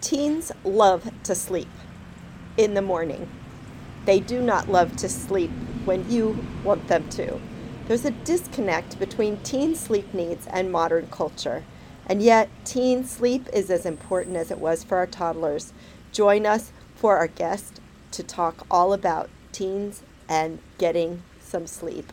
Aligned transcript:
Teens 0.00 0.52
love 0.62 1.10
to 1.24 1.34
sleep 1.34 1.68
in 2.56 2.74
the 2.74 2.82
morning. 2.82 3.28
They 4.04 4.20
do 4.20 4.40
not 4.40 4.68
love 4.68 4.94
to 4.96 5.08
sleep 5.08 5.50
when 5.84 6.08
you 6.10 6.44
want 6.62 6.86
them 6.88 7.08
to. 7.10 7.40
There's 7.86 8.04
a 8.04 8.10
disconnect 8.10 8.98
between 8.98 9.38
teen 9.38 9.74
sleep 9.74 10.12
needs 10.12 10.46
and 10.48 10.70
modern 10.70 11.08
culture. 11.08 11.64
And 12.06 12.22
yet, 12.22 12.48
teen 12.64 13.04
sleep 13.04 13.48
is 13.52 13.70
as 13.70 13.86
important 13.86 14.36
as 14.36 14.50
it 14.50 14.58
was 14.58 14.84
for 14.84 14.98
our 14.98 15.06
toddlers. 15.06 15.72
Join 16.12 16.46
us 16.46 16.72
for 16.94 17.16
our 17.16 17.28
guest 17.28 17.80
to 18.12 18.22
talk 18.22 18.66
all 18.70 18.92
about 18.92 19.28
teens 19.50 20.02
and 20.28 20.60
getting 20.78 21.22
some 21.40 21.66
sleep. 21.66 22.12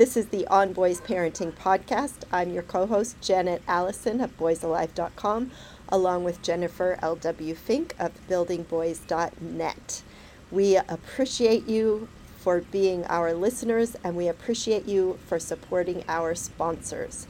This 0.00 0.16
is 0.16 0.28
the 0.28 0.46
On 0.46 0.72
Boys 0.72 0.98
Parenting 0.98 1.52
Podcast. 1.52 2.24
I'm 2.32 2.54
your 2.54 2.62
co 2.62 2.86
host, 2.86 3.20
Janet 3.20 3.60
Allison 3.68 4.22
of 4.22 4.34
boysalive.com, 4.38 5.50
along 5.90 6.24
with 6.24 6.40
Jennifer 6.40 6.98
L.W. 7.02 7.54
Fink 7.54 7.94
of 7.98 8.10
buildingboys.net. 8.26 10.02
We 10.50 10.76
appreciate 10.76 11.68
you 11.68 12.08
for 12.38 12.62
being 12.62 13.04
our 13.08 13.34
listeners 13.34 13.94
and 14.02 14.16
we 14.16 14.28
appreciate 14.28 14.88
you 14.88 15.18
for 15.26 15.38
supporting 15.38 16.02
our 16.08 16.34
sponsors. 16.34 17.26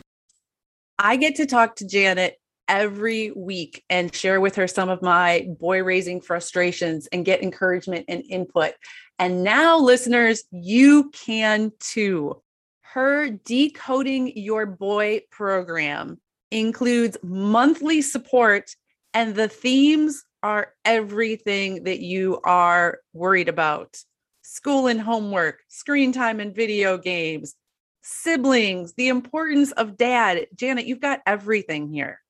I 0.96 1.16
get 1.16 1.34
to 1.36 1.46
talk 1.46 1.74
to 1.74 1.88
Janet 1.88 2.36
every 2.68 3.32
week 3.32 3.82
and 3.90 4.14
share 4.14 4.40
with 4.40 4.54
her 4.54 4.68
some 4.68 4.90
of 4.90 5.02
my 5.02 5.48
boy 5.58 5.82
raising 5.82 6.20
frustrations 6.20 7.08
and 7.08 7.24
get 7.24 7.42
encouragement 7.42 8.04
and 8.06 8.22
input. 8.28 8.74
And 9.18 9.42
now, 9.42 9.76
listeners, 9.76 10.44
you 10.52 11.10
can 11.10 11.72
too. 11.80 12.40
Her 12.92 13.30
Decoding 13.30 14.36
Your 14.36 14.66
Boy 14.66 15.20
program 15.30 16.20
includes 16.50 17.16
monthly 17.22 18.02
support, 18.02 18.74
and 19.14 19.36
the 19.36 19.46
themes 19.46 20.24
are 20.42 20.72
everything 20.84 21.84
that 21.84 22.00
you 22.00 22.40
are 22.42 22.98
worried 23.12 23.48
about 23.48 23.96
school 24.42 24.88
and 24.88 25.00
homework, 25.00 25.60
screen 25.68 26.10
time 26.10 26.40
and 26.40 26.52
video 26.52 26.98
games, 26.98 27.54
siblings, 28.02 28.94
the 28.94 29.06
importance 29.06 29.70
of 29.70 29.96
dad. 29.96 30.48
Janet, 30.56 30.86
you've 30.86 30.98
got 30.98 31.20
everything 31.24 31.92
here. 31.92 32.20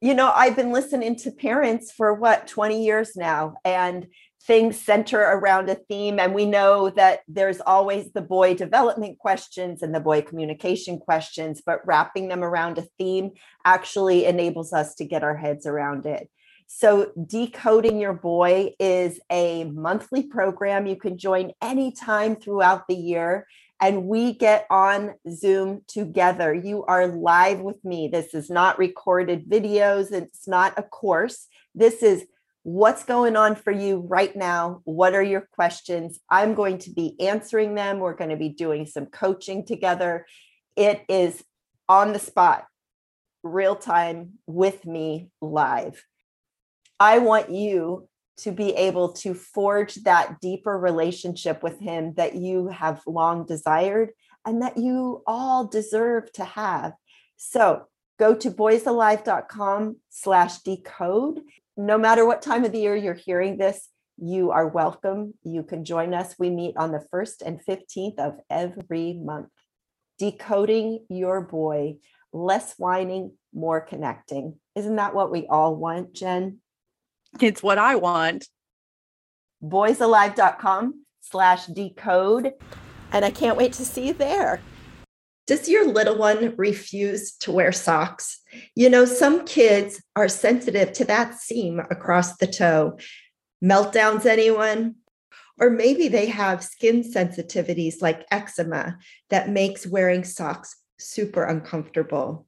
You 0.00 0.14
know, 0.14 0.32
I've 0.34 0.56
been 0.56 0.72
listening 0.72 1.14
to 1.18 1.30
parents 1.30 1.92
for 1.92 2.12
what, 2.12 2.48
20 2.48 2.84
years 2.84 3.14
now, 3.14 3.54
and 3.64 4.08
things 4.46 4.80
center 4.80 5.20
around 5.20 5.68
a 5.68 5.74
theme 5.74 6.18
and 6.18 6.34
we 6.34 6.44
know 6.44 6.90
that 6.90 7.20
there's 7.28 7.60
always 7.60 8.10
the 8.12 8.20
boy 8.20 8.54
development 8.54 9.18
questions 9.18 9.82
and 9.82 9.94
the 9.94 10.00
boy 10.00 10.20
communication 10.20 10.98
questions 10.98 11.62
but 11.64 11.86
wrapping 11.86 12.28
them 12.28 12.42
around 12.42 12.76
a 12.76 12.82
theme 12.98 13.30
actually 13.64 14.24
enables 14.24 14.72
us 14.72 14.96
to 14.96 15.04
get 15.04 15.22
our 15.22 15.36
heads 15.36 15.64
around 15.64 16.06
it. 16.06 16.28
So 16.66 17.12
decoding 17.26 18.00
your 18.00 18.14
boy 18.14 18.72
is 18.80 19.20
a 19.30 19.64
monthly 19.64 20.22
program. 20.22 20.86
You 20.86 20.96
can 20.96 21.18
join 21.18 21.52
anytime 21.60 22.34
throughout 22.34 22.88
the 22.88 22.96
year 22.96 23.46
and 23.80 24.06
we 24.06 24.32
get 24.32 24.66
on 24.70 25.14
zoom 25.30 25.82
together. 25.86 26.54
You 26.54 26.84
are 26.84 27.06
live 27.06 27.60
with 27.60 27.84
me. 27.84 28.08
This 28.08 28.32
is 28.32 28.48
not 28.48 28.78
recorded 28.78 29.48
videos 29.48 30.12
it's 30.12 30.48
not 30.48 30.72
a 30.78 30.82
course. 30.82 31.46
This 31.74 32.02
is 32.02 32.24
what's 32.62 33.04
going 33.04 33.36
on 33.36 33.56
for 33.56 33.72
you 33.72 34.04
right 34.08 34.34
now? 34.34 34.80
What 34.84 35.14
are 35.14 35.22
your 35.22 35.48
questions? 35.52 36.20
I'm 36.30 36.54
going 36.54 36.78
to 36.78 36.90
be 36.90 37.16
answering 37.20 37.74
them. 37.74 37.98
We're 37.98 38.14
going 38.14 38.30
to 38.30 38.36
be 38.36 38.50
doing 38.50 38.86
some 38.86 39.06
coaching 39.06 39.66
together. 39.66 40.26
It 40.76 41.02
is 41.08 41.42
on 41.88 42.12
the 42.12 42.18
spot 42.18 42.66
real 43.42 43.74
time 43.74 44.38
with 44.46 44.86
me 44.86 45.30
live. 45.40 46.04
I 47.00 47.18
want 47.18 47.50
you 47.50 48.08
to 48.38 48.52
be 48.52 48.70
able 48.74 49.12
to 49.12 49.34
forge 49.34 49.96
that 49.96 50.40
deeper 50.40 50.78
relationship 50.78 51.62
with 51.62 51.80
him 51.80 52.14
that 52.14 52.34
you 52.36 52.68
have 52.68 53.02
long 53.06 53.44
desired 53.44 54.10
and 54.46 54.62
that 54.62 54.78
you 54.78 55.22
all 55.26 55.66
deserve 55.66 56.32
to 56.32 56.44
have. 56.44 56.92
So 57.36 57.86
go 58.18 58.34
to 58.36 58.50
boysalive.com 58.50 59.96
slash 60.10 60.58
decode 60.58 61.40
no 61.76 61.98
matter 61.98 62.26
what 62.26 62.42
time 62.42 62.64
of 62.64 62.72
the 62.72 62.80
year 62.80 62.96
you're 62.96 63.14
hearing 63.14 63.56
this, 63.56 63.88
you 64.18 64.50
are 64.50 64.68
welcome. 64.68 65.34
You 65.42 65.62
can 65.62 65.84
join 65.84 66.14
us. 66.14 66.34
We 66.38 66.50
meet 66.50 66.76
on 66.76 66.92
the 66.92 67.04
1st 67.12 67.42
and 67.44 67.60
15th 67.64 68.18
of 68.18 68.38
every 68.50 69.14
month. 69.14 69.48
Decoding 70.18 71.04
your 71.08 71.40
boy, 71.40 71.96
less 72.32 72.74
whining, 72.76 73.32
more 73.54 73.80
connecting. 73.80 74.56
Isn't 74.76 74.96
that 74.96 75.14
what 75.14 75.32
we 75.32 75.46
all 75.48 75.74
want, 75.74 76.12
Jen? 76.12 76.58
It's 77.40 77.62
what 77.62 77.78
I 77.78 77.96
want. 77.96 78.48
Boysalive.com 79.62 81.04
slash 81.20 81.66
decode. 81.66 82.52
And 83.12 83.24
I 83.24 83.30
can't 83.30 83.56
wait 83.56 83.72
to 83.74 83.84
see 83.84 84.08
you 84.08 84.14
there. 84.14 84.60
Does 85.52 85.68
your 85.68 85.86
little 85.86 86.16
one 86.16 86.54
refuse 86.56 87.32
to 87.40 87.52
wear 87.52 87.72
socks? 87.72 88.40
You 88.74 88.88
know, 88.88 89.04
some 89.04 89.44
kids 89.44 90.02
are 90.16 90.26
sensitive 90.26 90.94
to 90.94 91.04
that 91.04 91.34
seam 91.34 91.78
across 91.78 92.38
the 92.38 92.46
toe. 92.46 92.98
Meltdowns, 93.62 94.24
anyone? 94.24 94.94
Or 95.60 95.68
maybe 95.68 96.08
they 96.08 96.24
have 96.24 96.64
skin 96.64 97.02
sensitivities 97.02 98.00
like 98.00 98.24
eczema 98.30 98.96
that 99.28 99.50
makes 99.50 99.86
wearing 99.86 100.24
socks 100.24 100.74
super 100.98 101.44
uncomfortable. 101.44 102.46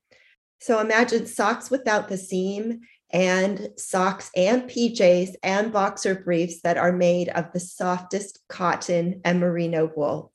So 0.60 0.80
imagine 0.80 1.26
socks 1.26 1.70
without 1.70 2.08
the 2.08 2.16
seam 2.16 2.80
and 3.10 3.68
socks 3.76 4.30
and 4.34 4.62
PJs 4.62 5.34
and 5.42 5.70
boxer 5.74 6.14
briefs 6.14 6.62
that 6.62 6.78
are 6.78 6.90
made 6.90 7.28
of 7.28 7.52
the 7.52 7.60
softest 7.60 8.40
cotton 8.48 9.20
and 9.26 9.40
merino 9.40 9.92
wool. 9.94 10.32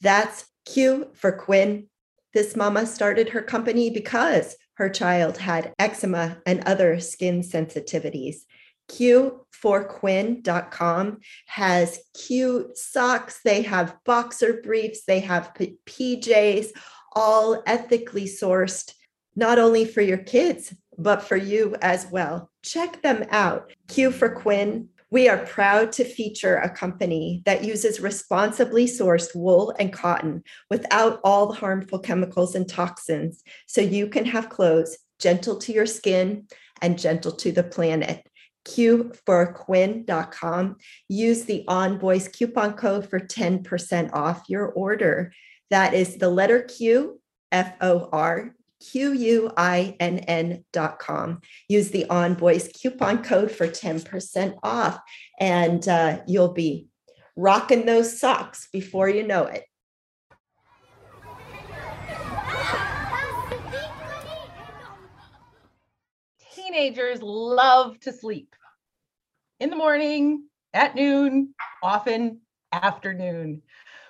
That's 0.00 0.46
Q 0.64 1.12
for 1.14 1.30
Quinn 1.30 1.87
this 2.34 2.56
mama 2.56 2.86
started 2.86 3.28
her 3.30 3.42
company 3.42 3.90
because 3.90 4.56
her 4.74 4.88
child 4.88 5.38
had 5.38 5.72
eczema 5.78 6.38
and 6.46 6.62
other 6.64 7.00
skin 7.00 7.42
sensitivities. 7.42 8.38
Q4Quinn.com 8.90 11.18
has 11.46 12.00
cute 12.14 12.76
socks, 12.76 13.40
they 13.44 13.62
have 13.62 13.96
boxer 14.04 14.60
briefs, 14.62 15.04
they 15.04 15.20
have 15.20 15.52
PJs, 15.86 16.68
all 17.12 17.62
ethically 17.66 18.26
sourced, 18.26 18.92
not 19.36 19.58
only 19.58 19.84
for 19.84 20.00
your 20.00 20.18
kids, 20.18 20.74
but 20.96 21.22
for 21.22 21.36
you 21.36 21.76
as 21.82 22.06
well. 22.10 22.50
Check 22.62 23.02
them 23.02 23.26
out. 23.30 23.72
Q 23.88 24.10
for 24.10 24.30
Quinn 24.30 24.88
we 25.10 25.28
are 25.28 25.38
proud 25.38 25.92
to 25.92 26.04
feature 26.04 26.56
a 26.56 26.68
company 26.68 27.42
that 27.46 27.64
uses 27.64 28.00
responsibly 28.00 28.84
sourced 28.86 29.34
wool 29.34 29.74
and 29.78 29.90
cotton 29.92 30.42
without 30.70 31.20
all 31.24 31.46
the 31.46 31.54
harmful 31.54 31.98
chemicals 31.98 32.54
and 32.54 32.68
toxins, 32.68 33.42
so 33.66 33.80
you 33.80 34.08
can 34.08 34.26
have 34.26 34.50
clothes 34.50 34.98
gentle 35.18 35.56
to 35.56 35.72
your 35.72 35.86
skin 35.86 36.46
and 36.82 36.98
gentle 36.98 37.32
to 37.32 37.50
the 37.52 37.62
planet. 37.62 38.22
Q4Quinn.com. 38.66 40.76
Use 41.08 41.44
the 41.44 41.64
On 41.68 41.96
Boys 41.98 42.28
coupon 42.28 42.74
code 42.74 43.08
for 43.08 43.18
10% 43.18 44.12
off 44.12 44.42
your 44.48 44.66
order. 44.66 45.32
That 45.70 45.94
is 45.94 46.16
the 46.16 46.28
letter 46.28 46.60
Q, 46.62 47.18
F 47.50 47.72
O 47.80 48.10
R 48.12 48.54
Q-U-I-N-N 48.80 50.64
dot 50.72 50.98
com. 50.98 51.40
Use 51.68 51.90
the 51.90 52.08
On 52.10 52.34
Boys 52.34 52.68
coupon 52.68 53.22
code 53.22 53.50
for 53.50 53.66
10% 53.66 54.58
off, 54.62 55.00
and 55.38 55.86
uh, 55.88 56.20
you'll 56.26 56.52
be 56.52 56.88
rocking 57.36 57.86
those 57.86 58.18
socks 58.18 58.68
before 58.72 59.08
you 59.08 59.26
know 59.26 59.44
it. 59.44 59.64
Teenagers 66.54 67.22
love 67.22 67.98
to 68.00 68.12
sleep 68.12 68.54
in 69.60 69.70
the 69.70 69.76
morning, 69.76 70.44
at 70.74 70.94
noon, 70.94 71.54
often 71.82 72.40
afternoon, 72.72 73.62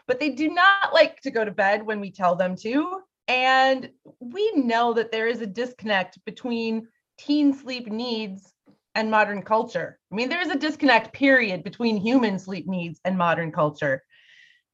but 0.06 0.20
they 0.20 0.30
do 0.30 0.48
not 0.48 0.92
like 0.92 1.20
to 1.22 1.30
go 1.30 1.44
to 1.44 1.50
bed 1.50 1.84
when 1.84 2.00
we 2.00 2.10
tell 2.10 2.34
them 2.34 2.56
to 2.56 3.00
and 3.28 3.90
we 4.20 4.52
know 4.52 4.94
that 4.94 5.12
there 5.12 5.28
is 5.28 5.42
a 5.42 5.46
disconnect 5.46 6.18
between 6.24 6.88
teen 7.18 7.52
sleep 7.52 7.86
needs 7.86 8.52
and 8.94 9.10
modern 9.10 9.42
culture. 9.42 9.98
I 10.10 10.14
mean, 10.14 10.30
there 10.30 10.40
is 10.40 10.50
a 10.50 10.58
disconnect 10.58 11.12
period 11.12 11.62
between 11.62 11.98
human 11.98 12.38
sleep 12.38 12.66
needs 12.66 13.00
and 13.04 13.18
modern 13.18 13.52
culture. 13.52 14.02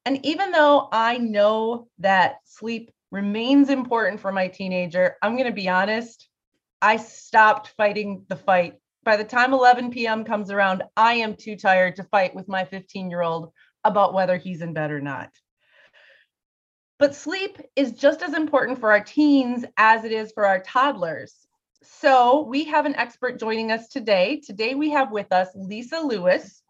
And 0.07 0.25
even 0.25 0.53
though 0.53 0.89
I 0.93 1.19
know 1.19 1.89
that 1.99 2.37
sleep 2.45 2.91
remains 3.11 3.71
important 3.71 4.21
for 4.21 4.33
my 4.33 4.49
teenager, 4.49 5.17
I'm 5.21 5.33
going 5.37 5.49
to 5.49 5.53
be 5.53 5.69
honest, 5.69 6.29
I 6.81 6.97
stopped 6.97 7.75
fighting 7.77 8.25
the 8.29 8.37
fight. 8.37 8.75
By 9.03 9.17
the 9.17 9.25
time 9.25 9.53
11 9.53 9.91
p.m. 9.91 10.25
comes 10.25 10.51
around, 10.51 10.85
I 10.97 11.15
am 11.15 11.35
too 11.35 11.57
tired 11.57 11.97
to 11.97 12.05
fight 12.05 12.35
with 12.35 12.49
my 12.49 12.65
15 12.65 13.11
year 13.11 13.23
old 13.23 13.53
about 13.83 14.15
whether 14.15 14.37
he's 14.37 14.63
in 14.63 14.73
bed 14.73 14.91
or 14.91 15.01
not. 15.01 15.31
But 17.05 17.15
sleep 17.15 17.61
is 17.77 17.93
just 17.93 18.23
as 18.23 18.33
important 18.33 18.81
for 18.81 18.91
our 18.91 19.05
teens 19.05 19.67
as 19.77 20.05
it 20.05 20.13
is 20.13 20.33
for 20.33 20.47
our 20.47 20.61
toddlers. 20.61 21.47
So 21.83 22.47
we 22.49 22.65
have 22.65 22.87
an 22.87 22.97
expert 22.97 23.39
joining 23.39 23.71
us 23.71 23.89
today. 23.89 24.41
Today 24.43 24.75
we 24.75 24.89
have 24.89 25.13
with 25.13 25.31
us 25.31 25.49
Lisa 25.55 26.01
Lewis, 26.01 26.63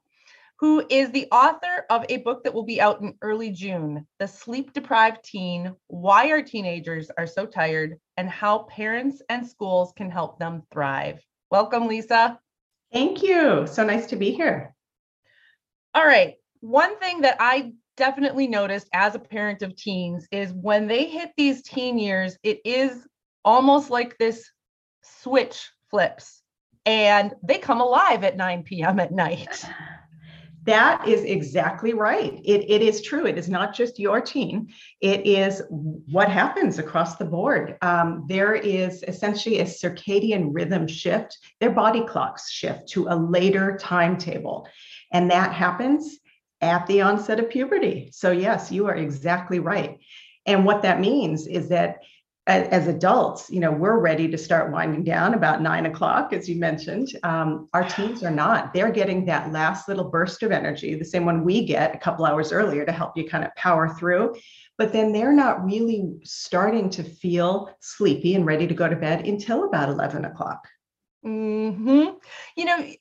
who 0.59 0.85
is 0.91 1.13
the 1.13 1.29
author 1.31 1.87
of 1.89 2.05
a 2.09 2.17
book 2.17 2.43
that 2.43 2.53
will 2.53 2.65
be 2.65 2.81
out 2.81 3.01
in 3.01 3.15
early 3.23 3.53
June 3.53 4.09
The 4.19 4.27
Sleep 4.27 4.73
Deprived 4.73 5.23
Teen 5.23 5.73
Why 5.87 6.29
Our 6.33 6.43
Teenagers 6.43 7.13
Are 7.17 7.29
So 7.29 7.47
Tired 7.47 8.01
and 8.17 8.29
How 8.29 8.65
Parents 8.65 9.23
and 9.29 9.47
Schools 9.47 9.93
Can 9.97 10.11
Help 10.11 10.41
Them 10.41 10.65
Thrive. 10.73 11.21
Welcome, 11.53 11.87
Lisa. 11.87 12.41
Thank 12.93 13.23
you. 13.23 13.69
So 13.69 13.85
nice 13.85 14.07
to 14.07 14.17
be 14.17 14.33
here. 14.33 14.75
All 15.95 16.05
right. 16.05 16.35
One 16.59 16.99
thing 16.99 17.21
that 17.21 17.37
I 17.39 17.75
definitely 17.97 18.47
noticed 18.47 18.89
as 18.93 19.15
a 19.15 19.19
parent 19.19 19.63
of 19.63 19.77
teens 19.77 20.27
is 20.31 20.53
when 20.53 20.87
they 20.87 21.07
hit 21.07 21.31
these 21.37 21.63
teen 21.63 21.99
years, 21.99 22.37
it 22.43 22.61
is 22.65 23.07
almost 23.45 23.91
like 23.91 24.17
this 24.19 24.51
switch 25.03 25.71
flips 25.91 26.43
and 26.87 27.35
they 27.43 27.59
come 27.59 27.81
alive 27.81 28.25
at 28.25 28.37
9 28.37 28.63
p.m. 28.65 29.01
at 29.01 29.13
night. 29.13 29.65
That 30.65 31.07
is 31.07 31.25
exactly 31.25 31.93
right. 31.93 32.41
It, 32.43 32.71
it 32.71 32.81
is 32.81 33.03
true. 33.03 33.27
It 33.27 33.37
is 33.37 33.51
not 33.51 33.75
just 33.75 33.99
your 33.99 34.23
teen, 34.23 34.73
it 35.03 35.27
is 35.27 35.63
what 35.69 36.31
happens 36.31 36.79
across 36.79 37.17
the 37.17 37.27
board. 37.27 37.77
Um, 37.83 38.25
there 38.31 38.55
is 38.55 39.05
essentially 39.07 39.59
a 39.59 39.65
circadian 39.65 40.49
rhythm 40.53 40.87
shift, 40.87 41.37
their 41.61 41.69
body 41.69 42.03
clocks 42.07 42.51
shift 42.51 42.89
to 42.93 43.09
a 43.09 43.15
later 43.15 43.77
timetable. 43.79 44.67
And 45.13 45.31
that 45.31 45.53
happens 45.53 46.19
at 46.65 46.87
the 46.87 47.01
onset 47.01 47.41
of 47.41 47.51
puberty. 47.51 48.11
So, 48.13 48.31
yes, 48.31 48.73
you 48.73 48.87
are 48.87 48.95
exactly 48.95 49.59
right. 49.59 49.99
And 50.47 50.65
what 50.65 50.83
that 50.83 51.01
means 51.01 51.47
is 51.47 51.69
that 51.69 51.99
as, 52.47 52.89
adults, 52.89 53.49
you 53.49 53.59
know, 53.59 53.73
we're 53.73 53.99
ready 53.99 54.29
to 54.29 54.37
start 54.37 54.71
winding 54.71 55.03
down 55.03 55.33
about 55.33 55.63
nine 55.63 55.87
o'clock, 55.87 56.35
as 56.35 56.47
you 56.47 56.57
mentioned. 56.61 57.09
Um, 57.23 57.71
our 57.73 57.89
teens 57.89 58.23
are 58.23 58.31
not. 58.31 58.75
They're 58.75 58.93
getting 58.93 59.25
that 59.25 59.51
last 59.51 59.89
little 59.89 60.11
burst 60.11 60.43
of 60.43 60.53
energy, 60.53 60.95
the 60.95 61.07
same 61.07 61.25
one 61.25 61.43
we 61.43 61.65
get 61.65 61.95
a 61.95 61.99
couple 61.99 62.27
hours 62.27 62.53
earlier 62.53 62.85
to 62.85 62.93
help 62.93 63.17
you 63.17 63.27
kind 63.27 63.45
of 63.45 63.55
power 63.57 63.95
through. 63.95 64.35
But 64.77 64.93
then 64.93 65.11
they're 65.11 65.33
not 65.33 65.65
really 65.65 66.19
starting 66.25 66.91
to 66.91 67.03
feel 67.03 67.75
sleepy 67.81 68.35
and 68.35 68.45
ready 68.45 68.67
to 68.67 68.75
go 68.75 68.89
to 68.89 68.97
bed 68.97 69.27
until 69.27 69.65
about 69.65 69.89
11 69.89 70.27
o'clock. 70.27 70.69
hmm 71.23 72.09
You 72.57 72.65
know, 72.67 72.93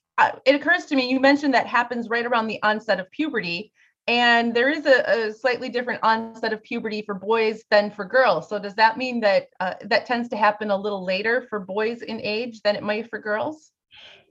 it 0.45 0.56
occurs 0.56 0.86
to 0.86 0.95
me, 0.95 1.10
you 1.10 1.19
mentioned 1.19 1.54
that 1.54 1.68
happens 1.68 2.10
right 2.10 2.25
around 2.25 2.48
the 2.48 2.62
onset 2.63 3.00
of 3.00 3.10
puberty. 3.12 3.71
And 4.07 4.54
there 4.54 4.69
is 4.69 4.86
a, 4.86 5.30
a, 5.30 5.33
slightly 5.33 5.69
different 5.69 6.01
onset 6.04 6.51
of 6.51 6.62
puberty 6.62 7.04
for 7.04 7.15
boys 7.15 7.63
than 7.71 7.89
for 7.89 8.04
girls. 8.04 8.50
So 8.50 8.60
does 8.60 8.75
that 8.75 8.98
mean 8.98 9.21
that 9.21 9.48
uh, 9.62 9.75
that 9.86 10.06
tends 10.06 10.27
to 10.30 10.36
happen 10.36 10.71
a 10.71 10.77
little 10.77 11.06
later 11.06 11.48
for 11.50 11.60
boys 11.60 12.01
in 12.01 12.19
age 12.19 12.62
than 12.63 12.75
it 12.75 12.83
might 12.83 13.10
for 13.10 13.19
girls? 13.19 13.72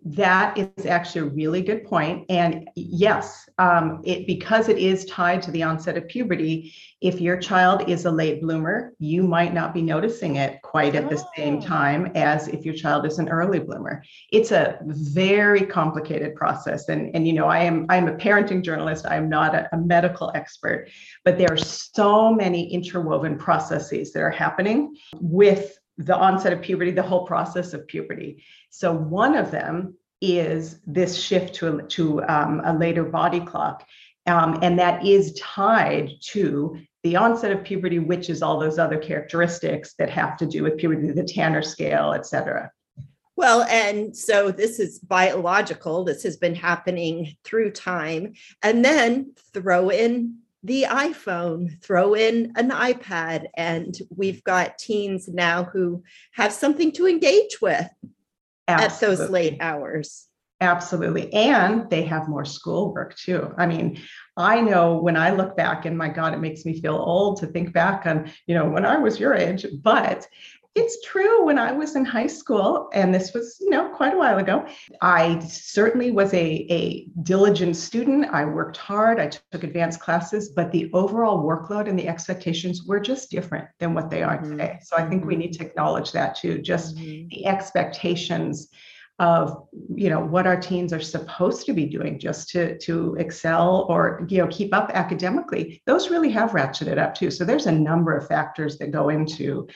That 0.04 0.58
is 0.58 0.86
actually 0.86 1.20
a 1.20 1.30
really 1.30 1.62
good 1.62 1.84
point. 1.84 2.26
And 2.28 2.68
yes, 2.74 3.48
um, 3.58 4.00
it 4.04 4.26
because 4.26 4.68
it 4.68 4.78
is 4.78 5.04
tied 5.04 5.42
to 5.42 5.52
the 5.52 5.62
onset 5.62 5.96
of 5.96 6.08
puberty. 6.08 6.74
If 7.00 7.20
your 7.20 7.36
child 7.36 7.88
is 7.88 8.04
a 8.04 8.10
late 8.10 8.40
bloomer, 8.42 8.94
you 8.98 9.22
might 9.22 9.54
not 9.54 9.72
be 9.72 9.82
noticing 9.82 10.36
it 10.36 10.60
quite 10.62 10.96
at 10.96 11.08
the 11.08 11.20
oh. 11.20 11.26
same 11.36 11.60
time 11.60 12.10
as 12.16 12.48
if 12.48 12.64
your 12.64 12.74
child 12.74 13.06
is 13.06 13.18
an 13.18 13.28
early 13.28 13.60
bloomer. 13.60 14.02
It's 14.32 14.50
a 14.50 14.78
very 14.82 15.64
complicated 15.66 16.34
process. 16.34 16.88
And, 16.88 17.14
and 17.14 17.26
you 17.26 17.32
know, 17.32 17.46
I 17.46 17.60
am 17.60 17.86
I'm 17.88 18.08
a 18.08 18.14
parenting 18.14 18.62
journalist. 18.62 19.06
I'm 19.06 19.28
not 19.28 19.54
a, 19.54 19.68
a 19.72 19.78
medical 19.78 20.32
expert, 20.34 20.88
but 21.24 21.38
there 21.38 21.52
are 21.52 21.56
so 21.56 22.32
many 22.32 22.72
interwoven 22.72 23.38
processes 23.38 24.12
that 24.12 24.20
are 24.20 24.30
happening 24.30 24.96
with 25.20 25.78
the 25.98 26.16
onset 26.16 26.52
of 26.52 26.62
puberty, 26.62 26.90
the 26.90 27.02
whole 27.02 27.26
process 27.26 27.74
of 27.74 27.86
puberty. 27.86 28.42
So 28.70 28.92
one 28.92 29.36
of 29.36 29.50
them 29.50 29.96
is 30.20 30.80
this 30.86 31.16
shift 31.16 31.54
to, 31.56 31.78
a, 31.78 31.82
to 31.82 32.22
um, 32.24 32.62
a 32.64 32.76
later 32.76 33.04
body 33.04 33.40
clock. 33.40 33.86
Um, 34.26 34.60
and 34.62 34.78
that 34.78 35.04
is 35.04 35.34
tied 35.34 36.12
to 36.28 36.78
the 37.02 37.16
onset 37.16 37.50
of 37.50 37.64
puberty, 37.64 37.98
which 37.98 38.30
is 38.30 38.42
all 38.42 38.60
those 38.60 38.78
other 38.78 38.98
characteristics 38.98 39.94
that 39.98 40.08
have 40.10 40.36
to 40.36 40.46
do 40.46 40.62
with 40.62 40.78
puberty, 40.78 41.10
the 41.10 41.24
Tanner 41.24 41.62
scale, 41.62 42.12
et 42.12 42.24
cetera. 42.24 42.70
Well, 43.34 43.62
and 43.64 44.16
so 44.16 44.52
this 44.52 44.78
is 44.78 45.00
biological. 45.00 46.04
This 46.04 46.22
has 46.22 46.36
been 46.36 46.54
happening 46.54 47.34
through 47.42 47.72
time. 47.72 48.34
And 48.62 48.84
then 48.84 49.34
throw 49.52 49.88
in 49.90 50.41
the 50.62 50.84
iPhone, 50.84 51.82
throw 51.82 52.14
in 52.14 52.52
an 52.56 52.70
iPad, 52.70 53.46
and 53.54 53.96
we've 54.16 54.44
got 54.44 54.78
teens 54.78 55.28
now 55.28 55.64
who 55.64 56.02
have 56.32 56.52
something 56.52 56.92
to 56.92 57.08
engage 57.08 57.60
with 57.60 57.88
Absolutely. 58.68 58.84
at 58.84 59.00
those 59.00 59.30
late 59.30 59.56
hours. 59.60 60.28
Absolutely. 60.60 61.32
And 61.34 61.90
they 61.90 62.02
have 62.02 62.28
more 62.28 62.44
schoolwork 62.44 63.16
too. 63.16 63.52
I 63.58 63.66
mean, 63.66 64.00
I 64.36 64.60
know 64.60 64.98
when 64.98 65.16
I 65.16 65.30
look 65.30 65.56
back, 65.56 65.86
and 65.86 65.98
my 65.98 66.08
God, 66.08 66.34
it 66.34 66.40
makes 66.40 66.64
me 66.64 66.80
feel 66.80 66.94
old 66.94 67.40
to 67.40 67.48
think 67.48 67.72
back 67.72 68.06
on, 68.06 68.30
you 68.46 68.54
know, 68.54 68.68
when 68.68 68.86
I 68.86 68.98
was 68.98 69.18
your 69.18 69.34
age, 69.34 69.66
but 69.82 70.28
it's 70.74 71.02
true 71.04 71.44
when 71.44 71.58
I 71.58 71.72
was 71.72 71.96
in 71.96 72.04
high 72.04 72.26
school, 72.26 72.88
and 72.94 73.14
this 73.14 73.34
was, 73.34 73.58
you 73.60 73.68
know, 73.68 73.90
quite 73.90 74.14
a 74.14 74.16
while 74.16 74.38
ago, 74.38 74.66
I 75.02 75.38
certainly 75.40 76.10
was 76.10 76.32
a, 76.32 76.66
a 76.70 77.06
diligent 77.22 77.76
student. 77.76 78.30
I 78.32 78.46
worked 78.46 78.78
hard, 78.78 79.20
I 79.20 79.26
took 79.26 79.64
advanced 79.64 80.00
classes, 80.00 80.48
but 80.48 80.72
the 80.72 80.90
overall 80.94 81.44
workload 81.44 81.88
and 81.88 81.98
the 81.98 82.08
expectations 82.08 82.84
were 82.84 83.00
just 83.00 83.30
different 83.30 83.68
than 83.80 83.92
what 83.92 84.08
they 84.08 84.22
are 84.22 84.38
mm-hmm. 84.38 84.52
today. 84.52 84.78
So 84.82 84.96
I 84.96 85.06
think 85.06 85.22
mm-hmm. 85.22 85.28
we 85.28 85.36
need 85.36 85.52
to 85.54 85.64
acknowledge 85.64 86.10
that 86.12 86.36
too, 86.36 86.62
just 86.62 86.96
mm-hmm. 86.96 87.28
the 87.28 87.46
expectations 87.46 88.68
of 89.18 89.68
you 89.94 90.08
know 90.08 90.20
what 90.20 90.46
our 90.46 90.58
teens 90.58 90.92
are 90.92 91.00
supposed 91.00 91.66
to 91.66 91.72
be 91.72 91.84
doing 91.84 92.18
just 92.18 92.48
to 92.48 92.78
to 92.78 93.14
excel 93.16 93.86
or 93.88 94.26
you 94.28 94.38
know 94.38 94.48
keep 94.48 94.74
up 94.74 94.90
academically 94.94 95.82
those 95.86 96.08
really 96.08 96.30
have 96.30 96.52
ratcheted 96.52 96.98
up 96.98 97.14
too 97.14 97.30
so 97.30 97.44
there's 97.44 97.66
a 97.66 97.72
number 97.72 98.16
of 98.16 98.26
factors 98.26 98.78
that 98.78 98.90
go 98.90 99.10
into 99.10 99.68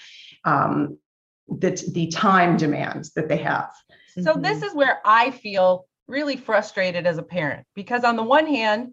um, 0.46 0.98
the, 1.48 1.70
the 1.92 2.06
time 2.06 2.56
demands 2.56 3.12
that 3.12 3.28
they 3.28 3.36
have. 3.38 3.70
So 4.22 4.32
mm-hmm. 4.32 4.42
this 4.42 4.62
is 4.62 4.74
where 4.74 5.00
I 5.04 5.30
feel 5.30 5.86
really 6.08 6.36
frustrated 6.36 7.06
as 7.06 7.18
a 7.18 7.22
parent 7.22 7.66
because 7.74 8.04
on 8.04 8.16
the 8.16 8.22
one 8.22 8.46
hand, 8.46 8.92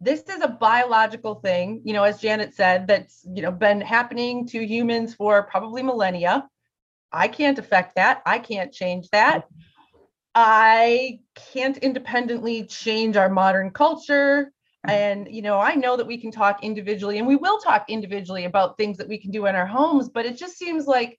this 0.00 0.22
is 0.22 0.40
a 0.40 0.48
biological 0.48 1.36
thing, 1.36 1.82
you 1.84 1.92
know, 1.92 2.04
as 2.04 2.20
Janet 2.20 2.54
said, 2.54 2.86
that's 2.86 3.26
you 3.30 3.42
know 3.42 3.52
been 3.52 3.80
happening 3.80 4.46
to 4.48 4.64
humans 4.64 5.14
for 5.14 5.42
probably 5.42 5.82
millennia. 5.82 6.48
I 7.12 7.28
can't 7.28 7.58
affect 7.58 7.96
that. 7.96 8.22
I 8.24 8.38
can't 8.38 8.72
change 8.72 9.10
that. 9.10 9.46
I 10.34 11.20
can't 11.52 11.76
independently 11.76 12.64
change 12.64 13.16
our 13.16 13.28
modern 13.28 13.72
culture. 13.72 14.52
Mm-hmm. 14.86 14.90
And, 14.90 15.34
you 15.34 15.42
know, 15.42 15.58
I 15.58 15.74
know 15.74 15.96
that 15.96 16.06
we 16.06 16.18
can 16.18 16.30
talk 16.30 16.64
individually 16.64 17.18
and 17.18 17.26
we 17.26 17.36
will 17.36 17.58
talk 17.58 17.84
individually 17.88 18.44
about 18.44 18.76
things 18.76 18.96
that 18.98 19.08
we 19.08 19.18
can 19.18 19.30
do 19.30 19.46
in 19.46 19.54
our 19.54 19.66
homes, 19.66 20.08
but 20.08 20.26
it 20.26 20.36
just 20.38 20.56
seems 20.56 20.86
like 20.86 21.18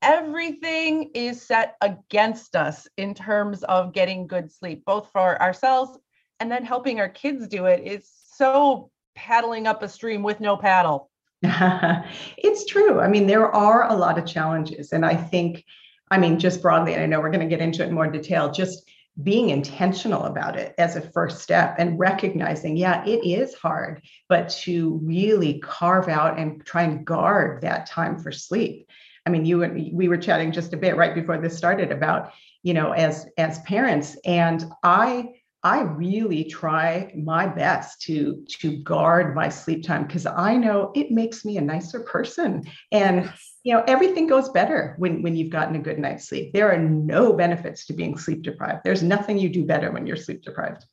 everything 0.00 1.10
is 1.14 1.40
set 1.40 1.76
against 1.80 2.56
us 2.56 2.88
in 2.96 3.14
terms 3.14 3.62
of 3.64 3.92
getting 3.92 4.26
good 4.26 4.50
sleep, 4.50 4.84
both 4.84 5.10
for 5.12 5.40
ourselves 5.40 5.98
and 6.42 6.50
then 6.50 6.64
helping 6.64 6.98
our 6.98 7.08
kids 7.08 7.46
do 7.46 7.66
it 7.66 7.86
is 7.86 8.10
so 8.34 8.90
paddling 9.14 9.68
up 9.68 9.80
a 9.84 9.88
stream 9.88 10.24
with 10.24 10.40
no 10.40 10.56
paddle. 10.56 11.08
it's 11.42 12.66
true. 12.66 13.00
I 13.00 13.06
mean, 13.06 13.28
there 13.28 13.48
are 13.48 13.88
a 13.88 13.94
lot 13.94 14.18
of 14.18 14.26
challenges. 14.26 14.92
And 14.92 15.06
I 15.06 15.14
think, 15.14 15.64
I 16.10 16.18
mean, 16.18 16.40
just 16.40 16.60
broadly, 16.60 16.94
and 16.94 17.02
I 17.02 17.06
know 17.06 17.20
we're 17.20 17.30
going 17.30 17.48
to 17.48 17.54
get 17.54 17.60
into 17.60 17.84
it 17.84 17.88
in 17.88 17.94
more 17.94 18.10
detail, 18.10 18.50
just 18.50 18.90
being 19.22 19.50
intentional 19.50 20.24
about 20.24 20.56
it 20.56 20.74
as 20.78 20.96
a 20.96 21.10
first 21.10 21.40
step 21.42 21.76
and 21.78 21.98
recognizing, 21.98 22.76
yeah, 22.76 23.04
it 23.04 23.24
is 23.24 23.54
hard, 23.54 24.02
but 24.28 24.48
to 24.48 25.00
really 25.02 25.58
carve 25.60 26.08
out 26.08 26.38
and 26.38 26.64
try 26.64 26.82
and 26.82 27.04
guard 27.04 27.60
that 27.60 27.86
time 27.86 28.18
for 28.18 28.32
sleep. 28.32 28.88
I 29.26 29.30
mean, 29.30 29.44
you 29.44 29.62
and 29.62 29.92
we 29.92 30.08
were 30.08 30.16
chatting 30.16 30.50
just 30.50 30.72
a 30.72 30.78
bit 30.78 30.96
right 30.96 31.14
before 31.14 31.38
this 31.38 31.56
started 31.56 31.92
about, 31.92 32.32
you 32.62 32.74
know, 32.74 32.92
as 32.92 33.26
as 33.36 33.60
parents, 33.60 34.16
and 34.24 34.64
I 34.82 35.28
I 35.64 35.82
really 35.82 36.44
try 36.44 37.12
my 37.16 37.46
best 37.46 38.02
to 38.02 38.44
to 38.60 38.78
guard 38.78 39.34
my 39.34 39.48
sleep 39.48 39.84
time 39.84 40.06
because 40.06 40.26
I 40.26 40.56
know 40.56 40.90
it 40.94 41.12
makes 41.12 41.44
me 41.44 41.56
a 41.56 41.60
nicer 41.60 42.00
person. 42.00 42.64
And 42.90 43.32
you 43.62 43.72
know, 43.72 43.84
everything 43.86 44.26
goes 44.26 44.48
better 44.48 44.96
when 44.98 45.22
when 45.22 45.36
you've 45.36 45.50
gotten 45.52 45.76
a 45.76 45.80
good 45.80 45.98
night's 46.00 46.28
sleep. 46.28 46.52
There 46.52 46.72
are 46.72 46.78
no 46.78 47.32
benefits 47.32 47.86
to 47.86 47.92
being 47.92 48.18
sleep 48.18 48.42
deprived. 48.42 48.80
There's 48.84 49.04
nothing 49.04 49.38
you 49.38 49.48
do 49.48 49.64
better 49.64 49.92
when 49.92 50.06
you're 50.06 50.16
sleep 50.16 50.42
deprived. 50.42 50.84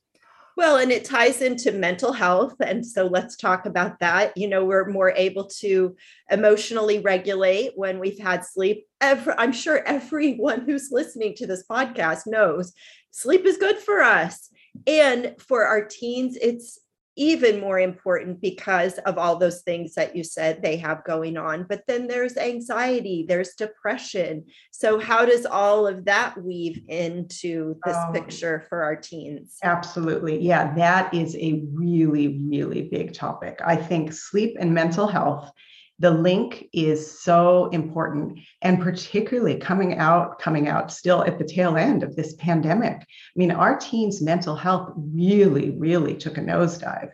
Well, 0.56 0.76
and 0.76 0.92
it 0.92 1.04
ties 1.04 1.40
into 1.40 1.72
mental 1.72 2.12
health. 2.12 2.54
And 2.60 2.84
so 2.84 3.06
let's 3.06 3.36
talk 3.36 3.66
about 3.66 3.98
that. 4.00 4.36
You 4.36 4.46
know, 4.46 4.64
we're 4.64 4.90
more 4.90 5.10
able 5.12 5.46
to 5.60 5.96
emotionally 6.30 6.98
regulate 6.98 7.72
when 7.76 7.98
we've 7.98 8.18
had 8.18 8.44
sleep. 8.44 8.86
Every, 9.00 9.32
I'm 9.38 9.52
sure 9.52 9.82
everyone 9.86 10.60
who's 10.60 10.90
listening 10.90 11.34
to 11.36 11.46
this 11.46 11.64
podcast 11.66 12.26
knows 12.26 12.72
sleep 13.10 13.46
is 13.46 13.56
good 13.56 13.78
for 13.78 14.02
us. 14.02 14.50
And 14.86 15.34
for 15.38 15.64
our 15.64 15.84
teens, 15.84 16.36
it's 16.40 16.78
even 17.16 17.60
more 17.60 17.78
important 17.78 18.40
because 18.40 18.96
of 18.98 19.18
all 19.18 19.36
those 19.36 19.60
things 19.62 19.94
that 19.94 20.16
you 20.16 20.24
said 20.24 20.62
they 20.62 20.76
have 20.76 21.04
going 21.04 21.36
on. 21.36 21.66
But 21.68 21.82
then 21.86 22.06
there's 22.06 22.36
anxiety, 22.36 23.26
there's 23.28 23.54
depression. 23.56 24.46
So, 24.70 24.98
how 24.98 25.26
does 25.26 25.44
all 25.44 25.86
of 25.86 26.06
that 26.06 26.42
weave 26.42 26.80
into 26.88 27.76
this 27.84 27.96
um, 27.96 28.12
picture 28.14 28.64
for 28.68 28.82
our 28.82 28.96
teens? 28.96 29.56
Absolutely. 29.62 30.40
Yeah, 30.40 30.74
that 30.76 31.12
is 31.12 31.36
a 31.36 31.62
really, 31.72 32.40
really 32.48 32.82
big 32.82 33.12
topic. 33.12 33.60
I 33.64 33.76
think 33.76 34.12
sleep 34.12 34.56
and 34.58 34.72
mental 34.72 35.06
health 35.06 35.52
the 36.00 36.10
link 36.10 36.66
is 36.72 37.20
so 37.20 37.68
important 37.68 38.40
and 38.62 38.80
particularly 38.80 39.56
coming 39.56 39.98
out 39.98 40.38
coming 40.38 40.66
out 40.66 40.90
still 40.90 41.22
at 41.24 41.38
the 41.38 41.44
tail 41.44 41.76
end 41.76 42.02
of 42.02 42.16
this 42.16 42.34
pandemic. 42.34 42.96
I 42.96 43.36
mean 43.36 43.50
our 43.50 43.78
teens 43.78 44.20
mental 44.20 44.56
health 44.56 44.92
really 44.96 45.70
really 45.70 46.16
took 46.16 46.38
a 46.38 46.40
nosedive 46.40 47.10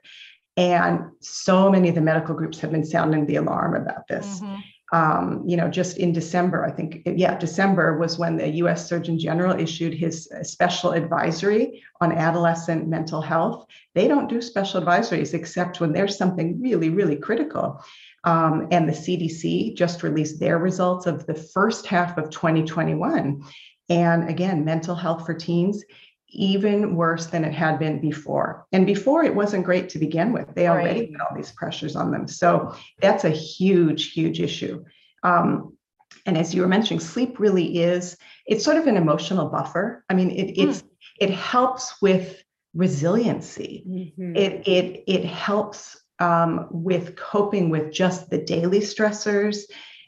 and 0.56 1.00
so 1.20 1.68
many 1.68 1.90
of 1.90 1.96
the 1.96 2.00
medical 2.00 2.34
groups 2.34 2.60
have 2.60 2.70
been 2.70 2.84
sounding 2.84 3.26
the 3.26 3.36
alarm 3.36 3.74
about 3.74 4.08
this. 4.08 4.40
Mm-hmm. 4.40 4.96
um, 4.96 5.42
you 5.44 5.56
know 5.56 5.68
just 5.68 5.96
in 5.98 6.12
december 6.12 6.64
i 6.64 6.70
think 6.70 7.02
yeah 7.04 7.36
december 7.36 7.98
was 7.98 8.18
when 8.20 8.36
the 8.36 8.46
us 8.46 8.88
surgeon 8.88 9.18
general 9.18 9.58
issued 9.58 9.92
his 9.92 10.30
special 10.42 10.92
advisory 10.92 11.82
on 12.00 12.12
adolescent 12.12 12.86
mental 12.86 13.20
health. 13.20 13.66
They 13.94 14.06
don't 14.06 14.28
do 14.28 14.40
special 14.40 14.80
advisories 14.80 15.34
except 15.34 15.80
when 15.80 15.92
there's 15.92 16.16
something 16.16 16.60
really 16.60 16.90
really 16.90 17.16
critical 17.16 17.82
um, 18.26 18.66
and 18.72 18.88
the 18.88 18.92
CDC 18.92 19.76
just 19.76 20.02
released 20.02 20.40
their 20.40 20.58
results 20.58 21.06
of 21.06 21.26
the 21.26 21.34
first 21.34 21.86
half 21.86 22.18
of 22.18 22.28
2021. 22.28 23.40
And 23.88 24.28
again, 24.28 24.64
mental 24.64 24.96
health 24.96 25.24
for 25.24 25.32
teens, 25.32 25.84
even 26.28 26.96
worse 26.96 27.26
than 27.26 27.44
it 27.44 27.54
had 27.54 27.78
been 27.78 28.00
before. 28.00 28.66
And 28.72 28.84
before 28.84 29.22
it 29.22 29.34
wasn't 29.34 29.64
great 29.64 29.88
to 29.90 30.00
begin 30.00 30.32
with. 30.32 30.52
They 30.54 30.66
already 30.66 31.00
right. 31.00 31.10
had 31.12 31.20
all 31.20 31.36
these 31.36 31.52
pressures 31.52 31.94
on 31.94 32.10
them. 32.10 32.26
So 32.26 32.74
that's 33.00 33.24
a 33.24 33.30
huge, 33.30 34.10
huge 34.10 34.40
issue. 34.40 34.84
Um, 35.22 35.76
and 36.26 36.36
as 36.36 36.52
you 36.52 36.62
were 36.62 36.68
mentioning, 36.68 36.98
sleep 36.98 37.38
really 37.38 37.78
is, 37.78 38.16
it's 38.44 38.64
sort 38.64 38.76
of 38.76 38.88
an 38.88 38.96
emotional 38.96 39.48
buffer. 39.48 40.04
I 40.10 40.14
mean, 40.14 40.32
it, 40.32 40.58
it's, 40.58 40.82
mm. 40.82 40.88
it 41.20 41.30
helps 41.30 42.02
with 42.02 42.42
resiliency. 42.74 43.84
Mm-hmm. 43.88 44.36
It, 44.36 44.66
it, 44.66 45.04
it 45.06 45.24
helps 45.24 45.96
um, 46.18 46.68
with 46.70 47.16
coping 47.16 47.70
with 47.70 47.92
just 47.92 48.30
the 48.30 48.38
daily 48.38 48.80
stressors. 48.80 49.62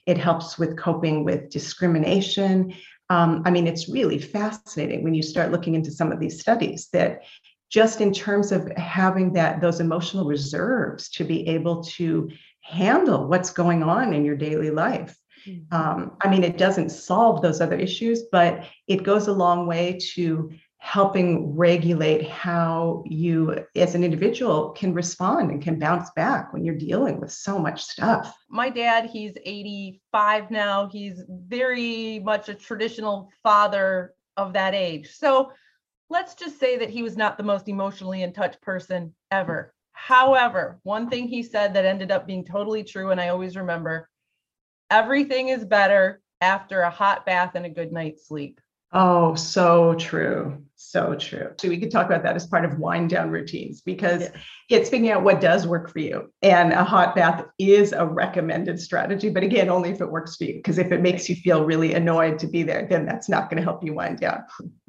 It 0.06 0.18
helps 0.18 0.58
with 0.58 0.78
coping 0.78 1.24
with 1.24 1.50
discrimination. 1.50 2.74
Um, 3.10 3.42
I 3.44 3.50
mean, 3.50 3.66
it's 3.66 3.88
really 3.88 4.18
fascinating 4.18 5.02
when 5.02 5.14
you 5.14 5.22
start 5.22 5.52
looking 5.52 5.74
into 5.74 5.90
some 5.90 6.12
of 6.12 6.20
these 6.20 6.40
studies 6.40 6.88
that 6.92 7.22
just 7.70 8.00
in 8.00 8.12
terms 8.12 8.52
of 8.52 8.70
having 8.76 9.34
that 9.34 9.60
those 9.60 9.80
emotional 9.80 10.26
reserves 10.26 11.10
to 11.10 11.24
be 11.24 11.46
able 11.48 11.82
to 11.82 12.30
handle 12.62 13.26
what's 13.26 13.50
going 13.50 13.82
on 13.82 14.12
in 14.12 14.24
your 14.24 14.36
daily 14.36 14.70
life. 14.70 15.16
Mm-hmm. 15.46 15.74
Um, 15.74 16.16
I 16.20 16.28
mean, 16.28 16.44
it 16.44 16.58
doesn't 16.58 16.90
solve 16.90 17.42
those 17.42 17.60
other 17.60 17.76
issues, 17.76 18.24
but 18.32 18.64
it 18.86 19.02
goes 19.02 19.28
a 19.28 19.32
long 19.32 19.66
way 19.66 19.98
to 20.14 20.50
helping 20.78 21.54
regulate 21.56 22.26
how 22.28 23.02
you 23.04 23.64
as 23.76 23.94
an 23.94 24.04
individual 24.04 24.70
can 24.70 24.94
respond 24.94 25.50
and 25.50 25.60
can 25.60 25.78
bounce 25.78 26.10
back 26.12 26.52
when 26.52 26.64
you're 26.64 26.74
dealing 26.74 27.20
with 27.20 27.32
so 27.32 27.58
much 27.58 27.82
stuff. 27.82 28.34
My 28.48 28.70
dad, 28.70 29.06
he's 29.06 29.34
85 29.44 30.50
now. 30.50 30.88
He's 30.90 31.22
very 31.28 32.20
much 32.20 32.48
a 32.48 32.54
traditional 32.54 33.30
father 33.42 34.14
of 34.36 34.52
that 34.52 34.72
age. 34.72 35.10
So 35.10 35.52
let's 36.10 36.34
just 36.34 36.60
say 36.60 36.78
that 36.78 36.90
he 36.90 37.02
was 37.02 37.16
not 37.16 37.36
the 37.36 37.42
most 37.42 37.68
emotionally 37.68 38.22
in 38.22 38.32
touch 38.32 38.60
person 38.60 39.12
ever. 39.30 39.74
However, 39.92 40.78
one 40.84 41.10
thing 41.10 41.26
he 41.26 41.42
said 41.42 41.74
that 41.74 41.84
ended 41.84 42.12
up 42.12 42.26
being 42.26 42.44
totally 42.44 42.84
true, 42.84 43.10
and 43.10 43.20
I 43.20 43.28
always 43.28 43.56
remember 43.56 44.08
everything 44.90 45.48
is 45.48 45.64
better 45.64 46.22
after 46.40 46.82
a 46.82 46.90
hot 46.90 47.26
bath 47.26 47.56
and 47.56 47.66
a 47.66 47.70
good 47.70 47.92
night's 47.92 48.28
sleep. 48.28 48.60
Oh, 48.92 49.34
so 49.34 49.94
true. 49.94 50.62
So 50.76 51.16
true. 51.16 51.52
So 51.58 51.68
we 51.68 51.78
could 51.78 51.90
talk 51.90 52.06
about 52.06 52.22
that 52.22 52.36
as 52.36 52.46
part 52.46 52.64
of 52.64 52.78
wind 52.78 53.10
down 53.10 53.30
routines 53.30 53.82
because 53.82 54.22
yeah. 54.22 54.30
it's 54.70 54.88
figuring 54.88 55.12
out 55.12 55.24
what 55.24 55.40
does 55.40 55.66
work 55.66 55.90
for 55.90 55.98
you. 55.98 56.32
And 56.40 56.72
a 56.72 56.84
hot 56.84 57.14
bath 57.14 57.44
is 57.58 57.92
a 57.92 58.06
recommended 58.06 58.80
strategy, 58.80 59.28
but 59.28 59.42
again, 59.42 59.68
only 59.68 59.90
if 59.90 60.00
it 60.00 60.10
works 60.10 60.36
for 60.36 60.44
you. 60.44 60.54
Because 60.54 60.78
if 60.78 60.92
it 60.92 61.02
makes 61.02 61.28
you 61.28 61.34
feel 61.36 61.64
really 61.64 61.94
annoyed 61.94 62.38
to 62.38 62.46
be 62.46 62.62
there, 62.62 62.86
then 62.88 63.04
that's 63.04 63.28
not 63.28 63.50
going 63.50 63.58
to 63.58 63.64
help 63.64 63.84
you 63.84 63.92
wind 63.92 64.20
down. 64.20 64.44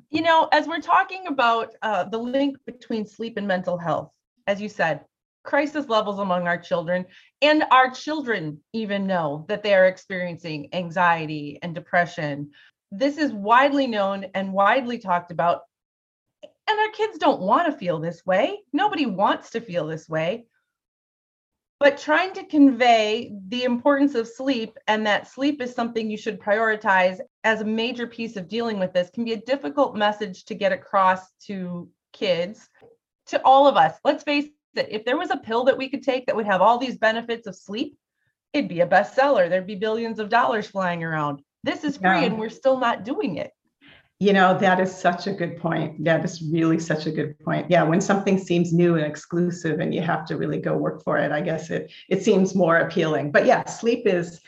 You 0.09 0.21
know, 0.21 0.47
as 0.51 0.67
we're 0.67 0.79
talking 0.79 1.27
about 1.27 1.73
uh, 1.81 2.05
the 2.05 2.17
link 2.17 2.57
between 2.65 3.05
sleep 3.05 3.37
and 3.37 3.47
mental 3.47 3.77
health, 3.77 4.11
as 4.47 4.61
you 4.61 4.69
said, 4.69 5.01
crisis 5.43 5.87
levels 5.89 6.19
among 6.19 6.47
our 6.47 6.57
children 6.57 7.05
and 7.41 7.63
our 7.71 7.89
children 7.89 8.59
even 8.73 9.07
know 9.07 9.45
that 9.47 9.63
they 9.63 9.73
are 9.73 9.87
experiencing 9.87 10.69
anxiety 10.73 11.57
and 11.61 11.73
depression 11.73 12.51
this 12.91 13.17
is 13.17 13.31
widely 13.31 13.87
known 13.87 14.25
and 14.33 14.53
widely 14.53 14.97
talked 14.97 15.31
about. 15.31 15.61
And 16.43 16.79
our 16.79 16.91
kids 16.91 17.17
don't 17.17 17.41
want 17.41 17.65
to 17.65 17.77
feel 17.77 17.99
this 17.99 18.25
way. 18.25 18.59
Nobody 18.73 19.05
wants 19.05 19.51
to 19.51 19.61
feel 19.61 19.87
this 19.87 20.07
way. 20.07 20.45
But 21.79 21.97
trying 21.97 22.33
to 22.33 22.43
convey 22.43 23.33
the 23.47 23.63
importance 23.63 24.13
of 24.13 24.27
sleep 24.27 24.77
and 24.87 25.05
that 25.07 25.29
sleep 25.29 25.61
is 25.61 25.73
something 25.73 26.11
you 26.11 26.17
should 26.17 26.39
prioritize 26.39 27.19
as 27.45 27.61
a 27.61 27.65
major 27.65 28.05
piece 28.05 28.35
of 28.35 28.49
dealing 28.49 28.79
with 28.79 28.91
this 28.91 29.09
can 29.09 29.23
be 29.23 29.33
a 29.33 29.41
difficult 29.41 29.95
message 29.95 30.43
to 30.45 30.55
get 30.55 30.73
across 30.73 31.31
to 31.45 31.89
kids, 32.11 32.67
to 33.27 33.41
all 33.45 33.65
of 33.65 33.77
us. 33.77 33.97
Let's 34.03 34.23
face 34.23 34.49
it, 34.75 34.87
if 34.91 35.05
there 35.05 35.17
was 35.17 35.31
a 35.31 35.37
pill 35.37 35.63
that 35.65 35.77
we 35.77 35.89
could 35.89 36.03
take 36.03 36.25
that 36.25 36.35
would 36.35 36.45
have 36.45 36.61
all 36.61 36.77
these 36.77 36.97
benefits 36.97 37.47
of 37.47 37.55
sleep, 37.55 37.97
it'd 38.51 38.69
be 38.69 38.81
a 38.81 38.87
bestseller. 38.87 39.49
There'd 39.49 39.65
be 39.65 39.75
billions 39.75 40.19
of 40.19 40.29
dollars 40.29 40.67
flying 40.67 41.03
around. 41.03 41.41
This 41.63 41.83
is 41.83 41.97
free 41.97 42.09
yeah. 42.09 42.23
and 42.25 42.39
we're 42.39 42.49
still 42.49 42.79
not 42.79 43.03
doing 43.03 43.37
it. 43.37 43.51
You 44.21 44.33
know, 44.33 44.57
that 44.57 44.81
is 44.81 44.93
such 44.93 45.27
a 45.27 45.31
good 45.31 45.57
point. 45.57 46.03
That 46.03 46.25
is 46.25 46.41
really 46.51 46.79
such 46.79 47.05
a 47.05 47.11
good 47.11 47.39
point. 47.39 47.67
Yeah, 47.69 47.83
when 47.83 48.01
something 48.01 48.37
seems 48.37 48.73
new 48.73 48.95
and 48.95 49.05
exclusive 49.05 49.79
and 49.79 49.93
you 49.93 50.01
have 50.01 50.25
to 50.25 50.35
really 50.35 50.59
go 50.59 50.75
work 50.75 51.03
for 51.03 51.17
it, 51.17 51.31
I 51.31 51.39
guess 51.39 51.69
it 51.69 51.91
it 52.09 52.21
seems 52.21 52.53
more 52.53 52.79
appealing. 52.79 53.31
But 53.31 53.45
yeah, 53.45 53.63
sleep 53.65 54.05
is 54.05 54.41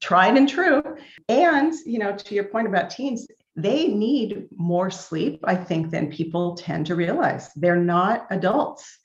tried 0.00 0.36
and 0.36 0.48
true. 0.48 0.82
And, 1.28 1.74
you 1.84 1.98
know, 1.98 2.16
to 2.16 2.34
your 2.34 2.44
point 2.44 2.68
about 2.68 2.88
teens, 2.88 3.26
they 3.54 3.88
need 3.88 4.46
more 4.56 4.90
sleep, 4.90 5.40
I 5.44 5.56
think, 5.56 5.90
than 5.90 6.10
people 6.10 6.54
tend 6.54 6.86
to 6.86 6.94
realize. 6.94 7.50
They're 7.54 7.76
not 7.76 8.26
adults. 8.30 8.98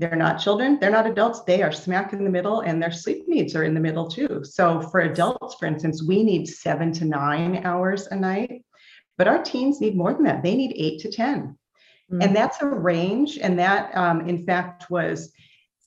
They're 0.00 0.16
not 0.16 0.40
children, 0.40 0.78
they're 0.80 0.90
not 0.90 1.06
adults, 1.06 1.42
they 1.42 1.62
are 1.62 1.70
smack 1.70 2.14
in 2.14 2.24
the 2.24 2.30
middle, 2.30 2.60
and 2.62 2.82
their 2.82 2.90
sleep 2.90 3.28
needs 3.28 3.54
are 3.54 3.64
in 3.64 3.74
the 3.74 3.80
middle 3.80 4.08
too. 4.08 4.42
So, 4.44 4.80
for 4.80 5.00
adults, 5.00 5.56
for 5.56 5.66
instance, 5.66 6.02
we 6.02 6.24
need 6.24 6.48
seven 6.48 6.90
to 6.94 7.04
nine 7.04 7.66
hours 7.66 8.06
a 8.06 8.16
night, 8.16 8.64
but 9.18 9.28
our 9.28 9.42
teens 9.42 9.78
need 9.78 9.94
more 9.94 10.14
than 10.14 10.24
that. 10.24 10.42
They 10.42 10.56
need 10.56 10.72
eight 10.74 11.00
to 11.00 11.10
10. 11.12 11.54
Mm-hmm. 12.10 12.22
And 12.22 12.34
that's 12.34 12.62
a 12.62 12.66
range. 12.66 13.38
And 13.42 13.58
that, 13.58 13.94
um, 13.94 14.26
in 14.26 14.46
fact, 14.46 14.90
was 14.90 15.32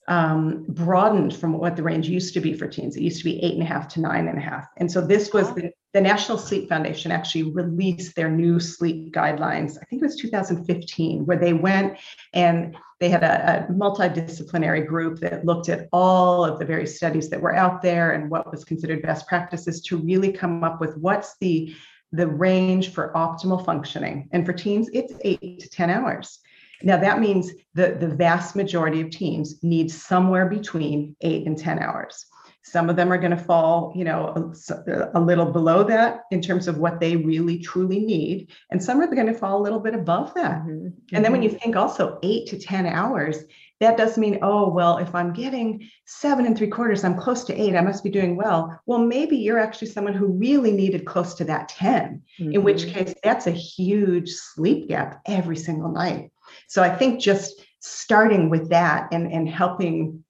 um, 0.08 0.66
broadened 0.68 1.34
from 1.34 1.56
what 1.58 1.76
the 1.76 1.82
range 1.82 2.08
used 2.08 2.34
to 2.34 2.40
be 2.40 2.52
for 2.52 2.68
teens. 2.68 2.96
It 2.96 3.02
used 3.02 3.18
to 3.18 3.24
be 3.24 3.42
eight 3.42 3.54
and 3.54 3.62
a 3.62 3.66
half 3.66 3.88
to 3.88 4.00
nine 4.00 4.28
and 4.28 4.38
a 4.38 4.42
half. 4.42 4.68
And 4.76 4.90
so 4.90 5.00
this 5.00 5.32
was 5.32 5.54
the, 5.54 5.70
the 5.94 6.00
National 6.00 6.36
Sleep 6.36 6.68
Foundation 6.68 7.10
actually 7.10 7.44
released 7.52 8.14
their 8.14 8.30
new 8.30 8.60
sleep 8.60 9.14
guidelines. 9.14 9.78
I 9.80 9.84
think 9.84 10.02
it 10.02 10.06
was 10.06 10.16
2015, 10.16 11.24
where 11.24 11.38
they 11.38 11.54
went 11.54 11.98
and 12.34 12.76
they 13.00 13.08
had 13.08 13.22
a, 13.22 13.66
a 13.68 13.72
multidisciplinary 13.72 14.86
group 14.86 15.20
that 15.20 15.46
looked 15.46 15.68
at 15.68 15.88
all 15.92 16.44
of 16.44 16.58
the 16.58 16.64
various 16.64 16.96
studies 16.96 17.30
that 17.30 17.40
were 17.40 17.54
out 17.54 17.80
there 17.80 18.12
and 18.12 18.30
what 18.30 18.50
was 18.50 18.64
considered 18.64 19.02
best 19.02 19.26
practices 19.26 19.80
to 19.82 19.96
really 19.96 20.32
come 20.32 20.64
up 20.64 20.80
with 20.80 20.96
what's 20.98 21.36
the 21.38 21.74
the 22.12 22.28
range 22.28 22.92
for 22.92 23.12
optimal 23.16 23.64
functioning. 23.64 24.28
And 24.30 24.46
for 24.46 24.52
teens, 24.52 24.88
it's 24.92 25.12
eight 25.24 25.58
to 25.60 25.68
10 25.68 25.90
hours. 25.90 26.38
Now, 26.84 26.98
that 26.98 27.20
means 27.20 27.50
the, 27.74 27.96
the 27.98 28.08
vast 28.08 28.54
majority 28.54 29.00
of 29.00 29.10
teens 29.10 29.62
need 29.62 29.90
somewhere 29.90 30.46
between 30.46 31.16
eight 31.22 31.46
and 31.46 31.56
10 31.56 31.78
hours. 31.78 32.26
Some 32.62 32.88
of 32.88 32.96
them 32.96 33.12
are 33.12 33.18
going 33.18 33.30
to 33.30 33.36
fall, 33.36 33.92
you 33.94 34.04
know, 34.04 34.52
a, 34.68 35.18
a, 35.18 35.20
little 35.20 35.52
below 35.52 35.84
that 35.84 36.22
in 36.30 36.40
terms 36.40 36.66
of 36.66 36.78
what 36.78 36.98
they 36.98 37.16
really 37.16 37.58
truly 37.58 38.00
need, 38.00 38.50
and 38.70 38.82
some 38.82 39.00
are 39.02 39.14
going 39.14 39.26
to 39.26 39.34
fall 39.34 39.60
a 39.60 39.62
little 39.62 39.80
bit 39.80 39.94
above 39.94 40.32
that. 40.34 40.62
Mm-hmm. 40.62 40.88
And 41.12 41.24
then 41.24 41.30
when 41.30 41.42
you 41.42 41.50
mm-hmm. 41.50 41.58
think 41.58 41.76
also 41.76 42.18
eight 42.22 42.48
to 42.48 42.58
ten 42.58 42.86
hours, 42.86 43.44
that 43.80 43.96
doesn't 43.96 44.20
mean 44.20 44.38
oh 44.42 44.68
well 44.68 44.98
if 44.98 45.14
i'm 45.14 45.32
getting 45.32 45.88
seven 46.06 46.46
and 46.46 46.56
three 46.56 46.68
quarters 46.68 47.04
i'm 47.04 47.18
close 47.18 47.44
to 47.44 47.54
eight 47.60 47.76
i 47.76 47.80
must 47.80 48.04
be 48.04 48.10
doing 48.10 48.36
well 48.36 48.80
well 48.86 48.98
maybe 48.98 49.36
you're 49.36 49.58
actually 49.58 49.88
someone 49.88 50.14
who 50.14 50.26
really 50.26 50.72
needed 50.72 51.04
close 51.04 51.34
to 51.34 51.44
that 51.44 51.68
10 51.68 52.22
mm-hmm. 52.40 52.52
in 52.52 52.62
which 52.62 52.82
mm-hmm. 52.82 53.04
case 53.04 53.14
that's 53.22 53.46
a 53.46 53.50
huge 53.50 54.30
sleep 54.30 54.88
gap 54.88 55.20
every 55.26 55.56
single 55.56 55.90
night 55.90 56.30
so 56.68 56.82
i 56.82 56.94
think 56.94 57.20
just 57.20 57.60
starting 57.80 58.48
with 58.50 58.70
that 58.70 59.08
and 59.12 59.30
and 59.30 59.48
helping 59.48 60.24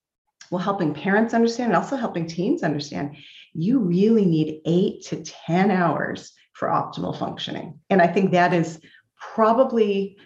well 0.50 0.62
helping 0.62 0.94
parents 0.94 1.34
understand 1.34 1.72
and 1.72 1.76
also 1.76 1.96
helping 1.96 2.26
teens 2.26 2.62
understand 2.62 3.16
you 3.52 3.78
really 3.78 4.24
need 4.24 4.60
eight 4.66 5.04
to 5.04 5.22
10 5.22 5.70
hours 5.70 6.32
for 6.54 6.68
optimal 6.68 7.16
functioning. 7.18 7.78
And 7.90 8.02
i 8.02 8.06
think 8.06 8.32
that 8.32 8.52
is 8.52 8.80
probably 9.16 10.16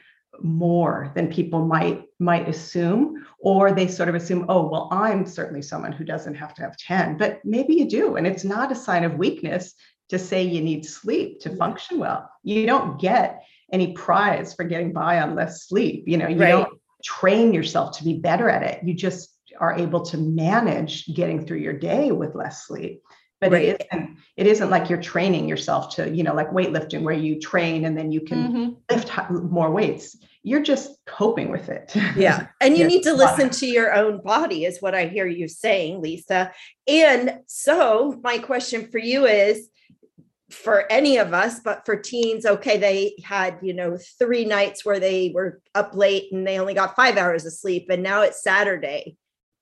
more 0.41 1.13
than 1.15 1.33
people 1.33 1.65
might 1.65 2.05
might 2.19 2.49
assume 2.49 3.27
or 3.41 3.73
they 3.73 3.89
sort 3.89 4.09
of 4.09 4.15
assume 4.15 4.45
oh 4.49 4.69
well 4.69 4.89
i'm 4.93 5.27
certainly 5.27 5.63
someone 5.63 5.93
who 5.93 6.05
doesn't 6.05 6.35
have 6.35 6.55
to 6.55 6.63
have 6.63 6.77
10 6.77 7.17
but 7.17 7.41
maybe 7.45 7.75
you 7.75 7.89
do. 7.89 8.17
And 8.17 8.27
it's 8.27 8.45
not 8.45 8.73
a 8.73 8.77
sign 8.77 9.05
of 9.05 9.15
weakness 9.15 9.75
to 10.09 10.19
say 10.19 10.43
you 10.43 10.61
need 10.61 10.85
sleep 10.85 11.41
to 11.41 11.49
mm-hmm. 11.49 11.59
function 11.59 11.99
well. 11.99 12.31
You 12.43 12.67
don't 12.67 13.01
get 13.01 13.43
any 13.73 13.93
prize 13.93 14.55
for 14.55 14.65
getting 14.65 14.93
by 14.93 15.21
on 15.21 15.35
less 15.35 15.67
sleep 15.67 16.05
you 16.07 16.17
know 16.17 16.29
you 16.29 16.41
right. 16.41 16.51
don't 16.51 16.79
train 17.03 17.55
yourself 17.55 17.97
to 17.99 18.05
be 18.05 18.15
better 18.15 18.49
at 18.51 18.63
it. 18.63 18.85
You 18.85 18.95
just 18.95 19.35
are 19.59 19.75
able 19.75 20.03
to 20.03 20.17
manage 20.19 21.07
getting 21.15 21.45
through 21.45 21.59
your 21.59 21.73
day 21.73 22.13
with 22.13 22.35
less 22.35 22.67
sleep. 22.67 23.03
But 23.41 23.53
right. 23.53 23.65
it 23.65 23.87
isn't 23.93 24.17
it 24.37 24.47
isn't 24.49 24.71
like 24.71 24.91
you're 24.91 25.01
training 25.01 25.49
yourself 25.49 25.95
to 25.95 26.11
you 26.11 26.25
know 26.25 26.35
like 26.35 26.51
weightlifting 26.51 27.03
where 27.03 27.15
you 27.15 27.39
train 27.39 27.85
and 27.85 27.97
then 27.97 28.11
you 28.11 28.21
can 28.21 28.53
mm-hmm. 28.53 28.95
lift 28.95 29.31
more 29.31 29.71
weights. 29.71 30.17
You're 30.43 30.63
just 30.63 30.91
coping 31.07 31.51
with 31.51 31.69
it. 31.69 31.95
Yeah. 32.17 32.49
And 32.61 32.77
you 32.77 32.85
need 32.85 33.05
to 33.05 33.15
listen 33.15 33.51
to 33.51 33.67
your 33.67 33.95
own 33.95 34.23
body 34.23 34.65
is 34.65 34.83
what 34.83 34.95
i 34.95 35.07
hear 35.07 35.27
you 35.27 35.47
saying 35.47 36.03
lisa. 36.03 36.53
And 36.89 37.41
so 37.47 38.19
my 38.25 38.39
question 38.39 38.89
for 38.91 38.99
you 38.99 39.27
is 39.27 39.69
for 40.51 40.91
any 40.91 41.19
of 41.19 41.35
us 41.35 41.61
but 41.61 41.85
for 41.85 41.95
teens 41.95 42.47
okay 42.47 42.79
they 42.79 43.15
had 43.23 43.59
you 43.61 43.75
know 43.75 43.99
three 44.19 44.47
nights 44.47 44.85
where 44.85 44.99
they 44.99 45.31
were 45.35 45.61
up 45.75 45.95
late 45.95 46.33
and 46.33 46.47
they 46.47 46.59
only 46.59 46.73
got 46.73 46.97
five 46.97 47.19
hours 47.19 47.45
of 47.45 47.53
sleep 47.53 47.87
and 47.91 48.03
now 48.03 48.23
it's 48.23 48.43
saturday 48.43 49.15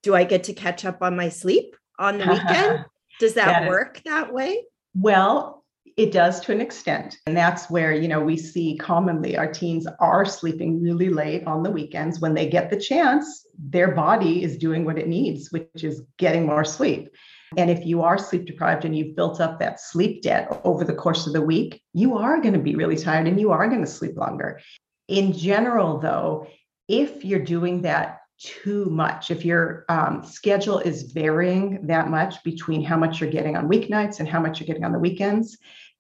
do 0.05 0.15
i 0.15 0.23
get 0.23 0.45
to 0.45 0.53
catch 0.53 0.85
up 0.85 1.03
on 1.03 1.17
my 1.17 1.29
sleep 1.29 1.75
on 1.99 2.19
the 2.19 2.27
weekend 2.27 2.85
does 3.19 3.35
that, 3.35 3.47
that 3.47 3.69
work 3.69 3.99
is, 3.99 4.03
that 4.05 4.33
way? 4.33 4.65
Well, 4.95 5.65
it 5.97 6.13
does 6.13 6.41
to 6.41 6.53
an 6.53 6.61
extent. 6.61 7.19
And 7.27 7.37
that's 7.37 7.71
where, 7.71 7.93
you 7.93 8.09
know, 8.09 8.21
we 8.21 8.37
see 8.37 8.77
commonly 8.77 9.37
our 9.37 9.51
teens 9.51 9.87
are 9.99 10.25
sleeping 10.27 10.83
really 10.83 11.09
late 11.09 11.47
on 11.47 11.63
the 11.63 11.71
weekends. 11.71 12.21
When 12.21 12.35
they 12.35 12.49
get 12.49 12.71
the 12.71 12.79
chance, 12.79 13.47
their 13.59 13.93
body 13.93 14.43
is 14.43 14.59
doing 14.59 14.85
what 14.85 14.99
it 14.99 15.09
needs, 15.09 15.51
which 15.51 15.83
is 15.83 16.03
getting 16.19 16.47
more 16.47 16.65
sleep. 16.65 17.09
And 17.57 17.71
if 17.71 17.87
you 17.87 18.03
are 18.03 18.19
sleep 18.19 18.45
deprived 18.45 18.85
and 18.85 18.97
you've 18.97 19.17
built 19.17 19.41
up 19.41 19.59
that 19.59 19.81
sleep 19.81 20.23
debt 20.23 20.61
over 20.65 20.85
the 20.85 20.95
course 20.95 21.27
of 21.27 21.33
the 21.33 21.43
week, 21.43 21.83
you 21.93 22.17
are 22.17 22.41
going 22.41 22.55
to 22.55 22.61
be 22.61 22.75
really 22.75 22.97
tired 22.97 23.27
and 23.27 23.41
you 23.41 23.53
are 23.53 23.69
going 23.69 23.85
to 23.85 23.91
sleep 23.91 24.17
longer. 24.17 24.61
In 25.09 25.33
general, 25.33 25.99
though, 25.99 26.49
if 26.89 27.25
you're 27.25 27.45
doing 27.45 27.83
that 27.83 28.21
too 28.39 28.87
much. 28.87 29.31
If 29.31 29.45
your 29.45 29.85
um, 29.89 30.23
schedule 30.25 30.79
is 30.79 31.11
varying 31.13 31.87
that 31.87 32.11
much 32.11 32.43
between 32.45 32.85
how 32.85 32.97
much 32.97 33.21
you're 33.21 33.31
getting 33.31 33.57
on 33.57 33.69
weeknights 33.69 34.21
and 34.21 34.29
how 34.29 34.41
much 34.41 34.61
you're 34.61 34.67
getting 34.67 34.85
on 34.85 34.93
the 34.93 34.99
weekends, 34.99 35.57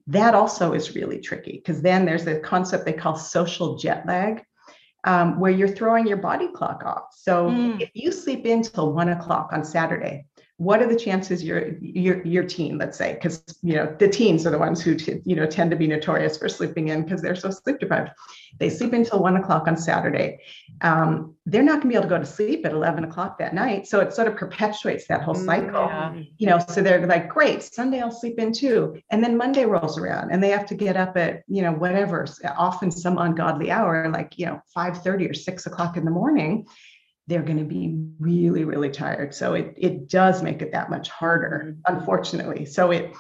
that 0.06 0.34
also 0.34 0.72
is 0.72 0.94
really 0.94 1.18
tricky 1.18 1.52
because 1.52 1.82
then 1.82 2.04
there's 2.04 2.26
a 2.26 2.38
concept 2.38 2.84
they 2.84 2.92
call 2.92 3.16
social 3.16 3.76
jet 3.76 4.06
lag. 4.06 4.42
Um, 5.04 5.38
where 5.38 5.52
you're 5.52 5.68
throwing 5.68 6.04
your 6.04 6.16
body 6.16 6.48
clock 6.48 6.82
off. 6.84 7.04
So 7.12 7.48
mm. 7.48 7.80
if 7.80 7.90
you 7.94 8.10
sleep 8.10 8.44
in 8.44 8.62
till 8.62 8.92
one 8.92 9.10
o'clock 9.10 9.50
on 9.52 9.64
Saturday, 9.64 10.26
what 10.58 10.80
are 10.80 10.88
the 10.88 10.98
chances 10.98 11.44
your 11.44 11.76
your 11.80 12.24
your 12.24 12.42
teen 12.42 12.78
let's 12.78 12.96
say 12.96 13.12
because 13.12 13.42
you 13.62 13.74
know 13.74 13.94
the 13.98 14.08
teens 14.08 14.46
are 14.46 14.50
the 14.50 14.58
ones 14.58 14.82
who 14.82 14.94
t- 14.94 15.20
you 15.24 15.36
know 15.36 15.46
tend 15.46 15.70
to 15.70 15.76
be 15.76 15.86
notorious 15.86 16.38
for 16.38 16.48
sleeping 16.48 16.88
in 16.88 17.02
because 17.02 17.20
they're 17.20 17.36
so 17.36 17.50
sleep 17.50 17.78
deprived. 17.78 18.10
They 18.58 18.70
sleep 18.70 18.94
until 18.94 19.18
one 19.22 19.36
o'clock 19.36 19.68
on 19.68 19.76
saturday. 19.76 20.40
Um, 20.80 21.34
they're 21.44 21.62
not 21.62 21.82
going 21.82 21.82
to 21.82 21.88
be 21.88 21.94
able 21.94 22.04
to 22.04 22.08
go 22.08 22.18
to 22.18 22.26
sleep 22.26 22.64
at 22.64 22.72
11 22.72 23.04
o'clock 23.04 23.38
that 23.38 23.54
night 23.54 23.86
so 23.86 24.00
it 24.00 24.12
sort 24.12 24.28
of 24.28 24.36
perpetuates 24.36 25.06
that 25.06 25.22
whole 25.22 25.34
mm, 25.34 25.44
cycle. 25.44 25.86
yeah. 25.86 26.14
you 26.38 26.46
know 26.46 26.58
so 26.58 26.82
they're 26.82 27.06
like 27.06 27.28
great 27.28 27.62
sunday 27.62 28.00
i'll 28.00 28.10
sleep 28.10 28.38
in 28.38 28.52
too. 28.52 28.98
And 29.10 29.22
then 29.22 29.36
monday 29.36 29.66
rolls 29.66 29.98
around 29.98 30.30
and 30.32 30.42
they 30.42 30.50
have 30.50 30.66
to 30.66 30.74
get 30.74 30.96
up 30.96 31.16
at 31.16 31.42
you 31.48 31.60
know 31.60 31.72
whatever 31.72 32.26
often 32.56 32.90
some 32.90 33.18
ungodly 33.18 33.70
hour 33.70 34.08
like 34.10 34.38
you 34.38 34.46
know 34.46 34.60
5 34.72 35.02
30 35.02 35.28
or 35.28 35.34
6 35.34 35.66
o'clock 35.66 35.96
in 35.98 36.04
the 36.06 36.10
morning 36.10 36.66
they're 37.26 37.42
going 37.42 37.58
to 37.58 37.64
be 37.64 38.06
really 38.18 38.64
really 38.64 38.90
tired 38.90 39.34
so 39.34 39.54
it 39.54 39.74
it 39.76 40.08
does 40.08 40.42
make 40.42 40.62
it 40.62 40.72
that 40.72 40.90
much 40.90 41.08
harder 41.08 41.64
mm-hmm. 41.66 41.96
unfortunately 41.96 42.64
so 42.64 42.90
it 42.90 43.12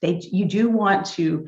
they 0.00 0.20
you 0.32 0.44
do 0.44 0.68
want 0.68 1.04
to 1.06 1.46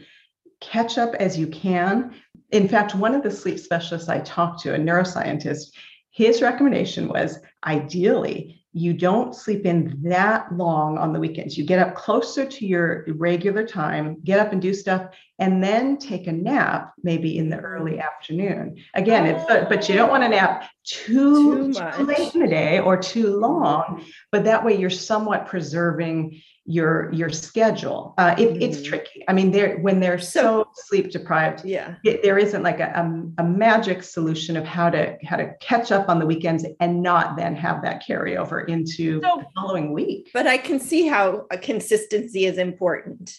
catch 0.60 0.98
up 0.98 1.14
as 1.16 1.38
you 1.38 1.46
can 1.46 2.14
in 2.50 2.68
fact 2.68 2.94
one 2.94 3.14
of 3.14 3.22
the 3.22 3.30
sleep 3.30 3.58
specialists 3.58 4.08
i 4.08 4.18
talked 4.20 4.60
to 4.60 4.74
a 4.74 4.78
neuroscientist 4.78 5.72
his 6.10 6.40
recommendation 6.40 7.08
was 7.08 7.38
ideally 7.66 8.64
you 8.74 8.92
don't 8.92 9.36
sleep 9.36 9.64
in 9.66 9.96
that 10.02 10.52
long 10.52 10.98
on 10.98 11.12
the 11.12 11.20
weekends. 11.20 11.56
You 11.56 11.64
get 11.64 11.78
up 11.78 11.94
closer 11.94 12.44
to 12.44 12.66
your 12.66 13.04
regular 13.14 13.64
time, 13.64 14.20
get 14.24 14.40
up 14.40 14.52
and 14.52 14.60
do 14.60 14.74
stuff, 14.74 15.10
and 15.38 15.62
then 15.62 15.98
take 15.98 16.26
a 16.26 16.32
nap 16.32 16.92
maybe 17.02 17.38
in 17.38 17.50
the 17.50 17.58
early 17.58 17.98
afternoon. 17.98 18.76
Again, 18.94 19.26
it's 19.26 19.44
but 19.44 19.88
you 19.88 19.96
don't 19.96 20.10
want 20.10 20.22
to 20.22 20.28
nap 20.28 20.70
too, 20.84 21.72
too, 21.72 21.80
too 21.96 22.04
late 22.04 22.34
in 22.34 22.40
the 22.40 22.46
day 22.46 22.78
or 22.78 22.96
too 22.96 23.36
long, 23.36 24.04
but 24.30 24.44
that 24.44 24.64
way 24.64 24.76
you're 24.76 24.90
somewhat 24.90 25.46
preserving 25.46 26.40
your 26.66 27.12
your 27.12 27.28
schedule. 27.28 28.14
Uh, 28.16 28.34
it, 28.38 28.50
mm-hmm. 28.50 28.62
It's 28.62 28.82
tricky. 28.82 29.24
I 29.28 29.32
mean, 29.32 29.50
they're 29.50 29.78
when 29.78 30.00
they're 30.00 30.18
so, 30.18 30.66
so 30.72 30.82
sleep 30.86 31.10
deprived. 31.10 31.64
Yeah, 31.64 31.96
it, 32.04 32.22
there 32.22 32.38
isn't 32.38 32.62
like 32.62 32.80
a, 32.80 32.92
a, 32.94 33.42
a 33.42 33.44
magic 33.44 34.02
solution 34.02 34.56
of 34.56 34.64
how 34.64 34.88
to 34.90 35.18
how 35.24 35.36
to 35.36 35.52
catch 35.60 35.92
up 35.92 36.08
on 36.08 36.18
the 36.18 36.26
weekends 36.26 36.64
and 36.80 37.02
not 37.02 37.36
then 37.36 37.54
have 37.56 37.82
that 37.82 38.02
carryover 38.06 38.66
into 38.68 39.20
so, 39.20 39.38
the 39.38 39.46
following 39.54 39.92
week. 39.92 40.30
But 40.32 40.46
I 40.46 40.56
can 40.56 40.80
see 40.80 41.06
how 41.06 41.46
a 41.50 41.58
consistency 41.58 42.46
is 42.46 42.56
important 42.56 43.38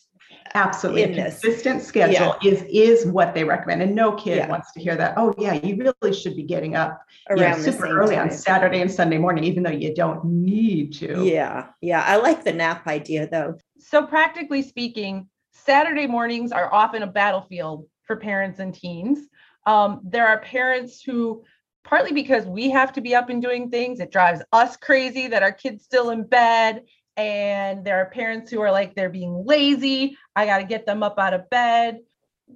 absolutely. 0.53 1.03
A 1.03 1.23
consistent 1.23 1.81
schedule 1.81 2.35
yeah. 2.41 2.51
is 2.51 2.63
is 2.69 3.05
what 3.05 3.33
they 3.33 3.43
recommend. 3.43 3.81
And 3.81 3.95
no 3.95 4.13
kid 4.13 4.37
yeah. 4.37 4.47
wants 4.47 4.71
to 4.73 4.79
hear 4.79 4.95
that 4.95 5.13
oh 5.17 5.33
yeah 5.37 5.53
you 5.53 5.75
really 5.75 6.13
should 6.13 6.35
be 6.35 6.43
getting 6.43 6.75
up 6.75 7.01
around 7.29 7.59
you 7.59 7.65
know, 7.65 7.71
super 7.71 7.87
early 7.87 8.15
time. 8.15 8.29
on 8.29 8.31
saturday 8.31 8.81
and 8.81 8.91
sunday 8.91 9.17
morning 9.17 9.43
even 9.43 9.63
though 9.63 9.71
you 9.71 9.93
don't 9.93 10.23
need 10.25 10.93
to. 10.95 11.25
Yeah. 11.25 11.67
Yeah 11.81 12.03
i 12.05 12.17
like 12.17 12.43
the 12.43 12.53
nap 12.53 12.87
idea 12.87 13.27
though. 13.27 13.57
So 13.79 14.05
practically 14.05 14.61
speaking 14.61 15.27
saturday 15.51 16.07
mornings 16.07 16.51
are 16.51 16.73
often 16.73 17.01
a 17.03 17.07
battlefield 17.07 17.87
for 18.03 18.15
parents 18.15 18.59
and 18.59 18.73
teens. 18.73 19.27
Um, 19.65 20.01
there 20.03 20.27
are 20.27 20.39
parents 20.39 21.01
who 21.01 21.43
partly 21.83 22.11
because 22.11 22.45
we 22.45 22.69
have 22.69 22.93
to 22.93 23.01
be 23.01 23.15
up 23.15 23.29
and 23.29 23.41
doing 23.41 23.69
things 23.69 23.99
it 23.99 24.11
drives 24.11 24.41
us 24.51 24.75
crazy 24.75 25.27
that 25.27 25.43
our 25.43 25.51
kids 25.51 25.83
still 25.83 26.09
in 26.09 26.23
bed 26.23 26.83
and 27.17 27.85
there 27.85 27.97
are 28.01 28.09
parents 28.09 28.51
who 28.51 28.61
are 28.61 28.71
like 28.71 28.95
they're 28.95 29.09
being 29.09 29.43
lazy. 29.45 30.17
I 30.35 30.45
got 30.45 30.57
to 30.59 30.65
get 30.65 30.85
them 30.85 31.03
up 31.03 31.17
out 31.17 31.33
of 31.33 31.49
bed. 31.49 31.99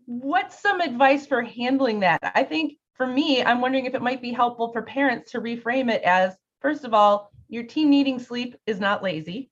What's 0.06 0.62
some 0.62 0.82
advice 0.82 1.26
for 1.26 1.42
handling 1.42 2.02
that? 2.02 2.20
I 2.36 2.44
think 2.44 2.74
for 3.00 3.08
me 3.08 3.42
i'm 3.42 3.62
wondering 3.62 3.86
if 3.86 3.96
it 3.96 4.02
might 4.02 4.22
be 4.22 4.34
helpful 4.34 4.74
for 4.74 4.82
parents 4.82 5.32
to 5.32 5.40
reframe 5.40 5.90
it 5.90 6.04
as 6.04 6.36
first 6.62 6.84
of 6.84 6.94
all 6.94 7.32
your 7.48 7.64
teen 7.64 7.90
needing 7.90 8.20
sleep 8.20 8.56
is 8.68 8.80
not 8.80 9.02
lazy. 9.02 9.50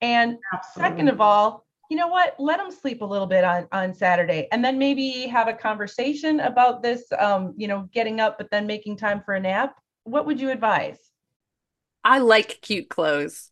And 0.00 0.38
Absolutely. 0.52 0.90
second 0.90 1.08
of 1.08 1.20
all 1.20 1.66
you 1.90 1.98
know 1.98 2.08
what? 2.08 2.34
Let 2.38 2.56
them 2.56 2.70
sleep 2.70 3.02
a 3.02 3.04
little 3.04 3.26
bit 3.26 3.44
on 3.44 3.68
on 3.70 3.94
saturday 3.94 4.48
and 4.50 4.64
then 4.64 4.78
maybe 4.78 5.26
have 5.26 5.46
a 5.46 5.52
conversation 5.52 6.40
about 6.40 6.82
this 6.82 7.04
um, 7.18 7.54
you 7.56 7.68
know 7.68 7.88
getting 7.92 8.18
up 8.18 8.38
but 8.38 8.50
then 8.50 8.66
making 8.66 8.96
time 8.96 9.22
for 9.24 9.34
a 9.34 9.40
nap. 9.40 9.76
What 10.04 10.26
would 10.26 10.40
you 10.40 10.50
advise? 10.50 10.98
I 12.02 12.18
like 12.18 12.58
cute 12.62 12.88
clothes 12.88 13.51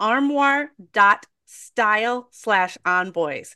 armoire.style 0.00 2.28
slash 2.30 2.78
onboys. 2.84 3.54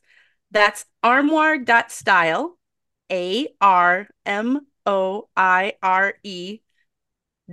That's 0.51 0.87
armoire.style, 1.03 2.59
A 3.11 3.49
R 3.61 4.09
M 4.25 4.67
O 4.87 5.29
I 5.37 5.75
R 5.83 6.15
E 6.23 6.61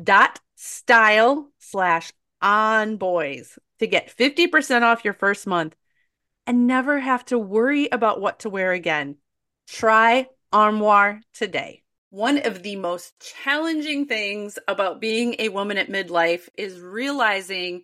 dot 0.01 0.39
style 0.55 1.51
slash 1.59 2.13
onboys 2.43 3.57
to 3.79 3.87
get 3.87 4.15
50% 4.15 4.83
off 4.83 5.03
your 5.03 5.13
first 5.13 5.47
month 5.47 5.75
and 6.45 6.67
never 6.67 6.99
have 6.99 7.25
to 7.25 7.37
worry 7.37 7.89
about 7.91 8.21
what 8.21 8.39
to 8.39 8.49
wear 8.49 8.71
again. 8.71 9.17
Try 9.67 10.27
Armoire 10.51 11.21
today. 11.33 11.83
One 12.09 12.45
of 12.45 12.61
the 12.61 12.75
most 12.75 13.13
challenging 13.43 14.05
things 14.05 14.59
about 14.67 14.99
being 14.99 15.35
a 15.39 15.49
woman 15.49 15.77
at 15.77 15.89
midlife 15.89 16.49
is 16.57 16.79
realizing 16.79 17.83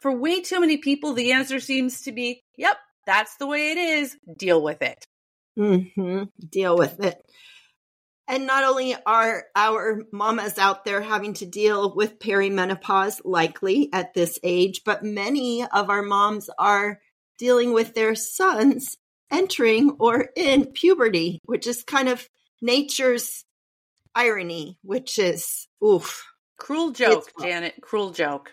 for 0.00 0.12
way 0.12 0.40
too 0.40 0.60
many 0.60 0.78
people, 0.78 1.12
the 1.12 1.32
answer 1.32 1.60
seems 1.60 2.02
to 2.02 2.12
be, 2.12 2.42
Yep, 2.56 2.76
that's 3.06 3.36
the 3.36 3.46
way 3.46 3.70
it 3.70 3.78
is. 3.78 4.16
Deal 4.36 4.62
with 4.62 4.82
it. 4.82 5.06
Mm-hmm. 5.58 6.24
Deal 6.48 6.76
with 6.76 7.00
it. 7.00 7.20
And 8.28 8.46
not 8.46 8.62
only 8.62 8.94
are 9.06 9.44
our 9.56 10.02
mamas 10.12 10.56
out 10.56 10.84
there 10.84 11.00
having 11.00 11.34
to 11.34 11.46
deal 11.46 11.92
with 11.94 12.20
perimenopause, 12.20 13.20
likely 13.24 13.88
at 13.92 14.14
this 14.14 14.38
age, 14.44 14.82
but 14.84 15.02
many 15.02 15.66
of 15.66 15.90
our 15.90 16.02
moms 16.02 16.48
are 16.56 17.00
dealing 17.38 17.72
with 17.72 17.94
their 17.94 18.14
sons 18.14 18.96
entering 19.32 19.96
or 19.98 20.28
in 20.36 20.66
puberty, 20.66 21.40
which 21.44 21.66
is 21.66 21.82
kind 21.82 22.08
of 22.08 22.28
nature's 22.62 23.44
irony, 24.14 24.78
which 24.82 25.18
is 25.18 25.66
oof. 25.84 26.24
Cruel 26.56 26.92
joke, 26.92 27.32
Janet. 27.40 27.74
Cruel 27.80 28.10
joke. 28.10 28.52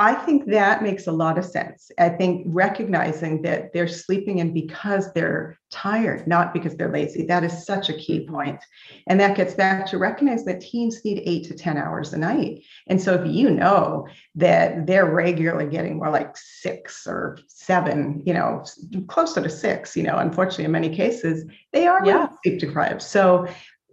I 0.00 0.14
think 0.14 0.46
that 0.46 0.80
makes 0.80 1.08
a 1.08 1.12
lot 1.12 1.38
of 1.38 1.44
sense. 1.44 1.90
I 1.98 2.08
think 2.08 2.46
recognizing 2.46 3.42
that 3.42 3.72
they're 3.72 3.88
sleeping 3.88 4.38
in 4.38 4.54
because 4.54 5.12
they're 5.12 5.58
tired, 5.72 6.24
not 6.28 6.54
because 6.54 6.76
they're 6.76 6.92
lazy, 6.92 7.26
that 7.26 7.42
is 7.42 7.66
such 7.66 7.88
a 7.88 7.94
key 7.94 8.24
point. 8.24 8.60
And 9.08 9.18
that 9.18 9.36
gets 9.36 9.54
back 9.54 9.86
to 9.86 9.98
recognize 9.98 10.44
that 10.44 10.60
teens 10.60 11.04
need 11.04 11.24
eight 11.26 11.48
to 11.48 11.54
10 11.54 11.76
hours 11.76 12.12
a 12.12 12.18
night. 12.18 12.62
And 12.86 13.02
so 13.02 13.14
if 13.14 13.26
you 13.26 13.50
know 13.50 14.06
that 14.36 14.86
they're 14.86 15.12
regularly 15.12 15.66
getting 15.68 15.96
more 15.96 16.10
like 16.10 16.36
six 16.36 17.04
or 17.04 17.36
seven, 17.48 18.22
you 18.24 18.34
know, 18.34 18.64
closer 19.08 19.42
to 19.42 19.50
six, 19.50 19.96
you 19.96 20.04
know, 20.04 20.18
unfortunately, 20.18 20.66
in 20.66 20.70
many 20.70 20.94
cases, 20.94 21.44
they 21.72 21.88
are 21.88 22.06
yeah. 22.06 22.28
sleep 22.44 22.60
deprived. 22.60 23.02
So 23.02 23.48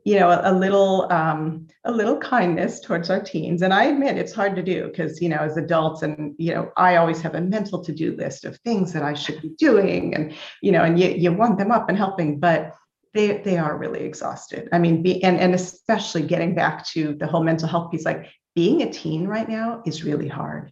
you 0.05 0.17
know 0.17 0.29
a, 0.29 0.51
a 0.51 0.53
little 0.53 1.11
um, 1.11 1.67
a 1.83 1.91
little 1.91 2.17
kindness 2.17 2.79
towards 2.79 3.09
our 3.09 3.21
teens. 3.21 3.61
And 3.61 3.73
i 3.73 3.85
admit 3.85 4.17
it's 4.17 4.33
hard 4.33 4.55
to 4.55 4.63
do 4.63 4.87
because 4.87 5.21
you 5.21 5.27
know 5.27 5.39
as 5.39 5.57
adults 5.57 6.03
and 6.03 6.33
you 6.37 6.53
know 6.53 6.71
i 6.77 6.95
always 6.95 7.21
have 7.21 7.35
a 7.35 7.41
mental 7.41 7.83
to-do 7.83 8.15
list 8.15 8.45
of 8.45 8.57
things 8.59 8.93
that 8.93 9.03
i 9.03 9.13
should 9.13 9.41
be 9.41 9.49
doing 9.57 10.15
and 10.15 10.33
you 10.61 10.71
know 10.71 10.83
and 10.83 10.99
you, 10.99 11.09
you 11.09 11.33
want 11.33 11.57
them 11.57 11.71
up 11.71 11.89
and 11.89 11.97
helping 11.97 12.39
but 12.39 12.73
they 13.15 13.37
they 13.37 13.57
are 13.57 13.77
really 13.77 14.03
exhausted. 14.03 14.69
I 14.71 14.77
mean 14.77 15.01
be, 15.01 15.23
and 15.23 15.39
and 15.39 15.55
especially 15.55 16.21
getting 16.21 16.53
back 16.53 16.85
to 16.89 17.15
the 17.15 17.25
whole 17.25 17.43
mental 17.43 17.67
health 17.67 17.91
piece 17.91 18.05
like 18.05 18.27
being 18.53 18.83
a 18.83 18.91
teen 18.91 19.27
right 19.27 19.49
now 19.49 19.81
is 19.85 20.03
really 20.03 20.27
hard. 20.27 20.71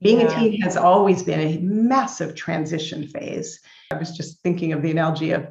Being 0.00 0.20
yeah. 0.20 0.30
a 0.30 0.38
teen 0.38 0.60
has 0.60 0.76
always 0.76 1.24
been 1.24 1.40
a 1.40 1.58
massive 1.58 2.36
transition 2.36 3.08
phase. 3.08 3.58
I 3.90 3.96
was 3.96 4.16
just 4.16 4.40
thinking 4.42 4.72
of 4.72 4.82
the 4.82 4.92
analogy 4.92 5.32
of 5.32 5.48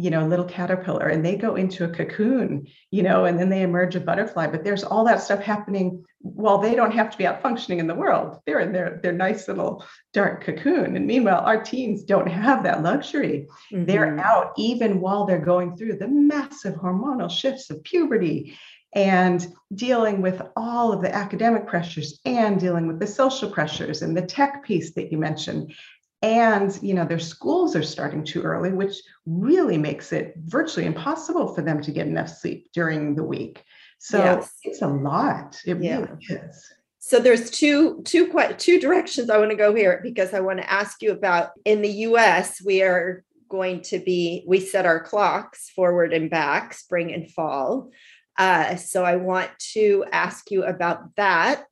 you 0.00 0.10
know, 0.10 0.24
little 0.24 0.44
caterpillar 0.44 1.08
and 1.08 1.26
they 1.26 1.34
go 1.34 1.56
into 1.56 1.84
a 1.84 1.88
cocoon, 1.88 2.68
you 2.92 3.02
know, 3.02 3.24
and 3.24 3.36
then 3.36 3.48
they 3.48 3.62
emerge 3.62 3.96
a 3.96 4.00
butterfly. 4.00 4.46
But 4.46 4.62
there's 4.62 4.84
all 4.84 5.04
that 5.06 5.20
stuff 5.20 5.42
happening 5.42 6.04
while 6.20 6.58
they 6.58 6.76
don't 6.76 6.94
have 6.94 7.10
to 7.10 7.18
be 7.18 7.26
out 7.26 7.42
functioning 7.42 7.80
in 7.80 7.88
the 7.88 7.96
world. 7.96 8.38
They're 8.46 8.60
in 8.60 8.72
their, 8.72 9.00
their 9.02 9.12
nice 9.12 9.48
little 9.48 9.84
dark 10.12 10.44
cocoon. 10.44 10.94
And 10.94 11.04
meanwhile, 11.04 11.40
our 11.40 11.60
teens 11.60 12.04
don't 12.04 12.28
have 12.28 12.62
that 12.62 12.84
luxury. 12.84 13.48
Mm-hmm. 13.72 13.86
They're 13.86 14.20
out 14.20 14.52
even 14.56 15.00
while 15.00 15.26
they're 15.26 15.40
going 15.40 15.76
through 15.76 15.96
the 15.96 16.06
massive 16.06 16.74
hormonal 16.74 17.28
shifts 17.28 17.68
of 17.68 17.82
puberty 17.82 18.56
and 18.94 19.52
dealing 19.74 20.22
with 20.22 20.40
all 20.56 20.92
of 20.92 21.02
the 21.02 21.12
academic 21.12 21.66
pressures 21.66 22.20
and 22.24 22.60
dealing 22.60 22.86
with 22.86 23.00
the 23.00 23.06
social 23.06 23.50
pressures 23.50 24.02
and 24.02 24.16
the 24.16 24.22
tech 24.22 24.64
piece 24.64 24.94
that 24.94 25.10
you 25.10 25.18
mentioned 25.18 25.74
and 26.22 26.78
you 26.82 26.94
know 26.94 27.04
their 27.04 27.18
schools 27.18 27.76
are 27.76 27.82
starting 27.82 28.24
too 28.24 28.42
early 28.42 28.72
which 28.72 28.96
really 29.26 29.78
makes 29.78 30.12
it 30.12 30.34
virtually 30.46 30.86
impossible 30.86 31.54
for 31.54 31.62
them 31.62 31.80
to 31.82 31.92
get 31.92 32.06
enough 32.06 32.28
sleep 32.28 32.68
during 32.72 33.14
the 33.14 33.22
week. 33.22 33.62
So 33.98 34.18
yes. 34.18 34.52
it's 34.62 34.82
a 34.82 34.88
lot. 34.88 35.60
It 35.66 35.82
yeah. 35.82 35.98
really 35.98 36.18
is. 36.28 36.72
So 36.98 37.20
there's 37.20 37.50
two 37.50 38.02
two 38.02 38.32
two 38.58 38.80
directions 38.80 39.30
i 39.30 39.38
want 39.38 39.50
to 39.50 39.56
go 39.56 39.74
here 39.74 40.00
because 40.02 40.34
i 40.34 40.40
want 40.40 40.58
to 40.58 40.70
ask 40.70 41.00
you 41.00 41.12
about 41.12 41.50
in 41.64 41.80
the 41.80 41.90
us 41.90 42.60
we 42.62 42.82
are 42.82 43.24
going 43.48 43.80
to 43.80 43.98
be 43.98 44.44
we 44.46 44.60
set 44.60 44.84
our 44.84 45.00
clocks 45.00 45.70
forward 45.70 46.12
and 46.12 46.28
back 46.28 46.74
spring 46.74 47.12
and 47.14 47.30
fall. 47.30 47.90
Uh, 48.36 48.76
so 48.76 49.04
i 49.04 49.16
want 49.16 49.50
to 49.58 50.04
ask 50.12 50.50
you 50.50 50.64
about 50.64 51.14
that 51.16 51.64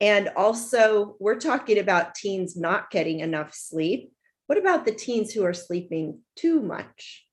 And 0.00 0.30
also, 0.36 1.16
we're 1.18 1.40
talking 1.40 1.78
about 1.78 2.14
teens 2.14 2.56
not 2.56 2.90
getting 2.90 3.20
enough 3.20 3.54
sleep. 3.54 4.12
What 4.46 4.58
about 4.58 4.84
the 4.84 4.92
teens 4.92 5.32
who 5.32 5.44
are 5.44 5.54
sleeping 5.54 6.20
too 6.36 6.60
much? 6.60 7.24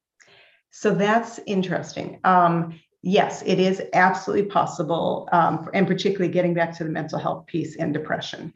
So 0.71 0.95
that's 0.95 1.39
interesting. 1.45 2.19
Um, 2.23 2.79
yes, 3.03 3.43
it 3.45 3.59
is 3.59 3.81
absolutely 3.93 4.49
possible, 4.49 5.29
um, 5.31 5.69
and 5.73 5.85
particularly 5.85 6.31
getting 6.31 6.53
back 6.53 6.75
to 6.77 6.83
the 6.83 6.89
mental 6.89 7.19
health 7.19 7.45
piece 7.45 7.75
and 7.75 7.93
depression. 7.93 8.53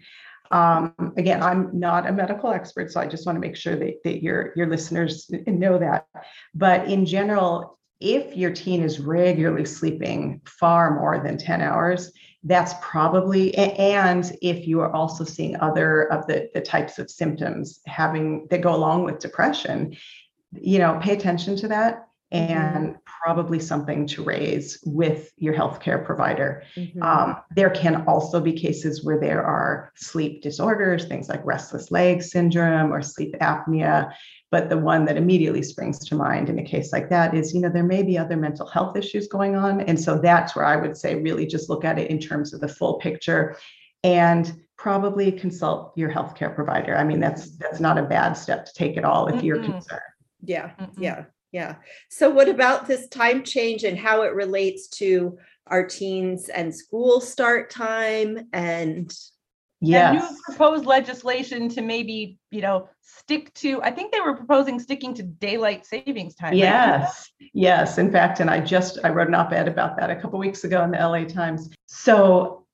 Um, 0.49 0.93
again, 1.17 1.43
I'm 1.43 1.77
not 1.77 2.07
a 2.07 2.11
medical 2.11 2.49
expert, 2.51 2.91
so 2.91 3.01
I 3.01 3.07
just 3.07 3.25
want 3.25 3.35
to 3.35 3.41
make 3.41 3.57
sure 3.57 3.75
that, 3.75 4.03
that 4.03 4.23
your, 4.23 4.53
your 4.55 4.67
listeners 4.67 5.29
know 5.45 5.77
that. 5.77 6.07
But 6.55 6.87
in 6.87 7.05
general, 7.05 7.77
if 7.99 8.35
your 8.35 8.51
teen 8.51 8.81
is 8.83 8.99
regularly 8.99 9.65
sleeping 9.65 10.41
far 10.45 10.95
more 10.95 11.21
than 11.23 11.37
10 11.37 11.61
hours, 11.61 12.11
that's 12.43 12.73
probably, 12.81 13.53
and 13.55 14.31
if 14.41 14.67
you 14.67 14.79
are 14.79 14.91
also 14.93 15.23
seeing 15.23 15.55
other 15.57 16.11
of 16.11 16.27
the, 16.27 16.49
the 16.53 16.61
types 16.61 16.99
of 16.99 17.09
symptoms 17.09 17.81
having 17.85 18.47
that 18.49 18.61
go 18.61 18.73
along 18.73 19.03
with 19.03 19.19
depression, 19.19 19.97
you 20.53 20.79
know, 20.79 20.99
pay 21.01 21.13
attention 21.13 21.55
to 21.57 21.67
that 21.67 22.07
Mm-hmm. 22.33 22.51
and 22.51 22.95
probably 23.05 23.57
something 23.57 24.05
to 24.07 24.21
raise 24.21 24.79
with 24.85 25.31
your 25.37 25.53
healthcare 25.53 26.03
provider. 26.03 26.63
Mm-hmm. 26.75 27.01
Um, 27.01 27.37
there 27.55 27.69
can 27.69 28.03
also 28.05 28.41
be 28.41 28.51
cases 28.51 29.01
where 29.01 29.17
there 29.17 29.41
are 29.41 29.93
sleep 29.95 30.41
disorders, 30.41 31.05
things 31.05 31.29
like 31.29 31.45
restless 31.45 31.89
leg 31.89 32.21
syndrome 32.21 32.91
or 32.91 33.01
sleep 33.01 33.33
apnea. 33.39 34.11
But 34.49 34.69
the 34.69 34.77
one 34.77 35.05
that 35.05 35.17
immediately 35.17 35.61
springs 35.61 35.99
to 35.99 36.15
mind 36.15 36.49
in 36.49 36.57
a 36.57 36.63
case 36.63 36.93
like 36.93 37.09
that 37.09 37.33
is, 37.33 37.53
you 37.53 37.59
know, 37.59 37.69
there 37.69 37.83
may 37.83 38.01
be 38.01 38.17
other 38.17 38.37
mental 38.37 38.65
health 38.65 38.95
issues 38.95 39.27
going 39.27 39.55
on. 39.55 39.81
And 39.81 39.99
so 39.99 40.17
that's 40.17 40.55
where 40.55 40.63
I 40.63 40.77
would 40.77 40.95
say 40.95 41.21
really 41.21 41.45
just 41.45 41.69
look 41.69 41.83
at 41.83 41.99
it 41.99 42.09
in 42.09 42.19
terms 42.19 42.53
of 42.53 42.61
the 42.61 42.67
full 42.67 42.95
picture 42.95 43.57
and 44.03 44.61
probably 44.77 45.31
consult 45.31 45.91
your 45.97 46.09
healthcare 46.09 46.53
provider. 46.53 46.95
I 46.95 47.03
mean, 47.03 47.19
that's 47.19 47.57
that's 47.57 47.79
not 47.79 47.97
a 47.97 48.03
bad 48.03 48.33
step 48.33 48.65
to 48.65 48.73
take 48.73 48.95
at 48.95 49.03
all 49.03 49.27
if 49.27 49.35
mm 49.35 49.43
you're 49.43 49.63
concerned. 49.63 50.01
Yeah, 50.43 50.71
mm 50.79 50.89
yeah. 50.97 51.25
Yeah. 51.51 51.75
So, 52.09 52.29
what 52.29 52.49
about 52.49 52.87
this 52.87 53.07
time 53.07 53.43
change 53.43 53.83
and 53.83 53.97
how 53.97 54.23
it 54.23 54.33
relates 54.33 54.87
to 54.99 55.37
our 55.67 55.85
teens 55.85 56.49
and 56.49 56.73
school 56.73 57.21
start 57.21 57.69
time 57.69 58.47
and 58.53 59.13
yeah 59.81 60.11
new 60.13 60.37
proposed 60.45 60.85
legislation 60.85 61.69
to 61.69 61.81
maybe 61.81 62.37
you 62.49 62.61
know 62.61 62.89
stick 63.01 63.53
to 63.53 63.81
i 63.83 63.91
think 63.91 64.11
they 64.11 64.19
were 64.19 64.35
proposing 64.35 64.79
sticking 64.79 65.13
to 65.13 65.21
daylight 65.21 65.85
savings 65.85 66.33
time 66.33 66.53
yes 66.53 67.29
right? 67.39 67.49
yes 67.53 67.97
in 67.97 68.11
fact 68.11 68.39
and 68.39 68.49
i 68.49 68.59
just 68.59 68.97
i 69.03 69.09
wrote 69.09 69.27
an 69.27 69.35
op-ed 69.35 69.67
about 69.67 69.95
that 69.97 70.09
a 70.09 70.15
couple 70.15 70.39
weeks 70.39 70.63
ago 70.63 70.83
in 70.83 70.91
the 70.91 70.97
la 70.97 71.23
times. 71.25 71.69
So 71.85 72.65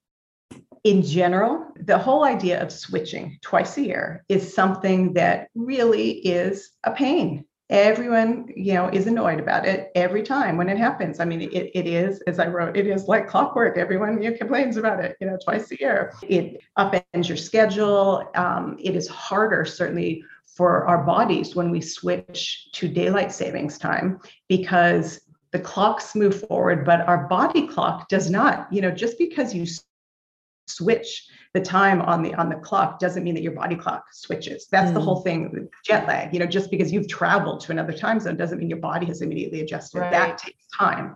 in 0.83 1.01
general 1.01 1.67
the 1.75 1.97
whole 1.97 2.23
idea 2.23 2.61
of 2.61 2.71
switching 2.71 3.37
twice 3.41 3.77
a 3.77 3.81
year 3.81 4.25
is 4.29 4.53
something 4.53 5.13
that 5.13 5.47
really 5.55 6.11
is 6.11 6.71
a 6.85 6.91
pain 6.91 7.45
everyone 7.69 8.45
you 8.56 8.73
know 8.73 8.89
is 8.89 9.08
annoyed 9.08 9.39
about 9.39 9.65
it 9.65 9.91
every 9.95 10.21
time 10.21 10.58
when 10.58 10.69
it 10.69 10.78
happens. 10.78 11.19
I 11.19 11.26
mean 11.26 11.41
it, 11.41 11.71
it 11.73 11.88
is 11.88 12.21
as 12.28 12.39
i 12.39 12.47
wrote 12.47 12.78
it 12.78 12.88
is 12.88 13.08
like 13.08 13.28
clockwork. 13.28 13.78
Everyone 13.78 14.21
you 14.21 14.32
know, 14.32 14.38
complains 14.38 14.78
about 14.78 15.04
it 15.04 15.15
you 15.19 15.28
know 15.28 15.38
twice 15.43 15.71
a 15.71 15.80
year. 15.80 16.13
It 16.23 16.62
upends 16.78 17.28
your 17.28 17.38
schedule. 17.38 18.30
Um, 18.36 18.78
it 18.80 18.95
is 18.95 19.08
harder 19.08 19.65
certainly 19.65 20.23
for 20.45 20.86
our 20.86 21.04
bodies 21.04 21.56
when 21.56 21.71
we 21.71 21.82
switch 21.82 22.67
to 22.73 22.88
daylight 22.88 23.32
savings 23.32 23.78
time 23.78 24.19
because 24.47 25.19
the 25.52 25.60
clocks 25.60 26.15
move 26.15 26.47
forward 26.47 26.86
but 26.86 27.02
our 27.08 27.28
body 27.28 27.67
clock 27.67 28.08
does 28.10 28.30
not 28.30 28.67
you 28.71 28.82
know 28.82 28.91
just 28.91 29.17
because 29.17 29.54
you 29.54 29.65
switch 30.67 31.28
the 31.54 31.62
time 31.62 32.02
on 32.02 32.23
the 32.23 32.34
on 32.36 32.49
the 32.49 32.56
clock 32.56 32.99
doesn't 32.99 33.23
mean 33.23 33.36
that 33.36 33.43
your 33.43 33.52
body 33.52 33.76
clock 33.76 34.06
switches 34.12 34.67
that's 34.71 34.91
mm. 34.91 34.93
the 34.93 35.02
whole 35.02 35.21
thing 35.21 35.67
jet 35.86 36.08
lag 36.08 36.34
you 36.34 36.39
know 36.39 36.45
just 36.45 36.71
because 36.71 36.91
you've 36.91 37.08
traveled 37.08 37.60
to 37.60 37.71
another 37.71 37.93
time 37.93 38.19
zone 38.19 38.38
doesn't 38.38 38.60
mean 38.60 38.69
your 38.69 38.80
body 38.80 39.06
has 39.06 39.21
immediately 39.21 39.62
adjusted 39.62 39.99
right. 39.99 40.12
that 40.12 40.38
takes 40.38 40.65
time 40.78 41.15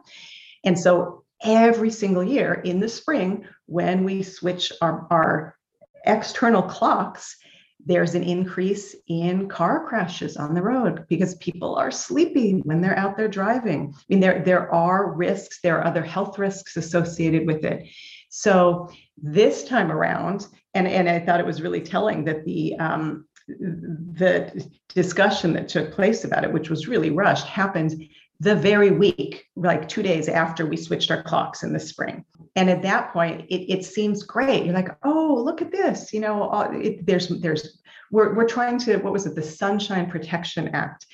and 0.64 0.78
so 0.78 1.24
every 1.44 1.90
single 1.90 2.24
year 2.24 2.56
in 2.66 2.80
the 2.80 2.90
spring 2.90 3.46
when 3.68 4.04
we 4.04 4.24
switch 4.24 4.72
our, 4.82 5.08
our 5.10 5.56
external 6.06 6.62
clocks 6.62 7.38
there's 7.88 8.16
an 8.16 8.24
increase 8.24 8.96
in 9.08 9.48
car 9.48 9.88
crashes 9.88 10.36
on 10.36 10.54
the 10.54 10.62
road 10.62 11.06
because 11.08 11.36
people 11.36 11.76
are 11.76 11.90
sleeping 11.90 12.60
when 12.66 12.82
they're 12.82 12.98
out 12.98 13.16
there 13.16 13.30
driving. 13.30 13.94
I 13.96 14.04
mean, 14.10 14.20
there, 14.20 14.44
there 14.44 14.74
are 14.74 15.14
risks, 15.14 15.60
there 15.62 15.78
are 15.80 15.86
other 15.86 16.04
health 16.04 16.38
risks 16.38 16.76
associated 16.76 17.48
with 17.48 17.64
it. 17.64 17.88
So 18.30 18.90
this 19.18 19.64
time 19.64 19.92
around, 19.92 20.48
and, 20.74 20.88
and 20.88 21.10
I 21.10 21.20
thought 21.20 21.40
it 21.40 21.46
was 21.46 21.62
really 21.62 21.82
telling 21.82 22.26
that 22.26 22.46
the 22.46 22.76
um, 22.78 23.26
the 23.48 24.70
discussion 24.94 25.54
that 25.54 25.70
took 25.70 25.94
place 25.94 26.26
about 26.26 26.44
it, 26.44 26.52
which 26.52 26.70
was 26.70 26.88
really 26.88 27.12
rushed, 27.12 27.48
happened 27.48 28.04
the 28.40 28.56
very 28.56 28.92
week, 28.92 29.46
like 29.56 29.88
two 29.88 30.04
days 30.04 30.28
after 30.28 30.66
we 30.66 30.78
switched 30.78 31.10
our 31.10 31.24
clocks 31.24 31.64
in 31.64 31.74
the 31.74 31.80
spring. 31.80 32.24
And 32.56 32.70
at 32.70 32.84
that 32.84 33.12
point, 33.12 33.46
it, 33.50 33.72
it 33.72 33.86
seems 33.86 34.24
great. 34.24 34.66
You're 34.66 34.76
like, 34.76 34.96
oh, 35.04 35.42
look 35.44 35.62
at 35.62 35.72
this. 35.72 36.14
You 36.14 36.20
know, 36.20 36.52
it, 36.74 37.06
there's 37.06 37.30
there's 37.30 37.82
we're 38.12 38.36
we're 38.36 38.48
trying 38.48 38.80
to 38.80 38.98
what 38.98 39.14
was 39.14 39.26
it, 39.26 39.36
the 39.36 39.44
Sunshine 39.44 40.10
Protection 40.10 40.70
Act. 40.70 41.06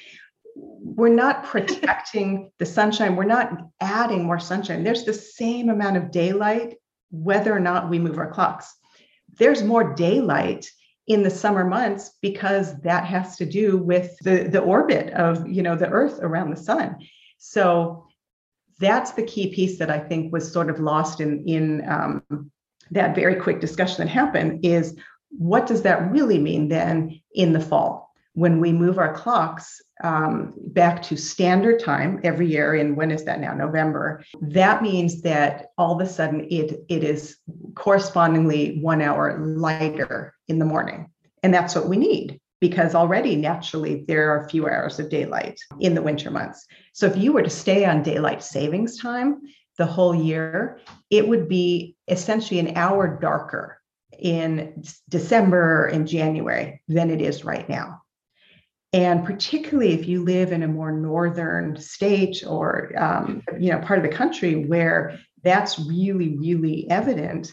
We're 0.56 1.10
not 1.10 1.44
protecting 1.46 2.52
the 2.60 2.66
sunshine. 2.66 3.16
We're 3.16 3.24
not 3.24 3.52
adding 3.80 4.26
more 4.26 4.40
sunshine. 4.40 4.84
There's 4.84 5.06
the 5.06 5.14
same 5.14 5.70
amount 5.70 5.98
of 5.98 6.12
daylight 6.12 6.76
whether 7.14 7.56
or 7.56 7.60
not 7.60 7.90
we 7.90 8.00
move 8.00 8.18
our 8.18 8.30
clocks. 8.30 8.76
There's 9.38 9.64
more 9.64 9.94
daylight 9.94 10.70
in 11.08 11.24
the 11.24 11.30
summer 11.30 11.64
months 11.64 12.12
because 12.22 12.80
that 12.82 13.06
has 13.06 13.38
to 13.38 13.46
do 13.46 13.78
with 13.78 14.18
the, 14.20 14.44
the 14.44 14.62
orbit 14.62 15.14
of 15.14 15.48
you 15.48 15.62
know 15.62 15.76
the 15.76 15.90
earth 15.90 16.20
around 16.22 16.50
the 16.50 16.62
sun 16.62 16.98
so 17.38 18.06
that's 18.80 19.12
the 19.12 19.24
key 19.24 19.54
piece 19.54 19.78
that 19.80 19.92
i 19.92 20.00
think 20.00 20.32
was 20.32 20.50
sort 20.50 20.70
of 20.70 20.80
lost 20.80 21.20
in 21.20 21.44
in 21.46 21.88
um, 21.90 22.52
that 22.92 23.16
very 23.16 23.36
quick 23.36 23.60
discussion 23.60 23.98
that 23.98 24.12
happened 24.12 24.64
is 24.64 24.96
what 25.30 25.68
does 25.68 25.82
that 25.82 26.12
really 26.12 26.40
mean 26.40 26.70
then 26.70 27.20
in 27.34 27.52
the 27.52 27.60
fall 27.60 28.13
when 28.34 28.60
we 28.60 28.72
move 28.72 28.98
our 28.98 29.14
clocks 29.14 29.82
um, 30.04 30.54
back 30.58 31.02
to 31.04 31.16
standard 31.16 31.80
time 31.80 32.20
every 32.24 32.48
year 32.48 32.76
in 32.76 32.96
when 32.96 33.12
is 33.12 33.26
that 33.26 33.40
now? 33.40 33.54
November. 33.54 34.24
That 34.42 34.82
means 34.82 35.22
that 35.22 35.68
all 35.78 36.00
of 36.00 36.06
a 36.06 36.10
sudden 36.10 36.48
it 36.50 36.84
it 36.90 37.04
is 37.04 37.38
correspondingly 37.76 38.80
one 38.82 39.02
hour 39.02 39.40
lighter 39.40 40.34
in 40.48 40.60
the 40.60 40.66
morning. 40.66 41.10
And 41.44 41.54
that's 41.54 41.76
what 41.76 41.90
we 41.90 41.98
need 41.98 42.40
because 42.60 42.96
already 42.96 43.36
naturally 43.36 44.06
there 44.08 44.32
are 44.32 44.50
fewer 44.50 44.74
hours 44.74 44.98
of 45.00 45.10
daylight 45.10 45.60
in 45.80 45.96
the 45.96 46.02
winter 46.02 46.32
months. 46.32 46.66
So 46.94 47.06
if 47.06 47.18
you 47.18 47.34
were 47.34 47.44
to 47.44 47.50
stay 47.50 47.86
on 47.86 48.04
daylight 48.04 48.42
savings 48.42 48.98
time 48.98 49.42
the 49.78 49.86
whole 49.86 50.16
year 50.16 50.80
it 51.10 51.28
would 51.28 51.48
be 51.48 51.96
essentially 52.08 52.60
an 52.60 52.78
hour 52.78 53.20
darker 53.20 53.80
in 54.20 54.84
december 55.10 55.88
and 55.88 56.08
january 56.08 56.82
than 56.88 57.10
it 57.10 57.22
is 57.22 57.44
right 57.44 57.68
now 57.68 58.03
and 58.94 59.26
particularly 59.26 59.94
if 59.94 60.08
you 60.08 60.24
live 60.24 60.52
in 60.52 60.64
a 60.64 60.68
more 60.68 60.92
northern 60.92 61.76
state 61.76 62.44
or 62.48 62.92
um, 62.98 63.42
you 63.60 63.72
know 63.72 63.80
part 63.80 64.00
of 64.00 64.10
the 64.10 64.16
country 64.16 64.66
where 64.66 65.20
that's 65.44 65.80
really 65.80 66.38
really 66.38 66.90
evident 66.90 67.52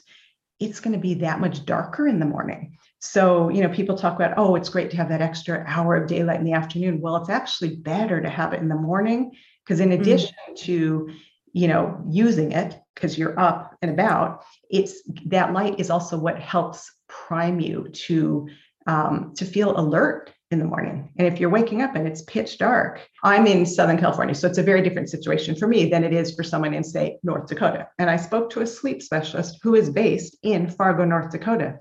it's 0.61 0.79
going 0.79 0.93
to 0.93 1.01
be 1.01 1.15
that 1.15 1.41
much 1.41 1.65
darker 1.65 2.07
in 2.07 2.21
the 2.21 2.27
morning 2.27 2.77
so 2.99 3.49
you 3.49 3.63
know 3.63 3.69
people 3.69 3.97
talk 3.97 4.15
about 4.15 4.35
oh 4.37 4.55
it's 4.55 4.69
great 4.69 4.91
to 4.91 4.97
have 4.97 5.09
that 5.09 5.23
extra 5.23 5.65
hour 5.67 5.97
of 5.97 6.07
daylight 6.07 6.39
in 6.39 6.45
the 6.45 6.53
afternoon 6.53 7.01
well 7.01 7.17
it's 7.17 7.31
actually 7.31 7.77
better 7.77 8.21
to 8.21 8.29
have 8.29 8.53
it 8.53 8.61
in 8.61 8.69
the 8.69 8.75
morning 8.75 9.33
because 9.65 9.81
in 9.81 9.91
mm. 9.91 10.01
addition 10.01 10.35
mm-hmm. 10.49 10.55
to 10.55 11.11
you 11.53 11.67
know 11.67 12.01
using 12.09 12.53
it 12.53 12.79
because 12.95 13.19
you're 13.19 13.39
up 13.41 13.75
and 13.83 13.91
about 13.91 14.45
it's 14.69 15.03
that 15.27 15.53
light 15.53 15.81
is 15.81 15.91
also 15.91 16.19
what 16.19 16.39
helps 16.39 16.93
prime 17.09 17.59
you 17.59 17.89
to 17.89 18.47
um, 18.87 19.33
to 19.37 19.45
feel 19.45 19.79
alert 19.79 20.33
in 20.51 20.59
the 20.59 20.65
morning. 20.65 21.09
And 21.17 21.29
if 21.29 21.39
you're 21.39 21.51
waking 21.51 21.81
up 21.81 21.95
and 21.95 22.07
it's 22.09 22.23
pitch 22.23 22.59
dark, 22.59 23.01
I'm 23.23 23.47
in 23.47 23.65
Southern 23.65 23.99
California. 23.99 24.35
So 24.35 24.49
it's 24.49 24.59
a 24.59 24.63
very 24.63 24.83
different 24.83 25.09
situation 25.09 25.55
for 25.55 25.69
me 25.69 25.89
than 25.89 26.03
it 26.03 26.13
is 26.13 26.35
for 26.35 26.43
someone 26.43 26.75
in, 26.75 26.83
say, 26.83 27.19
North 27.23 27.47
Dakota. 27.47 27.87
And 27.99 28.11
I 28.11 28.17
spoke 28.17 28.51
to 28.51 28.61
a 28.61 28.67
sleep 28.67 29.01
specialist 29.01 29.59
who 29.63 29.77
is 29.77 29.91
based 29.91 30.37
in 30.43 30.69
Fargo, 30.69 31.05
North 31.05 31.31
Dakota. 31.31 31.79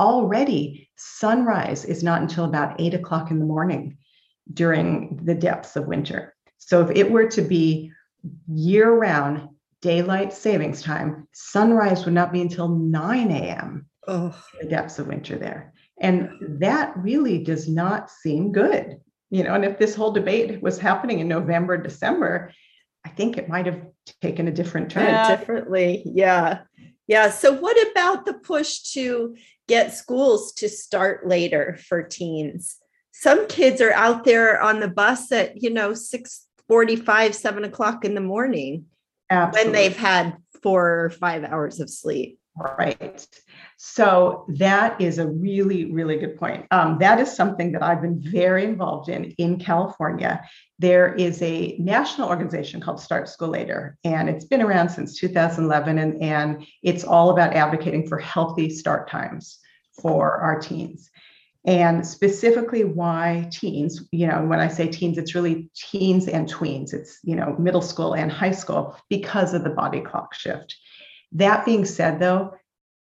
Already, 0.00 0.88
sunrise 0.96 1.84
is 1.84 2.02
not 2.02 2.22
until 2.22 2.46
about 2.46 2.80
eight 2.80 2.94
o'clock 2.94 3.30
in 3.30 3.38
the 3.38 3.44
morning 3.44 3.98
during 4.52 5.20
the 5.22 5.34
depths 5.34 5.76
of 5.76 5.86
winter. 5.86 6.34
So 6.58 6.82
if 6.82 6.96
it 6.96 7.10
were 7.10 7.28
to 7.28 7.42
be 7.42 7.92
year 8.48 8.90
round 8.90 9.48
daylight 9.82 10.32
savings 10.32 10.82
time, 10.82 11.28
sunrise 11.32 12.04
would 12.04 12.14
not 12.14 12.32
be 12.32 12.40
until 12.40 12.68
9 12.68 13.30
a.m. 13.30 13.86
Oh. 14.08 14.34
the 14.60 14.68
depths 14.68 14.98
of 14.98 15.08
winter 15.08 15.36
there. 15.36 15.74
And 16.00 16.30
that 16.60 16.96
really 16.96 17.42
does 17.42 17.68
not 17.68 18.10
seem 18.10 18.52
good. 18.52 19.00
You 19.30 19.44
know, 19.44 19.54
and 19.54 19.64
if 19.64 19.78
this 19.78 19.94
whole 19.94 20.12
debate 20.12 20.62
was 20.62 20.78
happening 20.78 21.18
in 21.18 21.28
November, 21.28 21.76
December, 21.76 22.52
I 23.04 23.08
think 23.08 23.38
it 23.38 23.48
might 23.48 23.66
have 23.66 23.82
taken 24.20 24.46
a 24.48 24.52
different 24.52 24.90
turn. 24.90 25.06
Yeah. 25.06 25.36
Differently. 25.36 26.02
Yeah. 26.04 26.60
Yeah. 27.06 27.30
So, 27.30 27.52
what 27.52 27.76
about 27.90 28.24
the 28.24 28.34
push 28.34 28.80
to 28.92 29.36
get 29.68 29.94
schools 29.94 30.52
to 30.54 30.68
start 30.68 31.26
later 31.26 31.78
for 31.88 32.02
teens? 32.02 32.76
Some 33.12 33.48
kids 33.48 33.80
are 33.80 33.92
out 33.92 34.24
there 34.24 34.60
on 34.60 34.80
the 34.80 34.88
bus 34.88 35.32
at, 35.32 35.60
you 35.60 35.70
know, 35.70 35.94
6 35.94 36.46
45, 36.68 37.34
7 37.34 37.64
o'clock 37.64 38.04
in 38.04 38.14
the 38.14 38.20
morning 38.20 38.86
Absolutely. 39.30 39.64
when 39.64 39.72
they've 39.72 39.96
had 39.96 40.36
four 40.62 41.04
or 41.04 41.10
five 41.10 41.44
hours 41.44 41.80
of 41.80 41.88
sleep. 41.88 42.38
Right. 42.56 43.26
So 43.78 44.46
that 44.48 44.98
is 45.00 45.18
a 45.18 45.28
really, 45.28 45.92
really 45.92 46.16
good 46.16 46.38
point. 46.38 46.66
Um, 46.70 46.96
that 46.98 47.20
is 47.20 47.34
something 47.34 47.72
that 47.72 47.82
I've 47.82 48.00
been 48.00 48.20
very 48.22 48.64
involved 48.64 49.10
in 49.10 49.32
in 49.32 49.58
California. 49.58 50.42
There 50.78 51.14
is 51.14 51.42
a 51.42 51.76
national 51.78 52.28
organization 52.28 52.80
called 52.80 53.00
Start 53.00 53.28
School 53.28 53.48
Later, 53.48 53.98
and 54.02 54.30
it's 54.30 54.46
been 54.46 54.62
around 54.62 54.88
since 54.88 55.18
2011, 55.18 55.98
and, 55.98 56.22
and 56.22 56.66
it's 56.82 57.04
all 57.04 57.30
about 57.30 57.52
advocating 57.52 58.08
for 58.08 58.18
healthy 58.18 58.70
start 58.70 59.10
times 59.10 59.58
for 60.00 60.38
our 60.38 60.58
teens. 60.58 61.10
And 61.66 62.06
specifically, 62.06 62.84
why 62.84 63.48
teens, 63.50 64.06
you 64.10 64.26
know, 64.26 64.42
when 64.46 64.60
I 64.60 64.68
say 64.68 64.88
teens, 64.88 65.18
it's 65.18 65.34
really 65.34 65.68
teens 65.74 66.28
and 66.28 66.48
tweens, 66.48 66.94
it's, 66.94 67.18
you 67.24 67.36
know, 67.36 67.56
middle 67.58 67.82
school 67.82 68.14
and 68.14 68.30
high 68.32 68.52
school 68.52 68.96
because 69.10 69.52
of 69.52 69.64
the 69.64 69.70
body 69.70 70.00
clock 70.00 70.32
shift. 70.32 70.76
That 71.32 71.66
being 71.66 71.84
said, 71.84 72.20
though, 72.20 72.55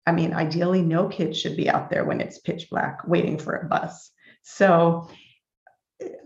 I 0.06 0.12
mean, 0.12 0.32
ideally, 0.32 0.82
no 0.82 1.08
kid 1.08 1.36
should 1.36 1.56
be 1.56 1.68
out 1.68 1.90
there 1.90 2.04
when 2.04 2.20
it's 2.20 2.38
pitch 2.38 2.70
black 2.70 3.06
waiting 3.06 3.38
for 3.38 3.54
a 3.54 3.68
bus. 3.68 4.10
So, 4.42 5.08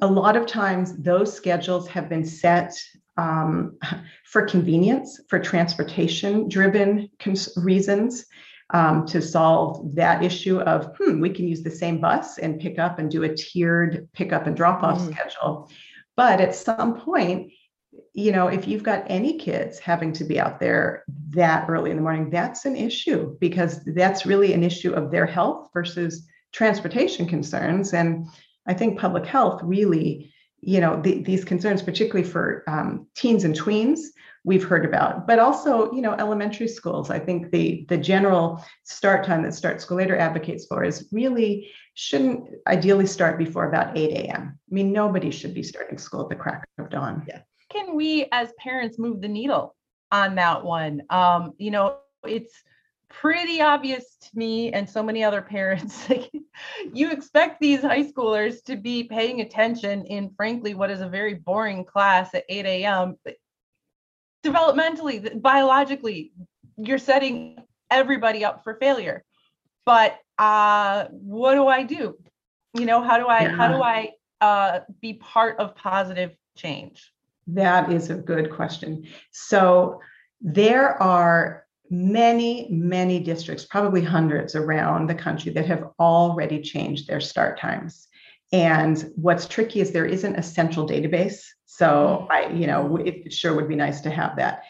a 0.00 0.06
lot 0.06 0.36
of 0.36 0.46
times, 0.46 0.96
those 0.96 1.34
schedules 1.34 1.88
have 1.88 2.08
been 2.08 2.24
set 2.24 2.72
um, 3.16 3.76
for 4.24 4.42
convenience, 4.46 5.20
for 5.28 5.38
transportation 5.38 6.48
driven 6.48 7.10
cons- 7.18 7.52
reasons. 7.56 8.26
Um, 8.70 9.04
to 9.08 9.20
solve 9.20 9.94
that 9.94 10.24
issue 10.24 10.58
of, 10.58 10.96
hmm, 10.98 11.20
we 11.20 11.28
can 11.28 11.46
use 11.46 11.62
the 11.62 11.70
same 11.70 12.00
bus 12.00 12.38
and 12.38 12.58
pick 12.58 12.78
up 12.78 12.98
and 12.98 13.10
do 13.10 13.22
a 13.22 13.34
tiered 13.34 14.08
pickup 14.14 14.46
and 14.46 14.56
drop 14.56 14.82
off 14.82 15.00
mm. 15.00 15.12
schedule. 15.12 15.70
But 16.16 16.40
at 16.40 16.54
some 16.54 16.98
point, 16.98 17.52
you 18.14 18.30
know, 18.30 18.46
if 18.46 18.68
you've 18.68 18.84
got 18.84 19.04
any 19.08 19.36
kids 19.38 19.80
having 19.80 20.12
to 20.12 20.24
be 20.24 20.38
out 20.38 20.60
there 20.60 21.04
that 21.30 21.68
early 21.68 21.90
in 21.90 21.96
the 21.96 22.02
morning, 22.02 22.30
that's 22.30 22.64
an 22.64 22.76
issue 22.76 23.36
because 23.40 23.82
that's 23.86 24.24
really 24.24 24.52
an 24.52 24.62
issue 24.62 24.92
of 24.92 25.10
their 25.10 25.26
health 25.26 25.68
versus 25.74 26.26
transportation 26.52 27.26
concerns. 27.26 27.92
And 27.92 28.28
I 28.68 28.74
think 28.74 29.00
public 29.00 29.26
health 29.26 29.60
really, 29.64 30.32
you 30.60 30.80
know, 30.80 31.02
the, 31.02 31.24
these 31.24 31.44
concerns, 31.44 31.82
particularly 31.82 32.26
for 32.28 32.62
um, 32.68 33.08
teens 33.16 33.42
and 33.42 33.54
tweens, 33.58 33.98
we've 34.44 34.62
heard 34.62 34.84
about, 34.84 35.26
but 35.26 35.40
also, 35.40 35.90
you 35.92 36.00
know, 36.02 36.12
elementary 36.12 36.68
schools. 36.68 37.10
I 37.10 37.18
think 37.18 37.50
the 37.50 37.84
the 37.88 37.96
general 37.96 38.62
start 38.84 39.24
time 39.24 39.42
that 39.42 39.54
Start 39.54 39.80
School 39.80 39.96
Later 39.96 40.16
advocates 40.16 40.66
for 40.66 40.84
is 40.84 41.08
really 41.10 41.70
shouldn't 41.94 42.48
ideally 42.66 43.06
start 43.06 43.38
before 43.38 43.68
about 43.68 43.96
8 43.96 44.10
a.m. 44.10 44.58
I 44.70 44.74
mean, 44.74 44.92
nobody 44.92 45.30
should 45.30 45.54
be 45.54 45.62
starting 45.62 45.98
school 45.98 46.22
at 46.22 46.28
the 46.28 46.36
crack 46.36 46.68
of 46.78 46.90
dawn. 46.90 47.24
Yeah 47.26 47.40
can 47.74 47.96
we 47.96 48.26
as 48.32 48.52
parents 48.58 48.98
move 48.98 49.20
the 49.20 49.28
needle 49.28 49.74
on 50.12 50.36
that 50.36 50.64
one? 50.64 51.02
Um, 51.10 51.54
you 51.58 51.70
know, 51.70 51.98
it's 52.26 52.62
pretty 53.08 53.60
obvious 53.60 54.16
to 54.20 54.28
me 54.34 54.72
and 54.72 54.88
so 54.88 55.02
many 55.02 55.22
other 55.22 55.40
parents 55.40 56.08
you 56.92 57.10
expect 57.10 57.60
these 57.60 57.80
high 57.80 58.02
schoolers 58.02 58.62
to 58.64 58.76
be 58.76 59.04
paying 59.04 59.40
attention 59.40 60.04
in 60.06 60.30
frankly 60.36 60.74
what 60.74 60.90
is 60.90 61.00
a 61.00 61.08
very 61.08 61.34
boring 61.34 61.84
class 61.84 62.34
at 62.34 62.44
8 62.48 62.66
a.m 62.66 63.16
developmentally 64.44 65.40
biologically 65.40 66.32
you're 66.76 66.98
setting 66.98 67.62
everybody 67.88 68.44
up 68.44 68.64
for 68.64 68.74
failure 68.74 69.22
but 69.86 70.18
uh 70.38 71.04
what 71.10 71.54
do 71.54 71.68
i 71.68 71.84
do 71.84 72.16
you 72.76 72.84
know 72.84 73.00
how 73.00 73.16
do 73.18 73.26
i 73.26 73.42
yeah. 73.42 73.54
how 73.54 73.68
do 73.68 73.80
i 73.80 74.10
uh 74.40 74.80
be 75.00 75.14
part 75.14 75.58
of 75.58 75.76
positive 75.76 76.34
change 76.56 77.13
that 77.48 77.92
is 77.92 78.10
a 78.10 78.14
good 78.14 78.50
question. 78.50 79.06
So 79.30 80.00
there 80.40 81.00
are 81.02 81.64
many, 81.90 82.68
many 82.70 83.20
districts, 83.20 83.64
probably 83.64 84.02
hundreds 84.02 84.54
around 84.54 85.08
the 85.08 85.14
country 85.14 85.52
that 85.52 85.66
have 85.66 85.90
already 85.98 86.60
changed 86.60 87.06
their 87.06 87.20
start 87.20 87.58
times. 87.58 88.08
And 88.52 89.10
what's 89.16 89.46
tricky 89.46 89.80
is 89.80 89.90
there 89.90 90.06
isn't 90.06 90.36
a 90.36 90.42
central 90.42 90.88
database. 90.88 91.44
So 91.66 92.26
I, 92.30 92.48
you 92.50 92.66
know, 92.66 92.96
it 92.96 93.32
sure 93.32 93.54
would 93.54 93.68
be 93.68 93.76
nice 93.76 94.00
to 94.02 94.10
have 94.10 94.36
that. 94.36 94.62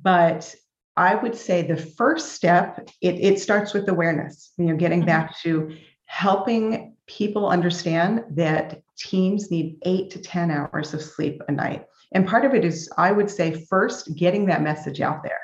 But 0.00 0.54
I 0.96 1.14
would 1.14 1.36
say 1.36 1.62
the 1.62 1.76
first 1.76 2.32
step, 2.32 2.88
it, 3.00 3.14
it 3.14 3.40
starts 3.40 3.72
with 3.72 3.88
awareness, 3.88 4.52
you 4.56 4.66
know, 4.66 4.76
getting 4.76 5.00
mm-hmm. 5.00 5.06
back 5.06 5.38
to 5.42 5.76
helping 6.06 6.96
people 7.06 7.48
understand 7.48 8.24
that 8.30 8.82
teens 8.98 9.50
need 9.50 9.78
eight 9.82 10.10
to 10.10 10.18
10 10.20 10.50
hours 10.50 10.94
of 10.94 11.02
sleep 11.02 11.40
a 11.46 11.52
night. 11.52 11.86
And 12.12 12.26
part 12.26 12.44
of 12.44 12.54
it 12.54 12.64
is, 12.64 12.90
I 12.96 13.12
would 13.12 13.30
say, 13.30 13.64
first 13.66 14.16
getting 14.16 14.46
that 14.46 14.62
message 14.62 15.00
out 15.00 15.22
there 15.22 15.40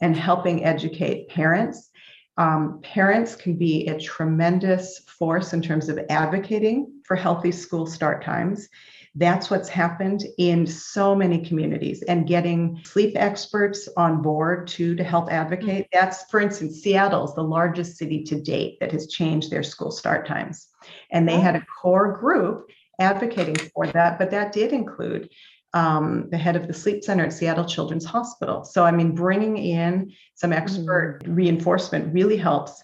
and 0.00 0.16
helping 0.16 0.64
educate 0.64 1.28
parents. 1.28 1.90
Um, 2.36 2.80
parents 2.82 3.34
can 3.34 3.56
be 3.56 3.88
a 3.88 3.98
tremendous 3.98 5.00
force 5.18 5.52
in 5.52 5.60
terms 5.60 5.88
of 5.88 5.98
advocating 6.08 7.00
for 7.04 7.16
healthy 7.16 7.50
school 7.50 7.86
start 7.86 8.24
times. 8.24 8.68
That's 9.14 9.50
what's 9.50 9.68
happened 9.68 10.24
in 10.38 10.64
so 10.64 11.14
many 11.16 11.44
communities 11.44 12.02
and 12.02 12.28
getting 12.28 12.80
sleep 12.84 13.14
experts 13.16 13.88
on 13.96 14.22
board 14.22 14.68
too 14.68 14.94
to 14.94 15.02
help 15.02 15.32
advocate. 15.32 15.86
Mm-hmm. 15.86 15.98
That's, 15.98 16.24
for 16.30 16.38
instance, 16.38 16.82
Seattle's 16.82 17.34
the 17.34 17.42
largest 17.42 17.96
city 17.96 18.22
to 18.24 18.40
date 18.40 18.78
that 18.78 18.92
has 18.92 19.08
changed 19.08 19.50
their 19.50 19.64
school 19.64 19.90
start 19.90 20.26
times. 20.26 20.68
And 21.10 21.28
they 21.28 21.40
had 21.40 21.56
a 21.56 21.66
core 21.80 22.16
group 22.18 22.70
advocating 23.00 23.56
for 23.56 23.88
that, 23.88 24.18
but 24.18 24.30
that 24.30 24.52
did 24.52 24.72
include 24.72 25.28
um, 25.74 26.28
the 26.30 26.38
head 26.38 26.56
of 26.56 26.66
the 26.66 26.74
sleep 26.74 27.04
center 27.04 27.26
at 27.26 27.32
Seattle 27.32 27.64
Children's 27.64 28.04
Hospital. 28.04 28.64
So, 28.64 28.84
I 28.84 28.90
mean, 28.90 29.14
bringing 29.14 29.56
in 29.56 30.12
some 30.34 30.52
expert 30.52 31.20
mm-hmm. 31.22 31.34
reinforcement 31.34 32.12
really 32.14 32.36
helps. 32.36 32.82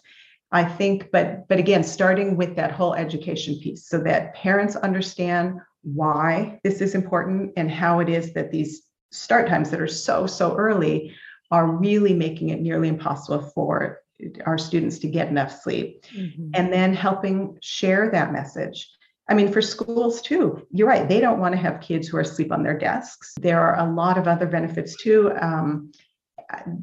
I 0.53 0.65
think, 0.65 1.11
but 1.11 1.49
but 1.49 1.59
again, 1.59 1.83
starting 1.83 2.37
with 2.37 2.55
that 2.57 2.71
whole 2.71 2.95
education 2.95 3.59
piece, 3.59 3.89
so 3.89 3.99
that 4.01 4.35
parents 4.35 4.77
understand 4.77 5.59
why 5.83 6.61
this 6.63 6.81
is 6.81 6.95
important 6.95 7.53
and 7.57 7.71
how 7.71 7.99
it 7.99 8.09
is 8.09 8.33
that 8.35 8.53
these 8.53 8.83
start 9.11 9.49
times 9.49 9.71
that 9.71 9.81
are 9.81 9.89
so 9.89 10.27
so 10.27 10.55
early 10.57 11.13
are 11.51 11.67
really 11.67 12.15
making 12.15 12.51
it 12.51 12.61
nearly 12.61 12.89
impossible 12.89 13.51
for 13.55 14.01
our 14.47 14.57
students 14.57 14.99
to 14.99 15.09
get 15.09 15.29
enough 15.29 15.61
sleep, 15.61 16.05
mm-hmm. 16.17 16.51
and 16.55 16.73
then 16.73 16.95
helping 16.95 17.59
share 17.61 18.11
that 18.11 18.33
message 18.33 18.89
I 19.29 19.35
mean, 19.35 19.51
for 19.53 19.63
schools 19.63 20.21
too, 20.21 20.67
you're 20.71 20.89
right. 20.89 21.09
They 21.09 21.21
don't 21.21 21.41
want 21.41 21.55
to 21.55 21.61
have 21.61 21.81
kids 21.81 22.09
who 22.09 22.19
are 22.19 22.23
asleep 22.23 22.53
on 22.53 22.63
their 22.63 22.79
desks. 22.79 23.33
There 23.41 23.61
are 23.61 23.79
a 23.79 23.91
lot 23.91 24.19
of 24.19 24.29
other 24.29 24.47
benefits 24.47 24.97
too. 24.97 25.33
Um, 25.41 25.93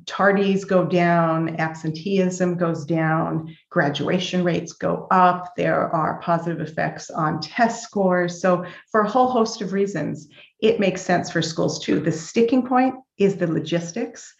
tardies 0.05 0.67
go 0.67 0.85
down, 0.85 1.59
absenteeism 1.59 2.57
goes 2.57 2.85
down, 2.85 3.55
graduation 3.69 4.43
rates 4.43 4.73
go 4.73 5.07
up. 5.11 5.55
There 5.55 5.89
are 5.93 6.19
positive 6.21 6.61
effects 6.61 7.09
on 7.09 7.41
test 7.41 7.83
scores. 7.83 8.41
So, 8.41 8.65
for 8.91 9.01
a 9.01 9.09
whole 9.09 9.29
host 9.29 9.61
of 9.61 9.73
reasons, 9.73 10.27
it 10.61 10.79
makes 10.79 11.01
sense 11.01 11.31
for 11.31 11.41
schools 11.41 11.79
too. 11.79 11.99
The 11.99 12.11
sticking 12.11 12.65
point 12.65 12.95
is 13.17 13.35
the 13.35 13.47
logistics. 13.47 14.33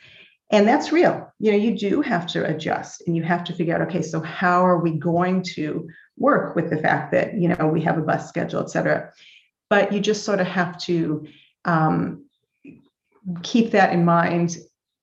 And 0.52 0.68
that's 0.68 0.92
real. 0.92 1.32
You 1.40 1.52
know, 1.52 1.58
you 1.58 1.78
do 1.78 2.02
have 2.02 2.28
to 2.28 2.46
adjust 2.46 3.04
and 3.08 3.16
you 3.16 3.24
have 3.24 3.44
to 3.46 3.54
figure 3.54 3.74
out 3.74 3.82
okay, 3.84 4.02
so 4.02 4.20
how 4.22 4.66
are 4.66 4.80
we 4.80 4.92
going 4.92 5.44
to 5.56 5.88
work 6.18 6.56
with 6.56 6.70
the 6.70 6.78
fact 6.78 7.12
that 7.12 7.36
you 7.36 7.48
know 7.48 7.68
we 7.68 7.82
have 7.82 7.98
a 7.98 8.02
bus 8.02 8.28
schedule, 8.28 8.62
et 8.62 8.70
cetera. 8.70 9.12
But 9.70 9.92
you 9.92 10.00
just 10.00 10.26
sort 10.26 10.42
of 10.42 10.48
have 10.48 10.78
to 10.80 11.28
um, 11.66 12.26
keep 13.44 13.72
that 13.72 13.94
in 13.94 14.04
mind 14.06 14.58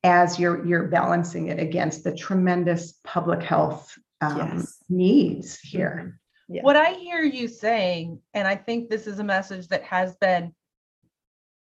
as 0.05 0.39
you're 0.39 0.65
you're 0.67 0.89
balancing 0.89 1.49
it 1.49 1.59
against 1.59 2.05
the 2.05 2.15
tremendous 2.15 2.95
public 3.05 3.43
health 3.43 3.99
um, 4.21 4.59
yes. 4.59 4.79
needs 4.89 5.59
here. 5.61 5.97
Mm-hmm. 5.97 6.15
Yeah. 6.51 6.63
What 6.63 6.77
I 6.77 6.93
hear 6.93 7.23
you 7.23 7.47
saying, 7.47 8.21
and 8.33 8.49
I 8.49 8.57
think 8.57 8.89
this 8.89 9.07
is 9.07 9.19
a 9.19 9.25
message 9.25 9.69
that 9.69 9.83
has 9.83 10.17
been 10.17 10.55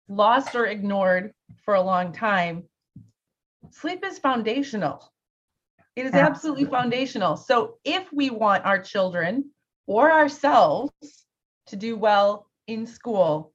lost 0.08 0.56
or 0.56 0.68
ignored 0.68 1.34
for 1.66 1.76
a 1.76 1.82
long 1.82 2.14
time, 2.14 2.64
sleep 3.72 4.06
is 4.06 4.20
foundational. 4.20 5.12
It 6.00 6.06
is 6.06 6.14
absolutely 6.14 6.64
foundational. 6.64 7.36
So 7.36 7.76
if 7.84 8.08
we 8.14 8.30
want 8.30 8.66
our 8.66 8.80
children 8.80 9.52
or 9.86 10.10
ourselves 10.10 10.94
to 11.68 11.76
do 11.76 11.98
well 11.98 12.48
in 12.68 12.88
school, 12.88 13.52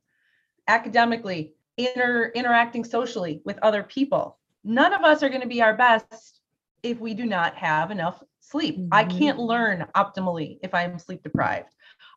academically, 0.69 1.55
inter 1.79 2.31
interacting 2.35 2.85
socially 2.85 3.41
with 3.47 3.59
other 3.63 3.83
people, 3.83 4.39
none 4.63 4.93
of 4.93 5.01
us 5.01 5.23
are 5.23 5.31
going 5.31 5.41
to 5.41 5.49
be 5.49 5.63
our 5.63 5.75
best 5.75 6.43
if 6.83 7.01
we 7.01 7.15
do 7.15 7.25
not 7.25 7.57
have 7.57 7.91
enough 7.91 8.23
sleep. 8.41 8.77
Mm-hmm. 8.77 8.93
I 8.93 9.05
can't 9.05 9.39
learn 9.39 9.87
optimally 9.97 10.59
if 10.63 10.75
I'm 10.75 10.99
sleep 10.99 11.23
deprived. 11.23 11.71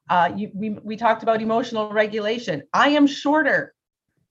Uh, 0.09 0.31
you, 0.35 0.51
we, 0.53 0.71
we 0.71 0.97
talked 0.97 1.23
about 1.23 1.41
emotional 1.41 1.89
regulation. 1.93 2.63
I 2.73 2.89
am 2.89 3.07
shorter, 3.07 3.73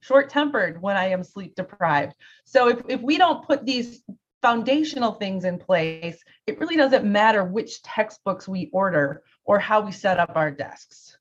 short 0.01 0.29
tempered 0.29 0.79
when 0.79 0.95
I 0.95 1.05
am 1.05 1.23
sleep 1.23 1.55
deprived. 1.55 2.13
So 2.45 2.69
if, 2.69 2.81
if 2.87 3.01
we 3.01 3.17
don't 3.17 3.43
put 3.47 3.65
these 3.65 4.03
foundational 4.41 5.13
things 5.13 5.45
in 5.45 5.57
place, 5.57 6.23
it 6.45 6.59
really 6.59 6.75
doesn't 6.75 7.05
matter 7.05 7.43
which 7.43 7.81
textbooks 7.81 8.47
we 8.47 8.69
order 8.71 9.23
or 9.45 9.59
how 9.59 9.81
we 9.81 9.91
set 9.91 10.19
up 10.19 10.31
our 10.35 10.51
desks. 10.51 11.17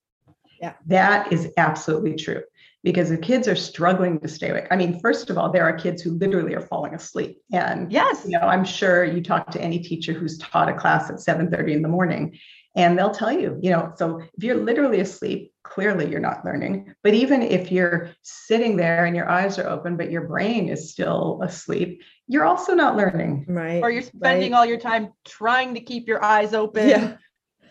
Yeah, 0.61 0.75
that 0.87 1.33
is 1.33 1.53
absolutely 1.57 2.15
true 2.15 2.43
because 2.83 3.09
the 3.09 3.19
kids 3.19 3.49
are 3.49 3.57
struggling 3.57 4.21
to 4.21 4.29
stay 4.29 4.51
awake. 4.51 4.67
I 4.71 4.77
mean, 4.77 5.01
first 5.01 5.31
of 5.31 5.39
all, 5.39 5.51
there 5.51 5.65
are 5.65 5.73
kids 5.73 6.03
who 6.03 6.13
literally 6.13 6.55
are 6.55 6.61
falling 6.61 6.95
asleep. 6.95 7.39
And 7.53 7.91
yes, 7.91 8.25
you 8.25 8.39
know, 8.39 8.47
I'm 8.47 8.65
sure 8.65 9.05
you 9.05 9.23
talk 9.23 9.51
to 9.51 9.61
any 9.61 9.81
teacher 9.81 10.13
who's 10.13 10.39
taught 10.39 10.69
a 10.69 10.75
class 10.75 11.11
at 11.11 11.17
7:30 11.17 11.73
in 11.73 11.83
the 11.83 11.89
morning 11.89 12.39
and 12.77 12.99
they'll 12.99 13.11
tell 13.11 13.33
you, 13.33 13.59
you 13.63 13.71
know, 13.71 13.93
so 13.97 14.21
if 14.21 14.45
you're 14.45 14.63
literally 14.63 15.01
asleep, 15.01 15.51
clearly 15.63 16.11
you're 16.11 16.21
not 16.21 16.45
learning. 16.45 16.95
But 17.03 17.15
even 17.15 17.41
if 17.41 17.73
you're 17.73 18.11
sitting 18.23 18.77
there 18.77 19.07
and 19.07 19.17
your 19.17 19.31
eyes 19.31 19.59
are 19.59 19.67
open, 19.67 19.97
but 19.97 20.11
your 20.11 20.29
brain 20.29 20.69
is 20.69 20.91
still 20.91 21.41
asleep, 21.43 22.03
you're 22.29 22.45
also 22.45 22.75
not 22.75 22.95
learning. 22.95 23.47
Right. 23.49 23.83
Or 23.83 23.91
you're 23.91 24.03
spending 24.03 24.53
right. 24.53 24.59
all 24.59 24.67
your 24.67 24.79
time 24.79 25.15
trying 25.25 25.73
to 25.73 25.81
keep 25.81 26.07
your 26.07 26.23
eyes 26.23 26.53
open. 26.53 26.89
Yeah. 26.89 27.17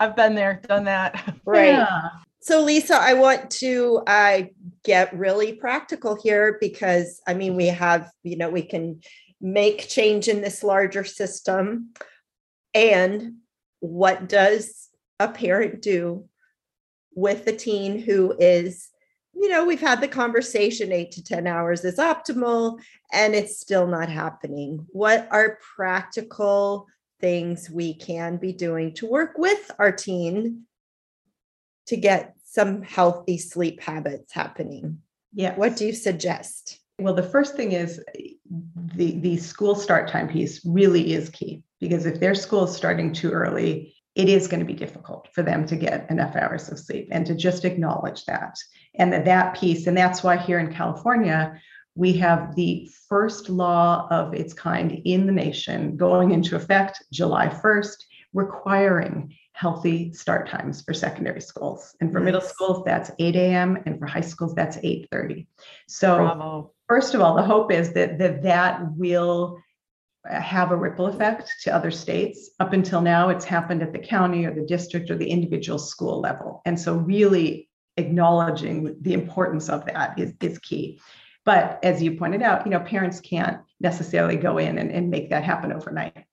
I've 0.00 0.16
been 0.16 0.34
there, 0.34 0.60
done 0.66 0.84
that. 0.84 1.34
Right. 1.46 1.68
Yeah. 1.68 2.08
So, 2.46 2.62
Lisa, 2.62 2.94
I 2.94 3.14
want 3.14 3.50
to 3.58 4.02
uh, 4.06 4.42
get 4.84 5.12
really 5.12 5.54
practical 5.54 6.14
here 6.14 6.58
because 6.60 7.20
I 7.26 7.34
mean, 7.34 7.56
we 7.56 7.66
have, 7.66 8.08
you 8.22 8.36
know, 8.36 8.48
we 8.48 8.62
can 8.62 9.00
make 9.40 9.88
change 9.88 10.28
in 10.28 10.42
this 10.42 10.62
larger 10.62 11.02
system. 11.02 11.92
And 12.72 13.38
what 13.80 14.28
does 14.28 14.90
a 15.18 15.26
parent 15.26 15.82
do 15.82 16.28
with 17.16 17.48
a 17.48 17.52
teen 17.52 17.98
who 17.98 18.36
is 18.38 18.90
you 19.34 19.48
know 19.48 19.64
we've 19.66 19.80
had 19.80 20.00
the 20.00 20.08
conversation 20.08 20.92
8 20.92 21.10
to 21.12 21.24
10 21.24 21.46
hours 21.46 21.84
is 21.84 21.98
optimal 21.98 22.78
and 23.12 23.34
it's 23.34 23.58
still 23.58 23.86
not 23.86 24.10
happening 24.10 24.86
what 24.92 25.26
are 25.30 25.58
practical 25.76 26.86
things 27.20 27.70
we 27.70 27.94
can 27.94 28.36
be 28.36 28.52
doing 28.52 28.92
to 28.94 29.06
work 29.06 29.38
with 29.38 29.70
our 29.78 29.92
teen 29.92 30.66
to 31.86 31.96
get 31.96 32.35
some 32.56 32.82
healthy 32.82 33.38
sleep 33.38 33.80
habits 33.80 34.32
happening? 34.32 34.98
Yeah 35.32 35.54
what 35.54 35.76
do 35.76 35.86
you 35.86 35.92
suggest? 35.92 36.80
Well 36.98 37.14
the 37.14 37.30
first 37.34 37.54
thing 37.54 37.72
is 37.72 38.02
the 38.94 39.08
the 39.20 39.36
school 39.36 39.74
start 39.74 40.08
time 40.08 40.28
piece 40.28 40.64
really 40.64 41.12
is 41.12 41.28
key 41.28 41.62
because 41.80 42.06
if 42.06 42.18
their 42.18 42.34
school 42.34 42.64
is 42.64 42.74
starting 42.74 43.12
too 43.12 43.30
early 43.30 43.94
it 44.16 44.30
is 44.30 44.48
going 44.48 44.60
to 44.60 44.66
be 44.66 44.84
difficult 44.84 45.28
for 45.34 45.42
them 45.42 45.66
to 45.66 45.76
get 45.76 46.10
enough 46.10 46.34
hours 46.34 46.70
of 46.70 46.78
sleep 46.78 47.08
and 47.12 47.26
to 47.26 47.34
just 47.34 47.66
acknowledge 47.66 48.24
that. 48.24 48.56
And 48.94 49.12
that, 49.12 49.26
that 49.26 49.54
piece, 49.60 49.86
and 49.86 49.96
that's 49.96 50.22
why 50.24 50.38
here 50.38 50.58
in 50.58 50.72
California, 50.72 51.60
we 51.94 52.14
have 52.14 52.56
the 52.56 52.90
first 53.10 53.50
law 53.50 54.08
of 54.10 54.32
its 54.32 54.54
kind 54.54 55.02
in 55.04 55.26
the 55.26 55.32
nation 55.32 55.98
going 55.98 56.30
into 56.30 56.56
effect 56.56 57.04
July 57.12 57.48
1st, 57.48 57.96
requiring 58.32 59.34
healthy 59.56 60.12
start 60.12 60.46
times 60.46 60.82
for 60.82 60.92
secondary 60.92 61.40
schools. 61.40 61.96
And 62.02 62.12
for 62.12 62.18
nice. 62.18 62.26
middle 62.26 62.40
schools, 62.42 62.82
that's 62.84 63.10
8 63.18 63.36
a.m. 63.36 63.82
and 63.86 63.98
for 63.98 64.04
high 64.04 64.20
schools, 64.20 64.54
that's 64.54 64.76
8:30. 64.76 65.46
So 65.88 66.16
Bravo. 66.16 66.72
first 66.88 67.14
of 67.14 67.22
all, 67.22 67.34
the 67.34 67.42
hope 67.42 67.72
is 67.72 67.94
that 67.94 68.18
that, 68.18 68.42
that 68.42 68.82
will 68.96 69.58
uh, 70.28 70.38
have 70.40 70.72
a 70.72 70.76
ripple 70.76 71.06
effect 71.06 71.50
to 71.62 71.74
other 71.74 71.90
states. 71.90 72.50
Up 72.60 72.74
until 72.74 73.00
now, 73.00 73.30
it's 73.30 73.46
happened 73.46 73.82
at 73.82 73.94
the 73.94 73.98
county 73.98 74.44
or 74.44 74.54
the 74.54 74.66
district 74.66 75.10
or 75.10 75.16
the 75.16 75.30
individual 75.30 75.78
school 75.78 76.20
level. 76.20 76.60
And 76.66 76.78
so, 76.78 76.94
really 76.94 77.70
acknowledging 77.96 78.94
the 79.00 79.14
importance 79.14 79.70
of 79.70 79.86
that 79.86 80.18
is, 80.18 80.34
is 80.42 80.58
key. 80.58 81.00
But 81.46 81.78
as 81.82 82.02
you 82.02 82.16
pointed 82.16 82.42
out, 82.42 82.66
you 82.66 82.72
know, 82.72 82.80
parents 82.80 83.20
can't 83.20 83.62
necessarily 83.80 84.36
go 84.36 84.58
in 84.58 84.76
and, 84.76 84.90
and 84.90 85.08
make 85.08 85.30
that 85.30 85.44
happen 85.44 85.72
overnight. 85.72 86.26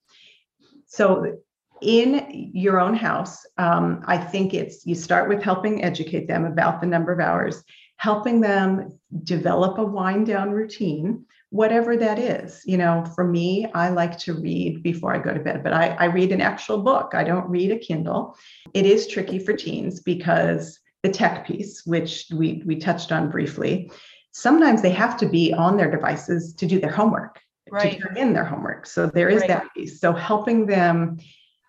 So, 0.88 1.38
in 1.84 2.52
your 2.54 2.80
own 2.80 2.96
house, 2.96 3.46
um, 3.58 4.04
I 4.08 4.18
think 4.18 4.54
it's 4.54 4.86
you 4.86 4.96
start 4.96 5.30
with 5.30 5.44
helping 5.44 5.84
educate 5.84 6.28
them 6.28 6.46
about 6.46 6.82
the 6.82 6.88
number 6.88 7.12
of 7.12 7.20
hours, 7.20 7.64
helping 7.98 8.42
them 8.42 8.98
develop 9.24 9.78
a 9.78 9.86
wind 9.86 10.28
down 10.28 10.52
routine 10.52 11.26
whatever 11.54 11.96
that 11.96 12.18
is. 12.18 12.64
You 12.66 12.80
know, 12.80 13.06
for 13.14 13.24
me, 13.24 13.68
I 13.76 13.90
like 13.90 14.18
to 14.20 14.34
read 14.34 14.82
before 14.82 15.14
I 15.14 15.20
go 15.20 15.36
to 15.36 15.40
bed, 15.40 15.64
but 15.64 15.72
I, 15.72 15.90
I 16.00 16.06
read 16.06 16.32
an 16.32 16.42
actual 16.42 16.82
book. 16.82 17.12
I 17.14 17.24
don't 17.24 17.48
read 17.48 17.72
a 17.72 17.78
Kindle. 17.78 18.36
It 18.74 18.88
is 18.88 19.06
tricky 19.06 19.38
for 19.38 19.54
teens 19.54 20.00
because 20.00 20.80
the 21.04 21.10
tech 21.10 21.46
piece, 21.46 21.86
which 21.86 22.26
we, 22.34 22.64
we 22.66 22.78
touched 22.78 23.12
on 23.12 23.30
briefly, 23.30 23.92
sometimes 24.32 24.82
they 24.82 24.90
have 24.90 25.16
to 25.18 25.28
be 25.28 25.54
on 25.54 25.78
their 25.78 25.92
devices 25.92 26.56
to 26.56 26.66
do 26.66 26.80
their 26.80 26.92
homework, 26.92 27.40
right. 27.70 27.92
to 27.92 28.00
turn 28.00 28.18
in 28.18 28.34
their 28.34 28.46
homework. 28.46 28.88
So 28.88 29.06
there 29.06 29.30
is 29.30 29.42
right. 29.42 29.50
that 29.50 29.68
piece. 29.76 30.02
So 30.02 30.12
helping 30.12 30.66
them 30.66 31.20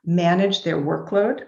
manage 0.05 0.63
their 0.63 0.81
workload 0.81 1.43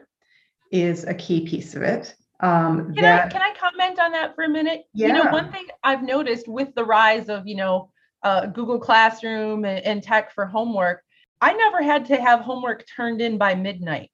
is 0.72 1.04
a 1.04 1.14
key 1.14 1.46
piece 1.46 1.74
of 1.74 1.82
it. 1.82 2.14
Um, 2.40 2.92
can 2.94 3.02
that, 3.02 3.26
I 3.26 3.28
can 3.28 3.42
I 3.42 3.54
comment 3.58 3.98
on 3.98 4.12
that 4.12 4.34
for 4.34 4.44
a 4.44 4.48
minute? 4.48 4.84
Yeah. 4.92 5.08
You 5.08 5.12
know, 5.14 5.30
one 5.30 5.50
thing 5.50 5.66
I've 5.82 6.02
noticed 6.02 6.48
with 6.48 6.74
the 6.74 6.84
rise 6.84 7.28
of, 7.28 7.46
you 7.46 7.56
know, 7.56 7.90
uh, 8.22 8.46
Google 8.46 8.78
Classroom 8.78 9.64
and, 9.64 9.84
and 9.84 10.02
tech 10.02 10.34
for 10.34 10.44
homework, 10.44 11.02
I 11.40 11.54
never 11.54 11.82
had 11.82 12.06
to 12.06 12.16
have 12.16 12.40
homework 12.40 12.84
turned 12.94 13.20
in 13.20 13.38
by 13.38 13.54
midnight. 13.54 14.10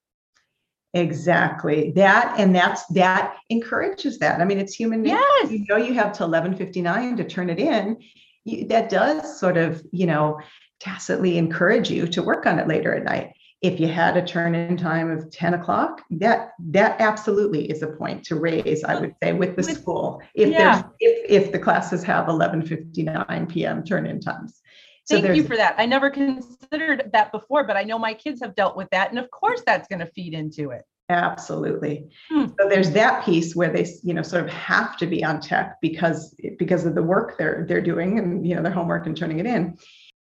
Exactly. 0.95 1.93
That 1.93 2.38
and 2.38 2.55
that's 2.55 2.84
that 2.88 3.38
encourages 3.49 4.18
that. 4.18 4.40
I 4.40 4.45
mean, 4.45 4.59
it's 4.59 4.74
human 4.74 5.03
nature. 5.03 5.16
Yes. 5.16 5.51
You 5.51 5.64
know 5.68 5.76
you 5.76 5.95
have 5.95 6.12
to 6.18 6.24
11:59 6.24 7.16
to 7.16 7.24
turn 7.24 7.51
it 7.51 7.59
in. 7.59 7.99
You, 8.45 8.66
that 8.68 8.88
does 8.88 9.40
sort 9.40 9.57
of, 9.57 9.82
you 9.90 10.07
know, 10.07 10.40
tacitly 10.80 11.38
encourage 11.38 11.90
you 11.90 12.07
to 12.09 12.22
work 12.22 12.45
on 12.45 12.59
it 12.59 12.68
later 12.68 12.95
at 12.95 13.05
night 13.05 13.32
if 13.62 13.78
you 13.78 13.86
had 13.86 14.16
a 14.16 14.22
turn 14.22 14.54
in 14.56 14.76
time 14.76 15.10
of 15.10 15.30
10 15.30 15.54
o'clock 15.54 16.02
that 16.10 16.52
that 16.58 17.00
absolutely 17.00 17.70
is 17.70 17.82
a 17.82 17.86
point 17.86 18.24
to 18.24 18.34
raise 18.34 18.84
i 18.84 18.98
would 18.98 19.14
say 19.22 19.32
with 19.32 19.50
the 19.50 19.62
with, 19.62 19.80
school 19.80 20.20
if 20.34 20.50
yeah. 20.50 20.82
there's 20.82 20.84
if, 21.00 21.44
if 21.44 21.52
the 21.52 21.58
classes 21.58 22.02
have 22.02 22.26
11.59 22.26 23.48
p.m 23.48 23.84
turn 23.84 24.06
in 24.06 24.20
times. 24.20 24.60
So 25.04 25.20
thank 25.20 25.34
you 25.34 25.42
for 25.42 25.56
that. 25.56 25.74
I 25.78 25.86
never 25.86 26.10
considered 26.10 27.10
that 27.12 27.32
before 27.32 27.64
but 27.64 27.76
i 27.76 27.82
know 27.82 27.98
my 27.98 28.14
kids 28.14 28.40
have 28.42 28.54
dealt 28.54 28.76
with 28.76 28.90
that 28.90 29.10
and 29.10 29.18
of 29.18 29.30
course 29.30 29.62
that's 29.64 29.88
going 29.88 30.00
to 30.00 30.06
feed 30.06 30.34
into 30.34 30.70
it. 30.70 30.82
Absolutely. 31.08 32.08
Hmm. 32.30 32.46
so 32.58 32.68
there's 32.68 32.90
that 32.92 33.24
piece 33.24 33.54
where 33.54 33.70
they 33.70 33.86
you 34.02 34.14
know 34.14 34.22
sort 34.22 34.44
of 34.44 34.50
have 34.50 34.96
to 34.98 35.06
be 35.06 35.24
on 35.24 35.40
tech 35.40 35.76
because 35.80 36.34
because 36.58 36.86
of 36.86 36.94
the 36.94 37.02
work 37.02 37.36
they're 37.38 37.64
they're 37.68 37.82
doing 37.82 38.18
and 38.18 38.46
you 38.46 38.54
know 38.54 38.62
their 38.62 38.72
homework 38.72 39.06
and 39.06 39.16
turning 39.16 39.38
it 39.38 39.46
in 39.46 39.76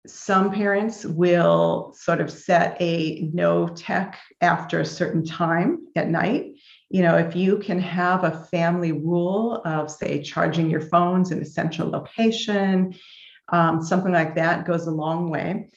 some 0.07 0.51
parents 0.51 1.05
will 1.05 1.93
sort 1.95 2.21
of 2.21 2.31
set 2.31 2.75
a 2.81 3.29
no 3.33 3.67
tech 3.67 4.19
after 4.41 4.79
a 4.79 4.85
certain 4.85 5.23
time 5.23 5.85
at 5.95 6.09
night. 6.09 6.53
You 6.89 7.03
know, 7.03 7.17
if 7.17 7.35
you 7.35 7.59
can 7.59 7.79
have 7.79 8.23
a 8.23 8.45
family 8.45 8.91
rule 8.91 9.61
of, 9.63 9.91
say, 9.91 10.21
charging 10.21 10.69
your 10.69 10.81
phones 10.81 11.31
in 11.31 11.41
a 11.41 11.45
central 11.45 11.89
location, 11.89 12.95
um, 13.49 13.83
something 13.83 14.11
like 14.11 14.35
that 14.35 14.65
goes 14.65 14.87
a 14.87 14.91
long 14.91 15.29
way. 15.29 15.69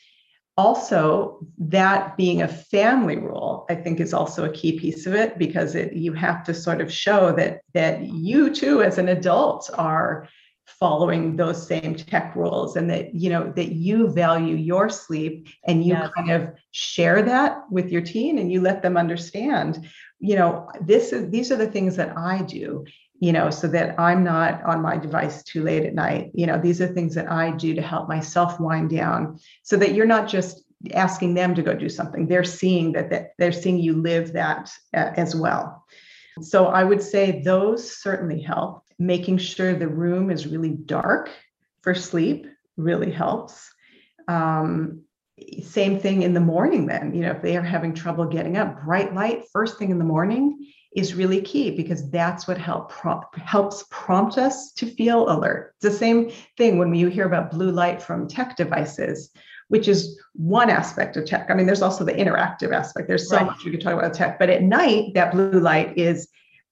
Also, 0.57 1.45
that 1.59 2.17
being 2.17 2.43
a 2.43 2.49
family 2.49 3.19
rule, 3.19 3.67
I 3.69 3.75
think, 3.75 4.01
is 4.01 4.15
also 4.15 4.45
a 4.45 4.53
key 4.53 4.79
piece 4.79 5.05
of 5.05 5.15
it 5.15 5.37
because 5.37 5.75
it, 5.75 5.93
you 5.93 6.13
have 6.13 6.45
to 6.45 6.55
sort 6.55 6.81
of 6.81 6.93
show 6.93 7.33
that 7.33 7.61
that 7.75 8.03
you 8.03 8.55
too, 8.55 8.83
as 8.83 8.99
an 8.99 9.09
adult, 9.09 9.69
are 9.75 10.29
following 10.67 11.37
those 11.37 11.67
same 11.67 11.95
tech 11.95 12.35
rules 12.35 12.77
and 12.77 12.89
that 12.89 13.15
you 13.15 13.29
know 13.29 13.53
that 13.55 13.73
you 13.73 14.09
value 14.09 14.57
your 14.57 14.89
sleep 14.89 15.49
and 15.67 15.85
you 15.85 15.93
yes. 15.93 16.11
kind 16.17 16.31
of 16.31 16.51
share 16.71 17.23
that 17.23 17.59
with 17.71 17.91
your 17.91 18.01
teen 18.01 18.39
and 18.39 18.51
you 18.51 18.61
let 18.61 18.83
them 18.83 18.97
understand 18.97 19.87
you 20.21 20.35
know 20.35 20.69
this 20.81 21.13
is 21.13 21.31
these 21.31 21.53
are 21.53 21.57
the 21.57 21.71
things 21.71 21.97
that 21.97 22.17
i 22.17 22.41
do 22.43 22.85
you 23.21 23.33
know 23.33 23.51
so 23.51 23.69
that 23.69 23.99
i'm 24.01 24.25
not 24.25 24.63
on 24.65 24.81
my 24.81 24.97
device 24.97 25.43
too 25.43 25.63
late 25.63 25.85
at 25.85 25.95
night. 25.95 26.31
You 26.35 26.47
know 26.47 26.59
these 26.59 26.81
are 26.81 26.89
things 26.89 27.15
that 27.15 27.31
i 27.31 27.51
do 27.51 27.75
to 27.75 27.83
help 27.83 28.09
myself 28.09 28.59
wind 28.59 28.91
down 28.91 29.39
so 29.63 29.77
that 29.77 29.95
you're 29.95 30.07
not 30.07 30.29
just 30.29 30.65
asking 30.93 31.33
them 31.33 31.55
to 31.55 31.63
go 31.63 31.75
do 31.75 31.89
something. 31.89 32.27
They're 32.27 32.45
seeing 32.45 32.93
that, 32.93 33.09
that 33.09 33.31
they're 33.39 33.53
seeing 33.53 33.79
you 33.79 33.95
live 33.95 34.35
that 34.35 34.71
uh, 34.95 35.13
as 35.17 35.35
well. 35.35 35.85
So 36.41 36.67
i 36.67 36.83
would 36.83 37.03
say 37.03 37.43
those 37.43 37.97
certainly 37.97 38.41
help 38.41 38.84
making 38.99 39.39
sure 39.39 39.75
the 39.75 39.89
room 39.89 40.31
is 40.31 40.47
really 40.47 40.71
dark 40.71 41.31
for 41.83 41.95
sleep 41.95 42.47
really 42.77 43.11
helps. 43.11 43.71
Um, 44.29 45.03
same 45.63 45.99
thing 45.99 46.23
in 46.23 46.33
the 46.33 46.41
morning, 46.41 46.87
then, 46.87 47.15
you 47.15 47.23
know, 47.23 47.33
if 47.33 47.43
they 47.43 47.57
are 47.57 47.63
having 47.63 47.93
trouble 47.93 48.25
getting 48.27 48.57
up, 48.57 48.85
bright 48.85 49.15
light 49.15 49.45
first 49.53 49.79
thing 49.79 49.91
in 49.91 49.99
the 49.99 50.05
morning 50.05 50.71
is 50.95 51.15
really 51.15 51.41
key 51.41 51.73
because 51.73 52.09
that's 52.11 52.47
what 52.47 52.57
help 52.57 52.91
prompt, 52.91 53.37
helps 53.37 53.85
prompt 53.91 54.39
us 54.39 54.73
to 54.73 54.87
feel 54.87 55.29
alert. 55.29 55.75
It's 55.77 55.93
the 55.93 55.99
same 55.99 56.31
thing 56.57 56.79
when 56.79 56.95
you 56.95 57.09
hear 57.09 57.27
about 57.27 57.51
blue 57.51 57.73
light 57.73 58.01
from 58.01 58.29
tech 58.29 58.57
devices, 58.57 59.31
which 59.69 59.89
is 59.89 60.17
one 60.35 60.71
aspect 60.71 61.17
of 61.17 61.27
tech. 61.27 61.51
I 61.51 61.55
mean, 61.55 61.67
there's 61.67 61.83
also 61.83 62.05
the 62.05 62.13
interactive 62.13 62.73
aspect. 62.73 63.09
There's 63.09 63.29
so 63.29 63.39
right. 63.39 63.47
much 63.47 63.65
we 63.65 63.73
could 63.73 63.81
talk 63.81 63.95
about 63.95 64.15
tech, 64.15 64.39
but 64.39 64.51
at 64.51 64.63
night, 64.63 65.15
that 65.15 65.33
blue 65.33 65.59
light 65.59 65.99
is 65.99 66.29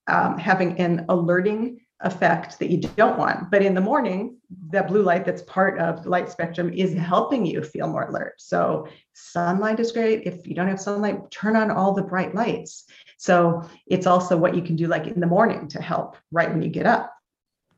um, 0.07 0.39
having 0.39 0.79
an 0.79 1.05
alerting 1.09 1.81
effect 2.03 2.59
that 2.59 2.71
you 2.71 2.79
don't 2.79 3.19
want. 3.19 3.51
But 3.51 3.63
in 3.63 3.75
the 3.75 3.81
morning, 3.81 4.37
that 4.71 4.89
blue 4.89 5.03
light 5.03 5.25
that's 5.25 5.43
part 5.43 5.79
of 5.79 6.03
the 6.03 6.11
light 6.11 6.31
spectrum 6.31 6.73
is 6.73 6.95
helping 6.95 7.47
you 7.47 7.63
feel 7.63 7.89
more 7.89 8.05
alert. 8.05 8.35
So 8.39 8.89
sunlight 9.13 9.81
is 9.81 9.93
great. 9.93 10.27
If 10.27 10.47
you 10.47 10.55
don't 10.55 10.69
have 10.69 10.81
sunlight, 10.81 11.31
turn 11.31 11.57
on 11.57 11.71
all 11.71 11.93
the 11.93 12.03
bright 12.03 12.35
lights. 12.35 12.85
So 13.17 13.69
it's 13.87 14.07
also 14.07 14.37
what 14.37 14.55
you 14.55 14.63
can 14.63 14.77
do 14.77 14.87
like 14.87 15.07
in 15.07 15.21
the 15.21 15.27
morning 15.27 15.69
to 15.69 15.81
help 15.81 16.17
right 16.31 16.51
when 16.51 16.63
you 16.63 16.69
get 16.69 16.87
up. 16.87 17.13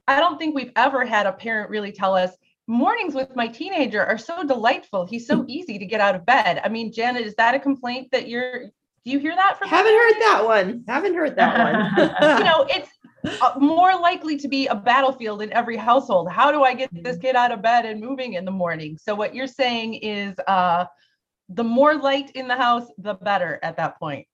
I 0.09 0.21
don't 0.21 0.39
think 0.39 0.55
we've 0.55 0.73
ever 0.77 1.05
had 1.05 1.27
a 1.27 1.33
parent 1.33 1.71
really 1.71 1.93
tell 1.93 2.15
us 2.15 2.33
mornings 2.67 3.15
with 3.15 3.35
my 3.37 3.47
teenager 3.47 4.05
are 4.05 4.19
so 4.19 4.43
delightful. 4.45 5.05
He's 5.07 5.27
so 5.27 5.45
easy 5.49 5.79
to 5.79 5.85
get 5.85 6.01
out 6.01 6.15
of 6.15 6.25
bed. 6.25 6.61
I 6.65 6.69
mean, 6.69 6.93
Janet, 6.93 7.27
is 7.27 7.35
that 7.37 7.55
a 7.55 7.59
complaint 7.59 8.11
that 8.13 8.29
you're 8.29 8.71
do 9.05 9.11
you 9.11 9.19
hear 9.19 9.37
that 9.37 9.59
from 9.59 9.69
Haven't 9.69 9.93
heard 9.93 10.21
that 10.21 10.43
one. 10.47 10.85
Haven't 10.89 11.15
heard 11.15 11.37
that 11.37 11.99
one. 11.99 12.39
you 12.39 12.45
know, 12.45 12.67
it's 12.71 12.89
more 13.59 13.99
likely 13.99 14.37
to 14.37 14.49
be 14.49 14.67
a 14.67 14.75
battlefield 14.75 15.43
in 15.43 15.53
every 15.53 15.77
household. 15.77 16.31
How 16.31 16.53
do 16.53 16.63
I 16.63 16.75
get 16.75 16.91
this 16.93 17.17
kid 17.17 17.37
out 17.37 17.53
of 17.53 17.63
bed 17.63 17.87
and 17.87 18.01
moving 18.01 18.35
in 18.35 18.45
the 18.45 18.51
morning? 18.51 18.99
So 19.01 19.15
what 19.15 19.35
you're 19.35 19.47
saying 19.47 19.95
is 19.95 20.35
uh 20.47 20.87
the 21.49 21.65
more 21.65 21.95
light 21.95 22.31
in 22.35 22.49
the 22.49 22.57
house, 22.57 22.87
the 22.99 23.15
better 23.15 23.59
at 23.63 23.77
that 23.77 23.99
point. 23.99 24.27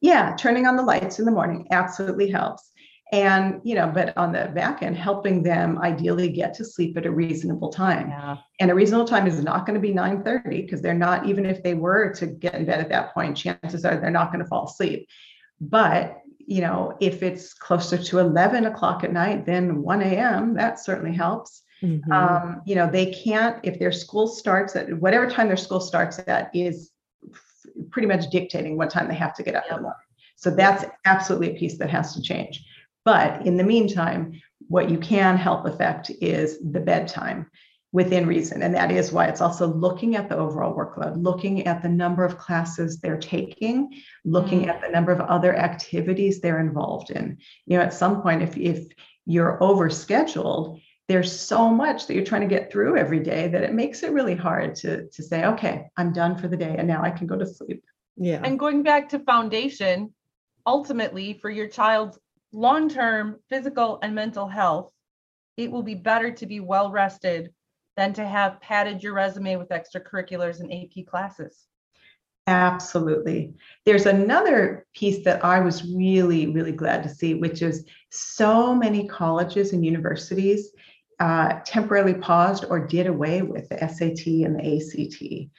Yeah, 0.00 0.36
turning 0.38 0.66
on 0.66 0.76
the 0.76 0.82
lights 0.82 1.18
in 1.18 1.24
the 1.24 1.30
morning 1.30 1.66
absolutely 1.70 2.30
helps. 2.30 2.70
And, 3.12 3.60
you 3.64 3.74
know, 3.74 3.90
but 3.94 4.16
on 4.16 4.32
the 4.32 4.50
back 4.54 4.82
end, 4.82 4.96
helping 4.96 5.42
them 5.42 5.78
ideally 5.78 6.28
get 6.28 6.52
to 6.54 6.64
sleep 6.64 6.96
at 6.96 7.06
a 7.06 7.10
reasonable 7.10 7.70
time. 7.70 8.08
Yeah. 8.08 8.38
And 8.60 8.70
a 8.70 8.74
reasonable 8.74 9.06
time 9.06 9.26
is 9.26 9.42
not 9.42 9.66
going 9.66 9.74
to 9.74 9.80
be 9.80 9.94
9:30 9.94 10.62
because 10.62 10.82
they're 10.82 10.94
not, 10.94 11.26
even 11.26 11.46
if 11.46 11.62
they 11.62 11.74
were 11.74 12.12
to 12.14 12.26
get 12.26 12.54
in 12.54 12.64
bed 12.64 12.80
at 12.80 12.88
that 12.88 13.14
point, 13.14 13.36
chances 13.36 13.84
are 13.84 13.96
they're 13.96 14.10
not 14.10 14.32
going 14.32 14.42
to 14.42 14.48
fall 14.48 14.66
asleep. 14.66 15.06
But 15.60 16.18
you 16.46 16.60
know, 16.60 16.96
if 17.00 17.22
it's 17.22 17.54
closer 17.54 17.96
to 17.96 18.18
11 18.18 18.66
o'clock 18.66 19.04
at 19.04 19.12
night, 19.12 19.46
then 19.46 19.82
1 19.82 20.02
a.m., 20.02 20.54
that 20.54 20.78
certainly 20.78 21.14
helps. 21.16 21.62
Mhm. 21.82 22.10
Um, 22.10 22.62
you 22.64 22.74
know, 22.74 22.90
they 22.90 23.12
can't, 23.12 23.58
if 23.62 23.78
their 23.78 23.92
school 23.92 24.26
starts 24.26 24.76
at 24.76 24.92
whatever 25.00 25.28
time 25.28 25.48
their 25.48 25.56
school 25.56 25.80
starts 25.80 26.20
at 26.26 26.50
is 26.54 26.90
pretty 27.90 28.08
much 28.08 28.30
dictating 28.30 28.76
what 28.76 28.90
time 28.90 29.08
they 29.08 29.14
have 29.14 29.34
to 29.34 29.42
get 29.42 29.54
up 29.54 29.64
in 29.68 29.76
the 29.76 29.82
morning. 29.82 29.98
So 30.36 30.50
that's 30.50 30.84
absolutely 31.04 31.54
a 31.54 31.58
piece 31.58 31.78
that 31.78 31.90
has 31.90 32.14
to 32.14 32.22
change. 32.22 32.64
But 33.04 33.46
in 33.46 33.56
the 33.56 33.64
meantime, 33.64 34.40
what 34.68 34.90
you 34.90 34.98
can 34.98 35.36
help 35.36 35.66
affect 35.66 36.10
is 36.20 36.58
the 36.60 36.80
bedtime 36.80 37.50
within 37.94 38.26
reason. 38.26 38.60
And 38.60 38.74
that 38.74 38.90
is 38.90 39.12
why 39.12 39.26
it's 39.26 39.40
also 39.40 39.68
looking 39.68 40.16
at 40.16 40.28
the 40.28 40.36
overall 40.36 40.76
workload, 40.76 41.22
looking 41.22 41.64
at 41.68 41.80
the 41.80 41.88
number 41.88 42.24
of 42.24 42.36
classes 42.36 42.98
they're 42.98 43.16
taking, 43.16 43.94
looking 44.24 44.62
Mm. 44.62 44.68
at 44.68 44.80
the 44.80 44.88
number 44.88 45.12
of 45.12 45.20
other 45.20 45.54
activities 45.54 46.40
they're 46.40 46.58
involved 46.58 47.10
in. 47.10 47.38
You 47.66 47.78
know, 47.78 47.84
at 47.84 47.94
some 47.94 48.20
point, 48.20 48.42
if 48.42 48.56
if 48.56 48.88
you're 49.26 49.58
overscheduled, 49.60 50.80
there's 51.06 51.30
so 51.30 51.70
much 51.70 52.08
that 52.08 52.14
you're 52.14 52.24
trying 52.24 52.48
to 52.48 52.56
get 52.56 52.72
through 52.72 52.96
every 52.96 53.20
day 53.20 53.46
that 53.46 53.62
it 53.62 53.72
makes 53.72 54.02
it 54.02 54.12
really 54.12 54.34
hard 54.34 54.74
to 54.82 55.06
to 55.10 55.22
say, 55.22 55.44
okay, 55.44 55.88
I'm 55.96 56.12
done 56.12 56.36
for 56.36 56.48
the 56.48 56.56
day 56.56 56.74
and 56.76 56.88
now 56.88 57.00
I 57.00 57.12
can 57.12 57.28
go 57.28 57.38
to 57.38 57.46
sleep. 57.46 57.84
Yeah. 58.16 58.40
And 58.42 58.58
going 58.58 58.82
back 58.82 59.10
to 59.10 59.20
foundation, 59.20 60.12
ultimately 60.66 61.34
for 61.34 61.48
your 61.48 61.68
child's 61.68 62.18
long-term 62.52 63.38
physical 63.48 64.00
and 64.02 64.16
mental 64.16 64.48
health, 64.48 64.90
it 65.56 65.70
will 65.70 65.84
be 65.84 65.94
better 65.94 66.32
to 66.32 66.46
be 66.46 66.58
well 66.58 66.90
rested 66.90 67.52
than 67.96 68.12
to 68.14 68.26
have 68.26 68.60
padded 68.60 69.02
your 69.02 69.14
resume 69.14 69.56
with 69.56 69.68
extracurriculars 69.68 70.60
and 70.60 70.72
AP 70.72 71.06
classes. 71.06 71.66
Absolutely. 72.46 73.54
There's 73.86 74.06
another 74.06 74.86
piece 74.94 75.24
that 75.24 75.44
I 75.44 75.60
was 75.60 75.84
really, 75.84 76.48
really 76.48 76.72
glad 76.72 77.02
to 77.04 77.08
see, 77.08 77.34
which 77.34 77.62
is 77.62 77.86
so 78.10 78.74
many 78.74 79.08
colleges 79.08 79.72
and 79.72 79.84
universities 79.84 80.70
uh, 81.20 81.60
temporarily 81.64 82.14
paused 82.14 82.66
or 82.68 82.86
did 82.86 83.06
away 83.06 83.42
with 83.42 83.68
the 83.68 83.78
SAT 83.78 84.26
and 84.44 84.58
the 84.58 84.76
ACT. 84.76 85.50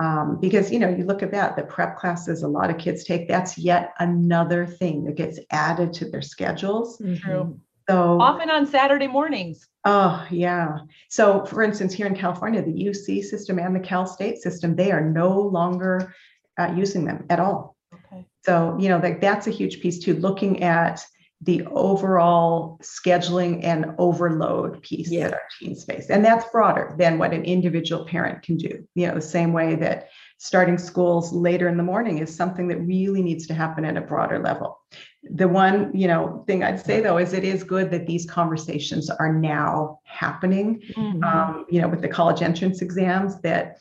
Um, 0.00 0.38
because, 0.40 0.70
you 0.70 0.78
know, 0.78 0.88
you 0.88 1.04
look 1.04 1.22
at 1.22 1.32
that, 1.32 1.56
the 1.56 1.64
prep 1.64 1.98
classes 1.98 2.42
a 2.42 2.48
lot 2.48 2.70
of 2.70 2.78
kids 2.78 3.04
take, 3.04 3.26
that's 3.26 3.58
yet 3.58 3.92
another 3.98 4.64
thing 4.64 5.04
that 5.04 5.16
gets 5.16 5.40
added 5.50 5.92
to 5.94 6.08
their 6.08 6.22
schedules. 6.22 6.98
Mhm. 6.98 7.58
So, 7.90 8.20
Often 8.20 8.50
on 8.50 8.66
Saturday 8.66 9.08
mornings. 9.08 9.66
Oh, 9.84 10.24
yeah. 10.30 10.78
So, 11.08 11.44
for 11.44 11.62
instance, 11.62 11.92
here 11.92 12.06
in 12.06 12.14
California, 12.14 12.62
the 12.62 12.84
UC 12.84 13.24
system 13.24 13.58
and 13.58 13.74
the 13.74 13.80
Cal 13.80 14.06
State 14.06 14.38
system, 14.38 14.76
they 14.76 14.92
are 14.92 15.00
no 15.00 15.40
longer 15.40 16.14
uh, 16.58 16.72
using 16.76 17.04
them 17.04 17.26
at 17.30 17.40
all. 17.40 17.76
Okay. 17.92 18.26
So, 18.44 18.76
you 18.78 18.88
know, 18.88 18.98
like 18.98 19.20
that's 19.20 19.46
a 19.48 19.50
huge 19.50 19.80
piece 19.80 19.98
too, 19.98 20.14
looking 20.14 20.62
at 20.62 21.04
the 21.42 21.64
overall 21.72 22.78
scheduling 22.82 23.64
and 23.64 23.94
overload 23.98 24.82
piece 24.82 25.10
Yeah. 25.10 25.24
that 25.24 25.34
our 25.34 25.42
teens 25.58 25.84
face. 25.84 26.10
And 26.10 26.22
that's 26.24 26.44
broader 26.52 26.94
than 26.98 27.18
what 27.18 27.32
an 27.32 27.44
individual 27.44 28.04
parent 28.04 28.42
can 28.42 28.56
do. 28.56 28.86
You 28.94 29.08
know, 29.08 29.14
the 29.14 29.22
same 29.22 29.52
way 29.54 29.74
that 29.76 30.10
starting 30.36 30.76
schools 30.78 31.32
later 31.32 31.66
in 31.68 31.78
the 31.78 31.82
morning 31.82 32.18
is 32.18 32.34
something 32.34 32.68
that 32.68 32.78
really 32.78 33.22
needs 33.22 33.46
to 33.46 33.54
happen 33.54 33.84
at 33.86 33.96
a 33.96 34.02
broader 34.02 34.38
level. 34.38 34.78
The 35.22 35.48
one, 35.48 35.94
you 35.94 36.08
know, 36.08 36.44
thing 36.46 36.64
I'd 36.64 36.84
say 36.84 37.00
though 37.00 37.18
is 37.18 37.32
it 37.34 37.44
is 37.44 37.62
good 37.62 37.90
that 37.90 38.06
these 38.06 38.24
conversations 38.24 39.10
are 39.10 39.32
now 39.32 40.00
happening 40.04 40.82
um, 41.22 41.66
you 41.68 41.80
know, 41.80 41.88
with 41.88 42.00
the 42.00 42.08
college 42.08 42.40
entrance 42.42 42.80
exams 42.80 43.40
that 43.42 43.78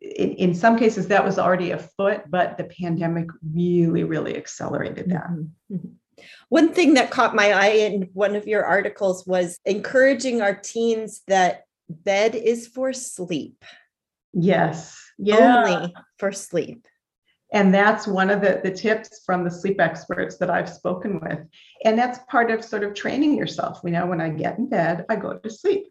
in, 0.00 0.32
in 0.34 0.54
some 0.54 0.78
cases 0.78 1.08
that 1.08 1.24
was 1.24 1.38
already 1.38 1.70
afoot, 1.70 2.22
but 2.28 2.58
the 2.58 2.64
pandemic 2.64 3.28
really, 3.54 4.04
really 4.04 4.36
accelerated 4.36 5.10
that. 5.10 5.28
Mhm. 5.30 5.48
Mhm. 5.72 5.90
One 6.50 6.74
thing 6.74 6.94
that 6.94 7.10
caught 7.10 7.34
my 7.34 7.52
eye 7.52 7.76
in 7.86 8.10
one 8.12 8.36
of 8.36 8.46
your 8.46 8.64
articles 8.64 9.26
was 9.26 9.58
encouraging 9.64 10.42
our 10.42 10.54
teens 10.54 11.22
that 11.28 11.64
bed 11.88 12.34
is 12.34 12.66
for 12.66 12.92
sleep, 12.92 13.64
Yes. 14.32 14.96
Yeah. 15.18 15.64
only 15.64 15.94
for 16.18 16.32
sleep. 16.32 16.86
And 17.52 17.74
that's 17.74 18.06
one 18.06 18.30
of 18.30 18.40
the, 18.40 18.60
the 18.62 18.70
tips 18.70 19.22
from 19.26 19.44
the 19.44 19.50
sleep 19.50 19.80
experts 19.80 20.36
that 20.38 20.50
I've 20.50 20.68
spoken 20.68 21.20
with. 21.20 21.40
And 21.84 21.98
that's 21.98 22.20
part 22.28 22.50
of 22.50 22.64
sort 22.64 22.84
of 22.84 22.94
training 22.94 23.36
yourself. 23.36 23.80
You 23.84 23.90
know, 23.90 24.06
when 24.06 24.20
I 24.20 24.28
get 24.28 24.58
in 24.58 24.68
bed, 24.68 25.04
I 25.08 25.16
go 25.16 25.36
to 25.36 25.50
sleep. 25.50 25.86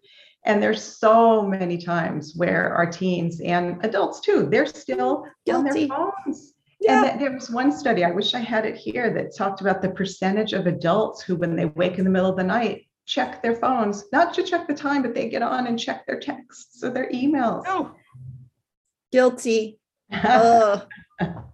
And 0.46 0.64
there's 0.64 0.82
so 0.82 1.42
many 1.46 1.78
times 1.78 2.34
where 2.36 2.74
our 2.74 2.86
teens 2.86 3.42
and 3.42 3.84
adults 3.84 4.22
too, 4.22 4.48
they're 4.50 4.66
still 4.66 5.26
on 5.52 5.64
their 5.66 5.88
phones. 5.88 6.54
Yeah. 6.80 7.00
And 7.00 7.06
that, 7.06 7.20
there 7.20 7.34
was 7.34 7.50
one 7.50 7.74
study, 7.74 8.06
I 8.06 8.12
wish 8.12 8.34
I 8.34 8.40
had 8.40 8.66
it 8.66 8.78
here, 8.78 9.14
that 9.14 9.36
talked 9.36 9.60
about 9.60 9.82
the 9.82 9.90
percentage 9.90 10.54
of 10.54 10.66
adults 10.66 11.22
who, 11.22 11.36
when 11.36 11.58
they 11.58 11.66
wake 11.66 11.98
in 11.98 12.06
the 12.06 12.10
middle 12.10 12.30
of 12.30 12.38
the 12.38 12.44
night, 12.44 12.86
check 13.06 13.42
their 13.42 13.56
phones, 13.56 14.06
not 14.14 14.34
to 14.36 14.44
check 14.44 14.66
the 14.66 14.74
time, 14.74 15.02
but 15.02 15.14
they 15.14 15.28
get 15.28 15.42
on 15.42 15.68
and 15.68 15.78
check 15.78 16.06
their 16.06 16.22
texts 16.22 16.82
or 16.82 16.92
their 16.92 17.10
emails. 17.12 17.64
Oh, 17.68 17.92
Guilty. 19.12 19.79
Ugh. 20.12 20.88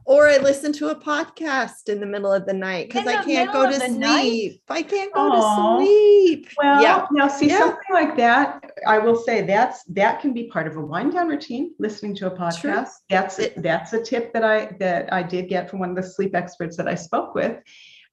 or 0.06 0.28
I 0.28 0.38
listen 0.38 0.72
to 0.74 0.89
a 0.89 0.95
podcast 0.95 1.89
in 1.89 1.99
the 1.99 2.06
middle 2.06 2.32
of 2.32 2.45
the 2.45 2.53
night 2.53 2.88
because 2.88 3.08
I 3.08 3.24
can't 3.24 3.51
go 3.51 3.70
to 3.70 3.78
the 3.78 3.88
night? 3.88 4.22
sleep. 4.22 4.62
I 4.70 4.84
can't 4.84 5.14
go 5.14 5.32
Aw. 5.32 5.80
to 5.80 5.86
sleep. 5.86 6.47
Well, 6.58 6.82
yeah. 6.82 7.06
now 7.12 7.28
see 7.28 7.47
Yeah. 7.47 7.60
something 7.60 7.91
like 7.91 8.16
that. 8.18 8.72
I 8.88 8.99
will 8.99 9.16
say 9.16 9.41
that's 9.41 9.84
that 9.86 10.22
can 10.22 10.34
be 10.34 10.47
part 10.47 10.68
of 10.68 10.78
a 10.78 10.82
wind 10.82 11.14
down 11.14 11.28
routine. 11.28 11.74
Listening 11.80 12.16
to 12.18 12.28
a 12.28 12.38
podcast. 12.38 12.89
That's 13.10 13.39
It- 13.39 13.62
that's 13.62 13.93
a 13.93 14.01
tip 14.01 14.32
that 14.34 14.43
I 14.43 14.76
that 14.80 15.12
I 15.12 15.24
did 15.24 15.49
get 15.49 15.70
from 15.70 15.80
one 15.80 15.89
of 15.89 15.95
the 15.95 16.03
sleep 16.03 16.36
experts 16.36 16.78
that 16.78 16.88
I 16.88 16.95
spoke 16.95 17.34
with. 17.34 17.58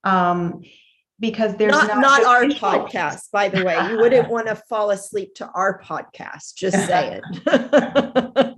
Um, 0.05 0.63
because 1.23 1.57
there's 1.57 1.71
not 1.73 1.87
not, 1.87 2.01
not 2.01 2.25
our 2.25 2.43
visual. 2.47 2.61
podcast, 2.61 3.31
by 3.33 3.49
the 3.49 3.65
way. 3.65 3.79
You 3.89 3.97
wouldn't 3.99 4.29
want 4.29 4.49
to 4.49 4.57
fall 4.57 4.91
asleep 4.91 5.35
to 5.37 5.49
our 5.55 5.81
podcast. 5.81 6.57
Just 6.57 6.77
saying. 6.87 7.23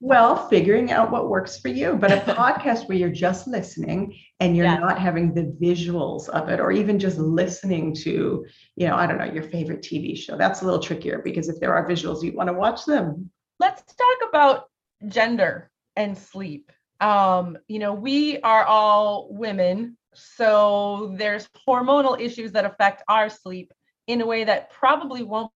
Well, 0.00 0.48
figuring 0.48 0.92
out 0.92 1.10
what 1.10 1.28
works 1.28 1.58
for 1.58 1.68
you, 1.68 1.94
but 1.94 2.12
a 2.12 2.18
podcast 2.32 2.88
where 2.88 2.96
you're 2.96 3.10
just 3.10 3.46
listening 3.48 4.14
and 4.40 4.56
you're 4.56 4.66
Yeah. 4.66 4.78
not 4.78 4.98
having 5.00 5.34
the 5.34 5.44
visuals 5.60 6.28
of 6.28 6.48
it, 6.48 6.60
or 6.60 6.70
even 6.70 6.98
just 6.98 7.18
listening 7.18 7.94
to, 8.04 8.46
you 8.76 8.86
know, 8.86 8.94
I 8.94 9.06
don't 9.06 9.18
know, 9.18 9.24
your 9.24 9.42
favorite 9.42 9.82
TV 9.82 10.16
show. 10.16 10.36
That's 10.36 10.62
a 10.62 10.64
little 10.64 10.80
trickier 10.80 11.20
because 11.24 11.48
if 11.48 11.58
there 11.60 11.74
are 11.74 11.88
visuals, 11.88 12.22
you 12.22 12.32
want 12.32 12.48
to 12.48 12.52
watch 12.52 12.84
them. 12.84 13.30
let's 13.58 13.82
talk 13.94 14.28
about 14.28 14.64
gender 15.08 15.70
and 15.96 16.16
sleep. 16.16 16.70
Um, 17.00 17.58
you 17.68 17.78
know, 17.78 17.92
we 17.92 18.38
are 18.40 18.64
all 18.64 19.28
women, 19.30 19.96
so 20.16 21.14
there's 21.16 21.48
hormonal 21.66 22.20
issues 22.20 22.52
that 22.52 22.64
affect 22.64 23.02
our 23.08 23.28
sleep 23.28 23.72
in 24.06 24.20
a 24.20 24.26
way 24.26 24.44
that 24.44 24.70
probably 24.70 25.22
won't 25.22 25.50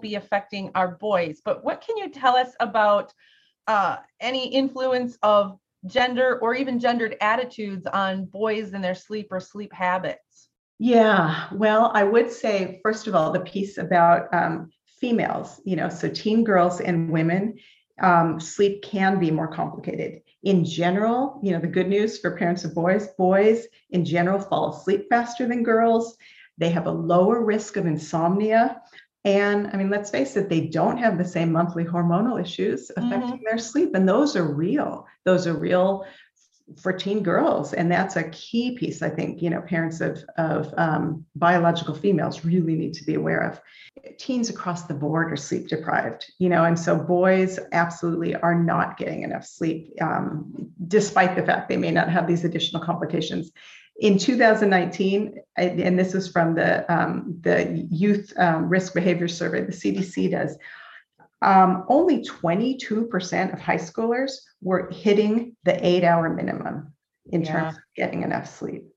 be 0.00 0.14
affecting 0.14 0.70
our 0.74 0.88
boys. 0.88 1.40
But 1.44 1.64
what 1.64 1.80
can 1.80 1.96
you 1.96 2.10
tell 2.10 2.36
us 2.36 2.50
about 2.60 3.12
uh, 3.66 3.96
any 4.20 4.48
influence 4.48 5.18
of 5.22 5.58
gender 5.86 6.38
or 6.40 6.54
even 6.54 6.78
gendered 6.78 7.16
attitudes 7.20 7.86
on 7.86 8.26
boys 8.26 8.72
and 8.72 8.82
their 8.82 8.94
sleep 8.94 9.28
or 9.30 9.40
sleep 9.40 9.72
habits? 9.72 10.48
Yeah, 10.78 11.48
well, 11.52 11.90
I 11.94 12.04
would 12.04 12.30
say, 12.30 12.80
first 12.82 13.06
of 13.06 13.14
all, 13.14 13.32
the 13.32 13.40
piece 13.40 13.78
about 13.78 14.32
um, 14.34 14.70
females, 15.00 15.60
you 15.64 15.76
know, 15.76 15.88
so 15.88 16.08
teen 16.08 16.44
girls 16.44 16.80
and 16.80 17.10
women, 17.10 17.58
um, 18.00 18.38
sleep 18.40 18.82
can 18.82 19.18
be 19.18 19.30
more 19.30 19.48
complicated. 19.48 20.20
In 20.42 20.64
general, 20.64 21.40
you 21.42 21.52
know, 21.52 21.60
the 21.60 21.66
good 21.66 21.88
news 21.88 22.18
for 22.18 22.36
parents 22.36 22.64
of 22.64 22.74
boys, 22.74 23.08
boys 23.18 23.66
in 23.90 24.04
general 24.04 24.38
fall 24.38 24.70
asleep 24.70 25.06
faster 25.08 25.46
than 25.48 25.62
girls. 25.62 26.16
They 26.58 26.70
have 26.70 26.86
a 26.86 26.90
lower 26.90 27.44
risk 27.44 27.76
of 27.76 27.86
insomnia. 27.86 28.82
And 29.24 29.66
I 29.68 29.76
mean, 29.76 29.90
let's 29.90 30.10
face 30.10 30.36
it, 30.36 30.48
they 30.48 30.68
don't 30.68 30.98
have 30.98 31.18
the 31.18 31.24
same 31.24 31.50
monthly 31.50 31.84
hormonal 31.84 32.40
issues 32.40 32.90
affecting 32.96 33.34
mm-hmm. 33.34 33.44
their 33.44 33.58
sleep. 33.58 33.94
And 33.94 34.08
those 34.08 34.36
are 34.36 34.54
real. 34.54 35.06
Those 35.24 35.46
are 35.48 35.54
real 35.54 36.06
for 36.80 36.92
teen 36.92 37.22
girls. 37.22 37.72
And 37.72 37.90
that's 37.90 38.16
a 38.16 38.28
key 38.30 38.76
piece, 38.76 39.00
I 39.00 39.08
think, 39.08 39.40
you 39.40 39.50
know, 39.50 39.60
parents 39.60 40.00
of, 40.00 40.24
of 40.36 40.72
um, 40.76 41.24
biological 41.36 41.94
females 41.94 42.44
really 42.44 42.74
need 42.74 42.94
to 42.94 43.04
be 43.04 43.14
aware 43.14 43.40
of. 43.40 43.60
Teens 44.18 44.50
across 44.50 44.84
the 44.84 44.94
board 44.94 45.32
are 45.32 45.36
sleep 45.36 45.68
deprived, 45.68 46.30
you 46.38 46.48
know, 46.48 46.64
and 46.64 46.78
so 46.78 46.96
boys 46.96 47.58
absolutely 47.72 48.34
are 48.34 48.54
not 48.54 48.96
getting 48.96 49.22
enough 49.22 49.46
sleep, 49.46 49.92
um, 50.00 50.52
despite 50.88 51.36
the 51.36 51.42
fact 51.42 51.68
they 51.68 51.76
may 51.76 51.90
not 51.90 52.08
have 52.08 52.26
these 52.26 52.44
additional 52.44 52.82
complications. 52.82 53.52
In 54.00 54.18
2019, 54.18 55.38
and 55.56 55.98
this 55.98 56.14
is 56.14 56.30
from 56.30 56.54
the, 56.54 56.92
um, 56.92 57.38
the 57.40 57.86
Youth 57.90 58.32
um, 58.36 58.68
Risk 58.68 58.92
Behavior 58.92 59.28
Survey, 59.28 59.62
the 59.62 59.72
CDC 59.72 60.32
does, 60.32 60.58
um, 61.42 61.84
only 61.88 62.24
22% 62.24 63.52
of 63.52 63.60
high 63.60 63.76
schoolers 63.76 64.32
were 64.62 64.90
hitting 64.90 65.56
the 65.64 65.86
eight 65.86 66.04
hour 66.04 66.30
minimum 66.30 66.92
in 67.30 67.42
Yeah. 67.42 67.52
terms 67.52 67.76
of 67.76 67.82
getting 67.94 68.22
enough 68.22 68.48
sleep. 68.48 68.88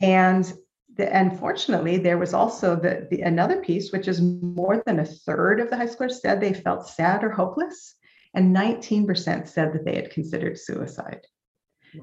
And 0.00 0.50
the, 0.96 1.16
unfortunately, 1.16 1.98
there 1.98 2.18
was 2.18 2.34
also 2.34 2.76
the, 2.76 3.08
the 3.10 3.22
another 3.22 3.60
piece, 3.60 3.90
which 3.92 4.06
is 4.06 4.20
more 4.20 4.82
than 4.86 5.00
a 5.00 5.04
third 5.04 5.60
of 5.60 5.70
the 5.70 5.76
high 5.76 5.86
schoolers 5.86 6.20
said 6.20 6.40
they 6.40 6.54
felt 6.54 6.88
sad 6.88 7.24
or 7.24 7.30
hopeless, 7.30 7.96
and 8.34 8.54
19% 8.54 9.48
said 9.48 9.72
that 9.72 9.84
they 9.84 9.96
had 9.96 10.10
considered 10.10 10.58
suicide. 10.58 11.26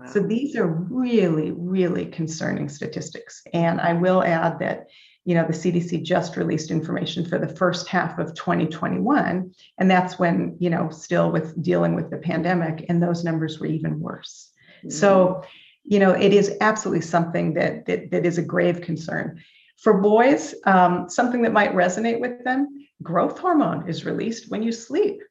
So 0.08 0.22
these 0.22 0.56
are 0.56 0.68
really, 0.68 1.52
really 1.52 2.06
concerning 2.06 2.70
statistics. 2.70 3.42
And 3.54 3.82
I 3.82 3.92
will 3.94 4.24
add 4.24 4.60
that, 4.60 4.88
you 5.26 5.36
know, 5.36 5.46
the 5.46 5.54
CDC 5.54 6.04
just 6.04 6.36
released 6.36 6.72
information 6.72 7.24
for 7.26 7.38
the 7.38 7.48
first 7.48 7.88
half 7.88 8.18
of 8.18 8.34
2021. 8.34 9.54
And 9.78 9.92
that's 9.92 10.18
when, 10.18 10.56
you 10.60 10.70
know, 10.70 10.90
still 10.90 11.32
with 11.32 11.62
dealing 11.62 11.94
with 11.96 12.10
the 12.10 12.18
pandemic, 12.18 12.86
and 12.90 13.02
those 13.02 13.24
numbers 13.24 13.60
were 13.60 13.68
even 13.68 14.00
worse. 14.00 14.50
So, 14.90 15.44
you 15.84 16.00
know, 16.00 16.12
it 16.12 16.34
is 16.34 16.58
absolutely 16.60 17.02
something 17.02 17.54
that 17.54 17.86
that, 17.86 18.10
that 18.10 18.26
is 18.26 18.40
a 18.40 18.42
grave 18.42 18.82
concern. 18.82 19.40
For 19.78 19.94
boys, 20.02 20.56
um, 20.66 21.08
something 21.10 21.44
that 21.44 21.54
might 21.54 21.74
resonate 21.74 22.20
with 22.20 22.44
them, 22.44 22.68
growth 23.04 23.38
hormone 23.38 23.88
is 23.88 24.06
released 24.06 24.50
when 24.50 24.64
you 24.64 24.72
sleep. 24.72 25.22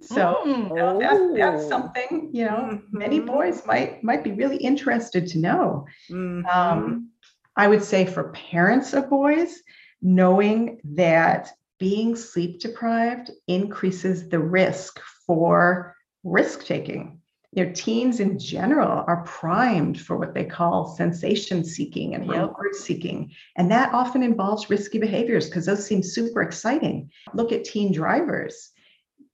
So 0.00 0.38
Mm. 0.44 0.68
you 0.70 0.74
know, 0.74 0.98
that's, 0.98 1.38
that's 1.38 1.64
Oh. 1.64 1.68
something, 1.68 2.30
you 2.32 2.44
know, 2.46 2.80
many 2.90 3.20
Mhm. 3.20 3.26
boys 3.26 3.64
might 3.66 4.02
might 4.02 4.24
be 4.24 4.32
really 4.32 4.56
interested 4.56 5.26
to 5.28 5.38
know. 5.38 5.86
Mhm. 6.10 6.46
Um, 6.54 7.11
I 7.56 7.68
would 7.68 7.82
say 7.82 8.06
for 8.06 8.32
parents 8.32 8.92
of 8.92 9.10
boys, 9.10 9.62
knowing 10.00 10.80
that 10.84 11.50
being 11.78 12.16
sleep 12.16 12.60
deprived 12.60 13.30
increases 13.46 14.28
the 14.28 14.38
risk 14.38 15.00
for 15.26 15.96
risk 16.24 16.64
taking. 16.64 17.20
You 17.54 17.66
know, 17.66 17.72
teens 17.74 18.20
in 18.20 18.38
general 18.38 19.04
are 19.06 19.24
primed 19.24 20.00
for 20.00 20.16
what 20.16 20.32
they 20.32 20.44
call 20.44 20.96
sensation 20.96 21.64
seeking 21.64 22.14
and 22.14 22.26
reward 22.26 22.74
seeking. 22.74 23.32
And 23.56 23.70
that 23.70 23.92
often 23.92 24.22
involves 24.22 24.70
risky 24.70 24.98
behaviors 24.98 25.46
because 25.48 25.66
those 25.66 25.84
seem 25.84 26.02
super 26.02 26.40
exciting. 26.40 27.10
Look 27.34 27.52
at 27.52 27.64
teen 27.64 27.92
drivers. 27.92 28.70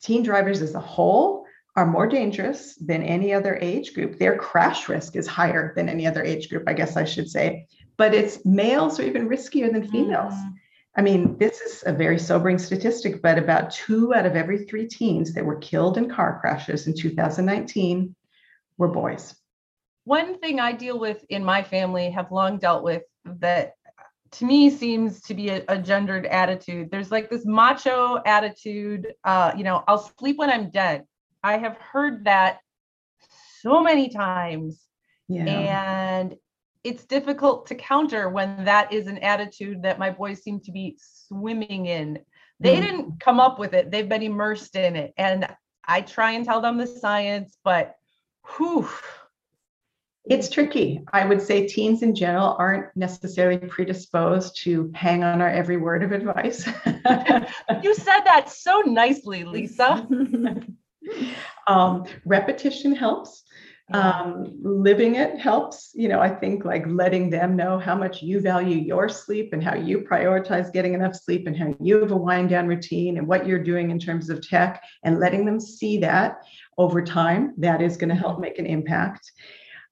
Teen 0.03 0.25
drivers 0.25 0.63
as 0.63 0.75
a 0.75 0.81
whole 0.81 1.45
are 1.77 1.87
more 1.87 2.09
dangerous 2.09 2.75
than 2.75 3.05
any 3.05 3.33
other 3.33 3.57
age 3.61 3.95
group. 3.95 4.19
Their 4.19 4.37
crash 4.37 4.89
risk 4.89 5.15
is 5.15 5.29
higher 5.29 5.73
than 5.77 5.89
any 5.89 6.05
other 6.05 6.25
age 6.25 6.49
group, 6.49 6.65
I 6.67 6.73
guess 6.73 6.97
I 6.97 7.05
should 7.05 7.31
say. 7.31 7.69
But 7.99 8.15
it's 8.15 8.45
males 8.47 8.99
are 8.99 9.03
even 9.03 9.29
riskier 9.29 9.71
than 9.71 9.91
females. 9.91 10.33
Mhm. 10.33 10.55
I 10.97 11.03
mean, 11.03 11.37
this 11.39 11.61
is 11.61 11.85
a 11.87 11.93
very 11.93 12.19
sobering 12.19 12.59
statistic, 12.59 13.21
but 13.23 13.39
about 13.39 13.71
two 13.71 14.15
out 14.15 14.27
of 14.27 14.35
every 14.35 14.65
three 14.65 14.87
teens 14.89 15.35
that 15.35 15.45
were 15.45 15.57
killed 15.57 15.99
in 15.99 16.09
car 16.09 16.41
crashes 16.41 16.87
in 16.87 16.95
2019 16.95 18.15
were 18.79 18.89
boys. 18.89 19.37
One 20.05 20.39
thing 20.39 20.59
I 20.59 20.73
deal 20.73 20.99
with 20.99 21.25
in 21.29 21.45
my 21.45 21.63
family 21.63 22.11
have 22.11 22.33
long 22.33 22.59
dealt 22.59 22.83
with 22.83 23.03
that 23.25 23.75
to 24.33 24.45
me 24.45 24.71
seems 24.71 25.21
to 25.23 25.35
be 25.35 25.51
a, 25.51 25.65
a 25.69 25.79
gendered 25.79 26.27
attitude. 26.27 26.91
There's 26.91 27.11
like 27.11 27.31
this 27.31 27.47
macho 27.47 28.21
attitude, 28.25 29.15
uh, 29.25 29.53
you 29.57 29.65
know, 29.65 29.85
I'll 29.87 30.13
sleep 30.19 30.39
when 30.39 30.51
I'm 30.51 30.71
dead. 30.71 31.05
I 31.43 31.59
have 31.59 31.77
heard 31.79 32.25
that 32.25 32.59
so 33.61 33.83
many 33.83 34.09
times. 34.09 34.85
Yeah. 35.29 35.45
And 35.45 36.37
it's 36.89 37.05
difficult 37.05 37.67
to 37.67 37.75
counter 37.75 38.31
when 38.31 38.65
that 38.65 38.93
is 38.93 39.07
an 39.07 39.19
attitude 39.19 39.83
that 39.83 39.99
my 39.99 40.11
boys 40.11 40.43
seem 40.43 40.59
to 40.61 40.73
be 40.73 40.97
swimming 40.99 41.85
in. 41.87 42.19
They 42.61 42.77
Mhm. 42.77 42.81
didn't 42.81 43.21
come 43.21 43.41
up 43.41 43.59
with 43.59 43.75
it, 43.75 43.91
they've 43.91 44.09
been 44.09 44.23
immersed 44.23 44.75
in 44.75 44.97
it. 44.97 45.13
And 45.19 45.47
I 45.87 46.01
try 46.01 46.33
and 46.33 46.45
tell 46.45 46.61
them 46.61 46.79
the 46.79 46.87
science, 46.87 47.59
but 47.63 47.97
whew. 48.57 48.89
It's 50.25 50.49
tricky. 50.51 51.03
I 51.13 51.25
would 51.25 51.41
say 51.41 51.67
teens 51.67 52.03
in 52.03 52.15
general 52.15 52.57
aren't 52.59 52.95
necessarily 52.97 53.67
predisposed 53.67 54.57
to 54.65 54.91
hang 54.95 55.23
on 55.25 55.41
our 55.41 55.49
every 55.49 55.77
word 55.79 56.03
of 56.03 56.13
advice. 56.13 56.69
You 57.83 57.95
said 57.95 58.21
that 58.25 58.51
so 58.51 58.81
nicely, 58.81 59.45
Lisa. 59.45 60.07
um, 61.67 62.05
repetition 62.25 62.95
helps. 62.95 63.45
Um, 63.95 64.53
living 64.63 65.15
it 65.15 65.39
helps. 65.39 65.93
You 65.95 66.09
know, 66.09 66.21
I 66.21 66.29
think 66.29 66.65
like 66.65 66.85
letting 66.87 67.31
them 67.31 67.57
know 67.57 67.79
how 67.79 67.95
much 67.95 68.23
you 68.23 68.39
value 68.41 68.77
your 68.77 69.09
sleep 69.09 69.55
and 69.55 69.65
how 69.65 69.75
you 69.75 70.01
prioritize 70.01 70.71
getting 70.73 70.93
enough 70.93 71.15
sleep 71.15 71.47
and 71.47 71.57
how 71.57 71.75
you 71.81 72.01
have 72.01 72.13
a 72.13 72.17
wind 72.17 72.51
down 72.51 72.67
routine 72.67 73.17
and 73.17 73.27
what 73.27 73.47
you're 73.47 73.63
doing 73.63 73.91
in 73.91 73.99
terms 73.99 74.29
of 74.29 74.47
tech 74.47 74.83
and 75.05 75.19
letting 75.19 75.47
them 75.47 75.59
see 75.59 75.97
that 75.99 76.39
over 76.77 77.03
time, 77.03 77.55
that 77.57 77.81
is 77.81 77.97
going 77.97 78.11
to 78.11 78.15
help 78.15 78.39
make 78.41 78.59
an 78.59 78.67
impact. 78.67 79.33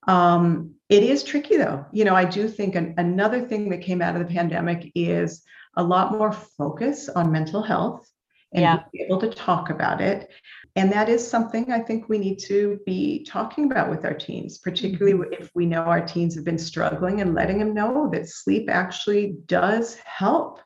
Um, 0.07 0.75
it 0.89 1.03
is 1.03 1.23
tricky 1.25 1.57
though. 1.57 1.87
You 1.93 2.05
know, 2.05 2.15
I 2.15 2.25
do 2.27 2.49
think 2.49 2.75
an, 2.75 2.95
another 2.99 3.41
thing 3.41 3.71
that 3.71 3.81
came 3.81 4.03
out 4.03 4.15
of 4.15 4.21
the 4.27 4.35
pandemic 4.35 4.93
is 4.95 5.43
a 5.77 5.83
lot 5.83 6.13
more 6.13 6.33
focus 6.33 7.09
on 7.09 7.33
mental 7.33 7.63
health 7.63 8.09
and 8.53 8.63
Yeah. 8.63 8.79
being 8.93 9.07
able 9.07 9.21
to 9.21 9.31
talk 9.31 9.71
about 9.71 10.01
it. 10.01 10.31
And 10.77 10.93
that 10.93 11.09
is 11.09 11.27
something 11.27 11.73
I 11.73 11.81
think 11.81 12.11
we 12.11 12.19
need 12.19 12.39
to 12.41 12.79
be 12.85 13.25
talking 13.25 13.65
about 13.65 13.89
with 13.89 14.05
our 14.05 14.13
teens, 14.13 14.59
particularly 14.59 15.27
if 15.33 15.51
we 15.55 15.65
know 15.65 15.81
our 15.81 16.05
teens 16.05 16.35
have 16.35 16.45
been 16.45 16.59
struggling 16.59 17.23
and 17.23 17.35
letting 17.35 17.59
them 17.59 17.73
know 17.73 18.11
that 18.13 18.29
sleep 18.29 18.69
actually 18.69 19.37
does 19.47 19.95
help. 19.95 20.61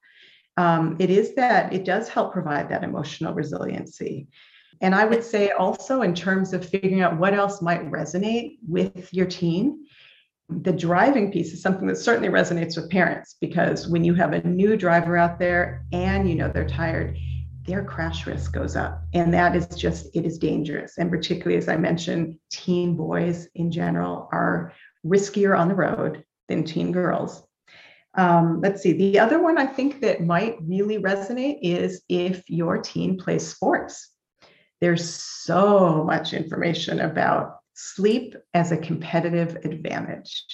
Um, 0.56 0.96
it 0.98 1.10
is 1.10 1.36
that 1.36 1.72
it 1.72 1.84
does 1.84 2.08
help 2.08 2.32
provide 2.32 2.68
that 2.70 2.82
emotional 2.82 3.34
resiliency. 3.34 4.26
And 4.80 4.96
I 4.96 5.04
would 5.04 5.22
say 5.22 5.50
also, 5.50 6.02
in 6.02 6.14
terms 6.14 6.52
of 6.52 6.68
figuring 6.68 7.02
out 7.02 7.18
what 7.18 7.34
else 7.34 7.62
might 7.62 7.88
resonate 7.88 8.58
with 8.66 9.14
your 9.14 9.26
teen, 9.26 9.86
the 10.48 10.72
driving 10.72 11.30
piece 11.30 11.52
is 11.52 11.62
something 11.62 11.86
that 11.86 11.98
certainly 11.98 12.28
resonates 12.28 12.76
with 12.76 12.90
parents 12.90 13.36
because 13.40 13.86
when 13.86 14.02
you 14.02 14.14
have 14.14 14.32
a 14.32 14.42
new 14.42 14.76
driver 14.76 15.16
out 15.16 15.38
there 15.38 15.86
and 15.92 16.28
you 16.28 16.34
know 16.34 16.50
they're 16.52 16.66
tired, 16.66 17.16
their 17.70 17.84
crash 17.84 18.26
risk 18.26 18.52
goes 18.52 18.74
up. 18.74 19.02
And 19.14 19.32
that 19.32 19.54
is 19.54 19.66
just, 19.68 20.08
it 20.14 20.26
is 20.26 20.38
dangerous. 20.38 20.98
And 20.98 21.08
particularly, 21.08 21.56
as 21.56 21.68
I 21.68 21.76
mentioned, 21.76 22.36
teen 22.50 22.96
boys 22.96 23.48
in 23.54 23.70
general 23.70 24.28
are 24.32 24.72
riskier 25.06 25.56
on 25.56 25.68
the 25.68 25.76
road 25.76 26.24
than 26.48 26.64
teen 26.64 26.90
girls. 26.90 27.42
Um, 28.14 28.60
let's 28.60 28.82
see, 28.82 28.92
the 28.92 29.20
other 29.20 29.40
one 29.40 29.56
I 29.56 29.66
think 29.66 30.00
that 30.00 30.20
might 30.20 30.56
really 30.62 30.98
resonate 30.98 31.60
is 31.62 32.02
if 32.08 32.42
your 32.50 32.78
teen 32.78 33.16
plays 33.16 33.46
sports. 33.46 34.10
There's 34.80 35.08
so 35.08 36.02
much 36.04 36.32
information 36.32 37.00
about 37.00 37.58
sleep 37.74 38.34
as 38.52 38.72
a 38.72 38.78
competitive 38.78 39.56
advantage. 39.64 40.44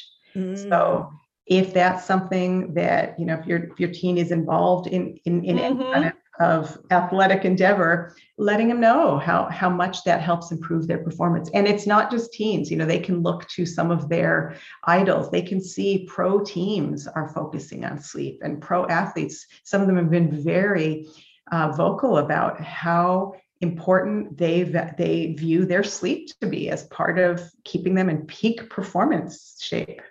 So 0.68 1.10
if 1.46 1.72
that's 1.72 2.04
something 2.04 2.74
that, 2.74 3.18
you 3.18 3.24
know, 3.24 3.38
if 3.38 3.46
your 3.46 3.60
if 3.72 3.80
your 3.80 3.90
teen 3.90 4.18
is 4.18 4.32
involved 4.32 4.86
in 4.88 5.16
in, 5.24 5.44
in 5.44 5.58
any 5.58 5.78
kind 5.78 6.04
of, 6.04 6.12
of 6.40 6.78
athletic 6.90 7.44
endeavor, 7.44 8.14
letting 8.38 8.68
them 8.68 8.80
know 8.80 9.18
how 9.18 9.48
how 9.50 9.70
much 9.70 10.04
that 10.04 10.20
helps 10.20 10.52
improve 10.52 10.86
their 10.86 11.02
performance. 11.02 11.50
And 11.54 11.66
it's 11.66 11.86
not 11.86 12.10
just 12.10 12.32
teens, 12.32 12.70
you 12.70 12.76
know, 12.76 12.86
they 12.86 12.98
can 12.98 13.22
look 13.22 13.48
to 13.50 13.66
some 13.66 13.90
of 13.90 14.08
their 14.08 14.56
idols. 14.84 15.30
They 15.30 15.42
can 15.42 15.62
see 15.62 16.06
pro 16.08 16.40
teams 16.40 17.06
are 17.06 17.28
focusing 17.28 17.84
on 17.84 18.00
sleep 18.00 18.40
and 18.42 18.60
pro 18.60 18.86
athletes. 18.86 19.46
Some 19.64 19.80
of 19.80 19.86
them 19.86 19.96
have 19.96 20.10
been 20.10 20.42
very 20.42 21.06
uh, 21.50 21.72
vocal 21.72 22.18
about 22.18 22.60
how 22.60 23.34
important 23.60 24.36
they 24.36 24.62
they 24.98 25.32
view 25.32 25.64
their 25.64 25.82
sleep 25.82 26.28
to 26.40 26.46
be 26.46 26.68
as 26.68 26.84
part 26.84 27.18
of 27.18 27.40
keeping 27.64 27.94
them 27.94 28.10
in 28.10 28.26
peak 28.26 28.68
performance 28.68 29.56
shape. 29.60 30.02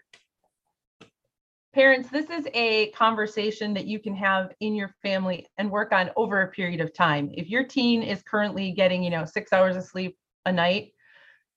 Parents, 1.75 2.07
this 2.07 2.29
is 2.29 2.47
a 2.53 2.89
conversation 2.91 3.73
that 3.73 3.85
you 3.85 3.99
can 3.99 4.15
have 4.15 4.53
in 4.61 4.75
your 4.75 4.95
family 5.01 5.45
and 5.57 5.69
work 5.69 5.91
on 5.91 6.09
over 6.15 6.41
a 6.41 6.47
period 6.47 6.79
of 6.79 6.93
time. 6.93 7.29
If 7.33 7.49
your 7.49 7.65
teen 7.65 8.01
is 8.01 8.23
currently 8.23 8.71
getting, 8.71 9.03
you 9.03 9.09
know, 9.09 9.25
six 9.25 9.51
hours 9.51 9.75
of 9.75 9.83
sleep 9.83 10.17
a 10.45 10.53
night, 10.53 10.93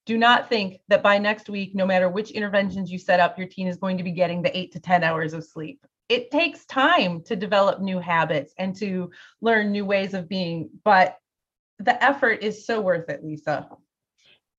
do 0.07 0.19
not 0.19 0.49
think 0.49 0.81
that 0.89 1.05
by 1.05 1.19
next 1.19 1.49
week, 1.49 1.73
no 1.73 1.87
matter 1.87 2.09
which 2.09 2.33
interventions 2.33 2.91
you 2.91 2.99
set 2.99 3.21
up, 3.21 3.39
your 3.39 3.47
teen 3.47 3.69
is 3.69 3.77
going 3.77 3.97
to 3.97 4.03
be 4.03 4.11
getting 4.11 4.43
the 4.43 4.59
eight 4.59 4.73
to 4.73 4.81
10 4.81 5.05
hours 5.05 5.35
of 5.35 5.45
sleep. 5.45 5.87
it 6.09 6.33
takes 6.33 6.66
time 6.66 7.23
to 7.23 7.37
develop 7.37 7.81
new 7.81 8.01
habits 8.01 8.53
and 8.59 8.75
to 8.75 9.12
learn 9.41 9.71
new 9.71 9.85
ways 9.85 10.14
of 10.14 10.29
being, 10.29 10.69
but 10.83 11.16
the 11.79 12.03
effort 12.03 12.43
is 12.43 12.66
so 12.66 12.81
worth 12.81 13.09
it, 13.09 13.23
Lisa. 13.23 13.69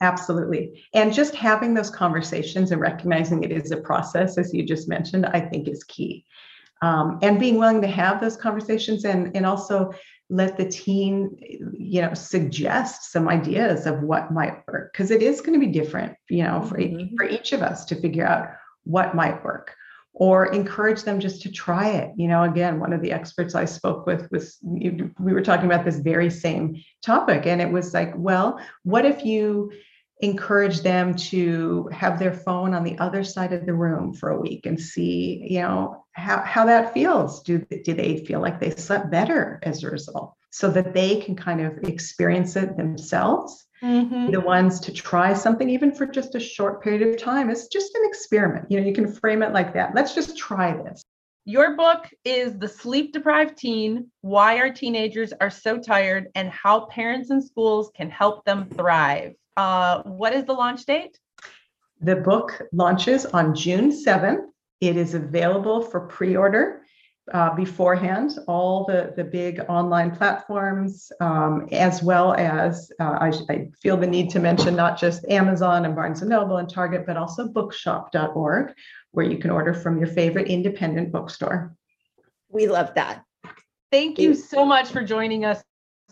Absolutely. 0.02 0.84
And 0.94 1.14
just 1.14 1.36
having 1.36 1.74
those 1.74 1.90
conversations 1.90 2.72
and 2.72 2.80
recognizing 2.80 3.44
it 3.44 3.52
is 3.52 3.72
a 3.72 3.78
process, 3.78 4.38
as 4.38 4.54
you 4.54 4.64
just 4.64 4.88
mentioned, 4.88 5.26
I 5.26 5.42
think 5.42 5.68
is 5.68 5.84
key. 5.84 6.26
Um, 6.82 7.20
and 7.22 7.40
being 7.40 7.58
willing 7.58 7.82
to 7.82 7.88
have 7.88 8.22
those 8.22 8.38
conversations 8.38 9.04
and, 9.04 9.36
and 9.36 9.46
also 9.46 9.92
let 10.30 10.58
the 10.58 10.70
teen, 10.70 11.36
you 11.78 12.02
know, 12.02 12.14
suggest 12.14 13.12
some 13.12 13.28
ideas 13.28 13.86
of 13.86 14.02
what 14.02 14.32
might 14.32 14.66
work 14.68 14.94
because 14.94 15.12
it 15.12 15.22
is 15.22 15.42
going 15.42 15.60
to 15.60 15.66
be 15.66 15.72
different, 15.72 16.16
you 16.30 16.44
know, 16.44 16.62
for, 16.62 16.78
mm-hmm. 16.78 17.16
for 17.18 17.26
each 17.26 17.52
of 17.52 17.62
us 17.62 17.84
to 17.86 17.96
figure 17.96 18.26
out 18.26 18.50
what 18.86 19.16
might 19.16 19.44
work 19.44 19.76
or 20.14 20.48
encourage 20.54 21.04
them 21.04 21.20
just 21.20 21.42
to 21.42 21.52
try 21.52 21.90
it. 21.90 22.12
You 22.16 22.28
know, 22.28 22.44
again, 22.44 22.80
one 22.80 22.94
of 22.94 23.02
the 23.02 23.12
experts 23.12 23.56
I 23.56 23.66
spoke 23.66 24.06
with 24.06 24.30
was 24.32 24.58
we 24.62 25.34
were 25.34 25.42
talking 25.42 25.66
about 25.66 25.86
this 25.86 26.00
very 26.00 26.30
same 26.30 26.82
topic, 27.04 27.46
and 27.46 27.62
it 27.62 27.72
was 27.72 27.94
like, 27.94 28.14
well, 28.16 28.60
what 28.84 29.06
if 29.06 29.26
you 29.26 29.72
encourage 30.22 30.82
them 30.82 31.16
to 31.16 31.90
have 31.94 32.20
their 32.20 32.34
phone 32.34 32.74
on 32.74 32.84
the 32.84 32.98
other 33.00 33.24
side 33.24 33.54
of 33.54 33.66
the 33.66 33.74
room 33.74 34.14
for 34.14 34.32
a 34.32 34.40
week 34.40 34.66
and 34.66 34.80
see, 34.80 35.46
you 35.50 35.62
know, 35.62 36.04
how, 36.12 36.42
how 36.42 36.66
that 36.66 36.94
feels. 36.94 37.42
Do, 37.44 37.60
do 37.60 37.94
they 37.94 38.26
feel 38.26 38.42
like 38.42 38.60
they 38.60 38.72
slept 38.72 39.10
better 39.10 39.60
as 39.64 39.84
a 39.84 39.90
result? 39.90 40.34
So 40.52 40.70
that 40.72 40.94
they 40.94 41.22
can 41.22 41.36
kind 41.36 41.62
of 41.62 41.78
experience 41.84 42.56
it 42.56 42.76
themselves 42.76 43.66
Mm-hmm. 43.82 44.32
the 44.32 44.42
ones 44.42 44.82
to 44.82 44.92
try 44.92 45.34
something 45.34 45.70
even 45.70 45.94
for 45.94 46.06
just 46.06 46.36
a 46.36 46.40
short 46.40 46.84
period 46.84 47.02
of 47.02 47.18
time 47.18 47.50
it's 47.50 47.70
just 47.70 47.96
an 47.96 48.02
experiment 48.04 48.70
you 48.70 48.78
know 48.78 48.86
you 48.86 48.92
can 48.92 49.10
frame 49.10 49.42
it 49.42 49.54
like 49.54 49.74
that 49.74 49.96
let's 49.96 50.14
just 50.14 50.38
try 50.38 50.76
this 50.76 51.02
your 51.46 51.78
book 51.78 52.06
is 52.26 52.60
the 52.60 52.68
sleep 52.68 53.14
deprived 53.14 53.58
teen 53.58 54.12
why 54.20 54.58
our 54.58 54.70
teenagers 54.70 55.32
are 55.40 55.50
so 55.50 55.78
tired 55.78 56.28
and 56.36 56.50
how 56.50 56.88
parents 56.88 57.30
and 57.30 57.42
schools 57.42 57.90
can 57.96 58.10
help 58.10 58.44
them 58.44 58.66
thrive 58.66 59.34
uh, 59.58 60.02
what 60.04 60.34
is 60.34 60.46
the 60.46 60.54
launch 60.54 60.86
date 60.86 61.18
the 62.02 62.16
book 62.16 62.62
launches 62.72 63.26
on 63.26 63.56
june 63.56 63.92
7th 63.92 64.46
it 64.82 64.96
is 64.96 65.14
available 65.14 65.82
for 65.82 66.02
pre-order 66.02 66.82
uh, 67.34 67.54
beforehand, 67.56 68.32
all 68.48 68.86
the, 68.86 69.14
the 69.16 69.24
big 69.24 69.60
online 69.70 70.16
platforms, 70.16 71.12
um, 71.22 71.68
as 71.72 72.02
well 72.02 72.34
as 72.34 72.92
uh, 73.00 73.18
I, 73.22 73.32
I, 73.50 73.70
feel 73.82 73.98
the 73.98 74.08
need 74.08 74.30
to 74.32 74.40
mention 74.40 74.76
not 74.76 75.00
just 75.00 75.26
Amazon 75.30 75.86
and 75.86 75.96
Barnes 75.96 76.22
and 76.22 76.30
Noble 76.30 76.58
and 76.58 76.70
Target, 76.70 77.06
but 77.06 77.18
also 77.18 77.48
bookshop.org, 77.48 78.74
where 79.12 79.26
you 79.26 79.38
can 79.38 79.52
order 79.52 79.74
from 79.74 79.98
your 79.98 80.08
favorite 80.08 80.48
independent 80.48 81.12
bookstore. 81.12 81.76
We 82.50 82.68
love 82.68 82.94
that. 82.96 83.24
Thank 83.92 84.20
you 84.20 84.34
so 84.34 84.66
much 84.66 84.90
for 84.90 85.04
joining 85.04 85.46
us 85.46 85.64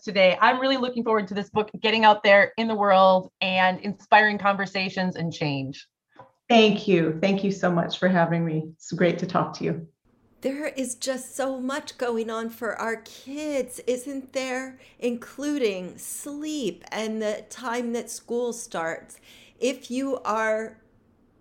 today. 0.01 0.37
I'm 0.41 0.59
really 0.59 0.77
looking 0.77 1.03
forward 1.03 1.27
to 1.27 1.33
this 1.33 1.49
book 1.49 1.69
getting 1.81 2.05
out 2.05 2.23
there 2.23 2.53
in 2.57 2.67
the 2.67 2.75
world 2.75 3.31
and 3.41 3.79
inspiring 3.81 4.37
conversations 4.37 5.15
and 5.15 5.33
change. 5.33 5.87
Thank 6.49 6.87
you. 6.87 7.17
Thank 7.21 7.43
you 7.43 7.51
so 7.51 7.71
much 7.71 7.99
for 7.99 8.07
having 8.07 8.45
me. 8.45 8.69
It's 8.75 8.91
great 8.91 9.19
to 9.19 9.25
talk 9.25 9.53
to 9.57 9.63
you. 9.63 9.87
There 10.41 10.67
is 10.67 10.95
just 10.95 11.35
so 11.35 11.59
much 11.59 11.97
going 11.97 12.29
on 12.29 12.49
for 12.49 12.79
our 12.79 12.97
kids, 12.97 13.81
isn't 13.87 14.33
there? 14.33 14.79
Including 14.99 15.97
sleep 15.97 16.83
and 16.91 17.21
the 17.21 17.43
time 17.49 17.93
that 17.93 18.09
school 18.09 18.53
starts. 18.53 19.19
If 19.59 19.89
you 19.89 20.19
are 20.19 20.77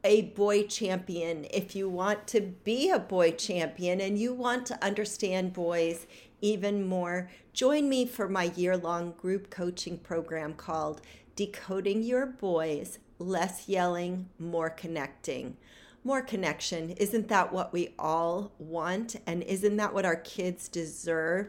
a 0.02 0.22
boy 0.22 0.62
champion, 0.62 1.46
if 1.50 1.76
you 1.76 1.88
want 1.88 2.26
to 2.28 2.40
be 2.40 2.90
a 2.90 2.98
boy 2.98 3.32
champion 3.32 4.00
and 4.00 4.16
you 4.18 4.32
want 4.32 4.64
to 4.66 4.84
understand 4.84 5.52
boys 5.52 6.06
even 6.40 6.86
more, 6.86 7.30
join 7.52 7.88
me 7.88 8.06
for 8.06 8.28
my 8.28 8.44
year 8.56 8.76
long 8.76 9.12
group 9.12 9.50
coaching 9.50 9.98
program 9.98 10.54
called 10.54 11.00
Decoding 11.34 12.02
Your 12.02 12.26
Boys 12.26 12.98
Less 13.18 13.68
Yelling, 13.68 14.28
More 14.38 14.70
Connecting 14.70 15.56
more 16.06 16.22
connection. 16.22 16.90
Isn't 16.90 17.26
that 17.28 17.52
what 17.52 17.72
we 17.72 17.92
all 17.98 18.52
want? 18.60 19.16
And 19.26 19.42
isn't 19.42 19.76
that 19.76 19.92
what 19.92 20.06
our 20.06 20.16
kids 20.16 20.68
deserve? 20.68 21.48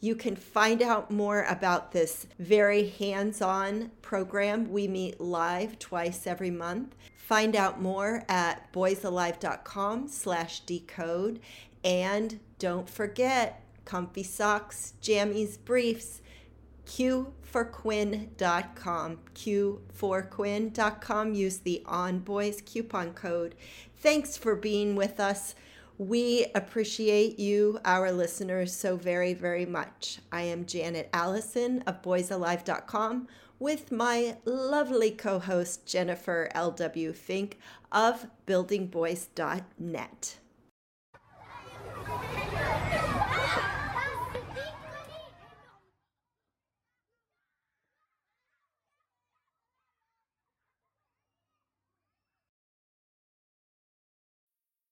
You 0.00 0.14
can 0.16 0.34
find 0.34 0.80
out 0.80 1.10
more 1.10 1.44
about 1.44 1.92
this 1.92 2.26
very 2.38 2.88
hands 2.88 3.42
on 3.42 3.90
program. 4.00 4.72
We 4.72 4.88
meet 4.88 5.20
live 5.20 5.78
twice 5.78 6.26
every 6.26 6.50
month. 6.50 6.96
Find 7.14 7.54
out 7.54 7.82
more 7.82 8.24
at 8.26 8.72
boysalive.com 8.72 10.08
slash 10.08 10.60
decode. 10.60 11.40
And 11.84 12.40
don't 12.58 12.88
forget, 12.88 13.62
comfy 13.90 14.22
socks, 14.22 14.94
jammies, 15.02 15.58
briefs, 15.64 16.22
q4quinn.com. 16.86 19.18
q4quinn.com. 19.34 21.34
Use 21.34 21.58
the 21.58 21.82
On 21.86 22.20
Boys 22.20 22.60
coupon 22.60 23.12
code 23.12 23.56
Thanks 24.02 24.38
for 24.38 24.56
being 24.56 24.96
with 24.96 25.20
us. 25.20 25.54
We 25.98 26.46
appreciate 26.54 27.38
you, 27.38 27.78
our 27.84 28.10
listeners, 28.10 28.74
so 28.74 28.96
very, 28.96 29.34
very 29.34 29.66
much. 29.66 30.20
I 30.32 30.40
am 30.42 30.64
Janet 30.64 31.10
Allison 31.12 31.82
of 31.82 32.00
boysalive.com 32.00 33.28
with 33.58 33.92
my 33.92 34.38
lovely 34.46 35.10
co 35.10 35.38
host, 35.38 35.84
Jennifer 35.84 36.48
L.W. 36.54 37.12
Fink 37.12 37.58
of 37.92 38.26
buildingboys.net. 38.46 40.39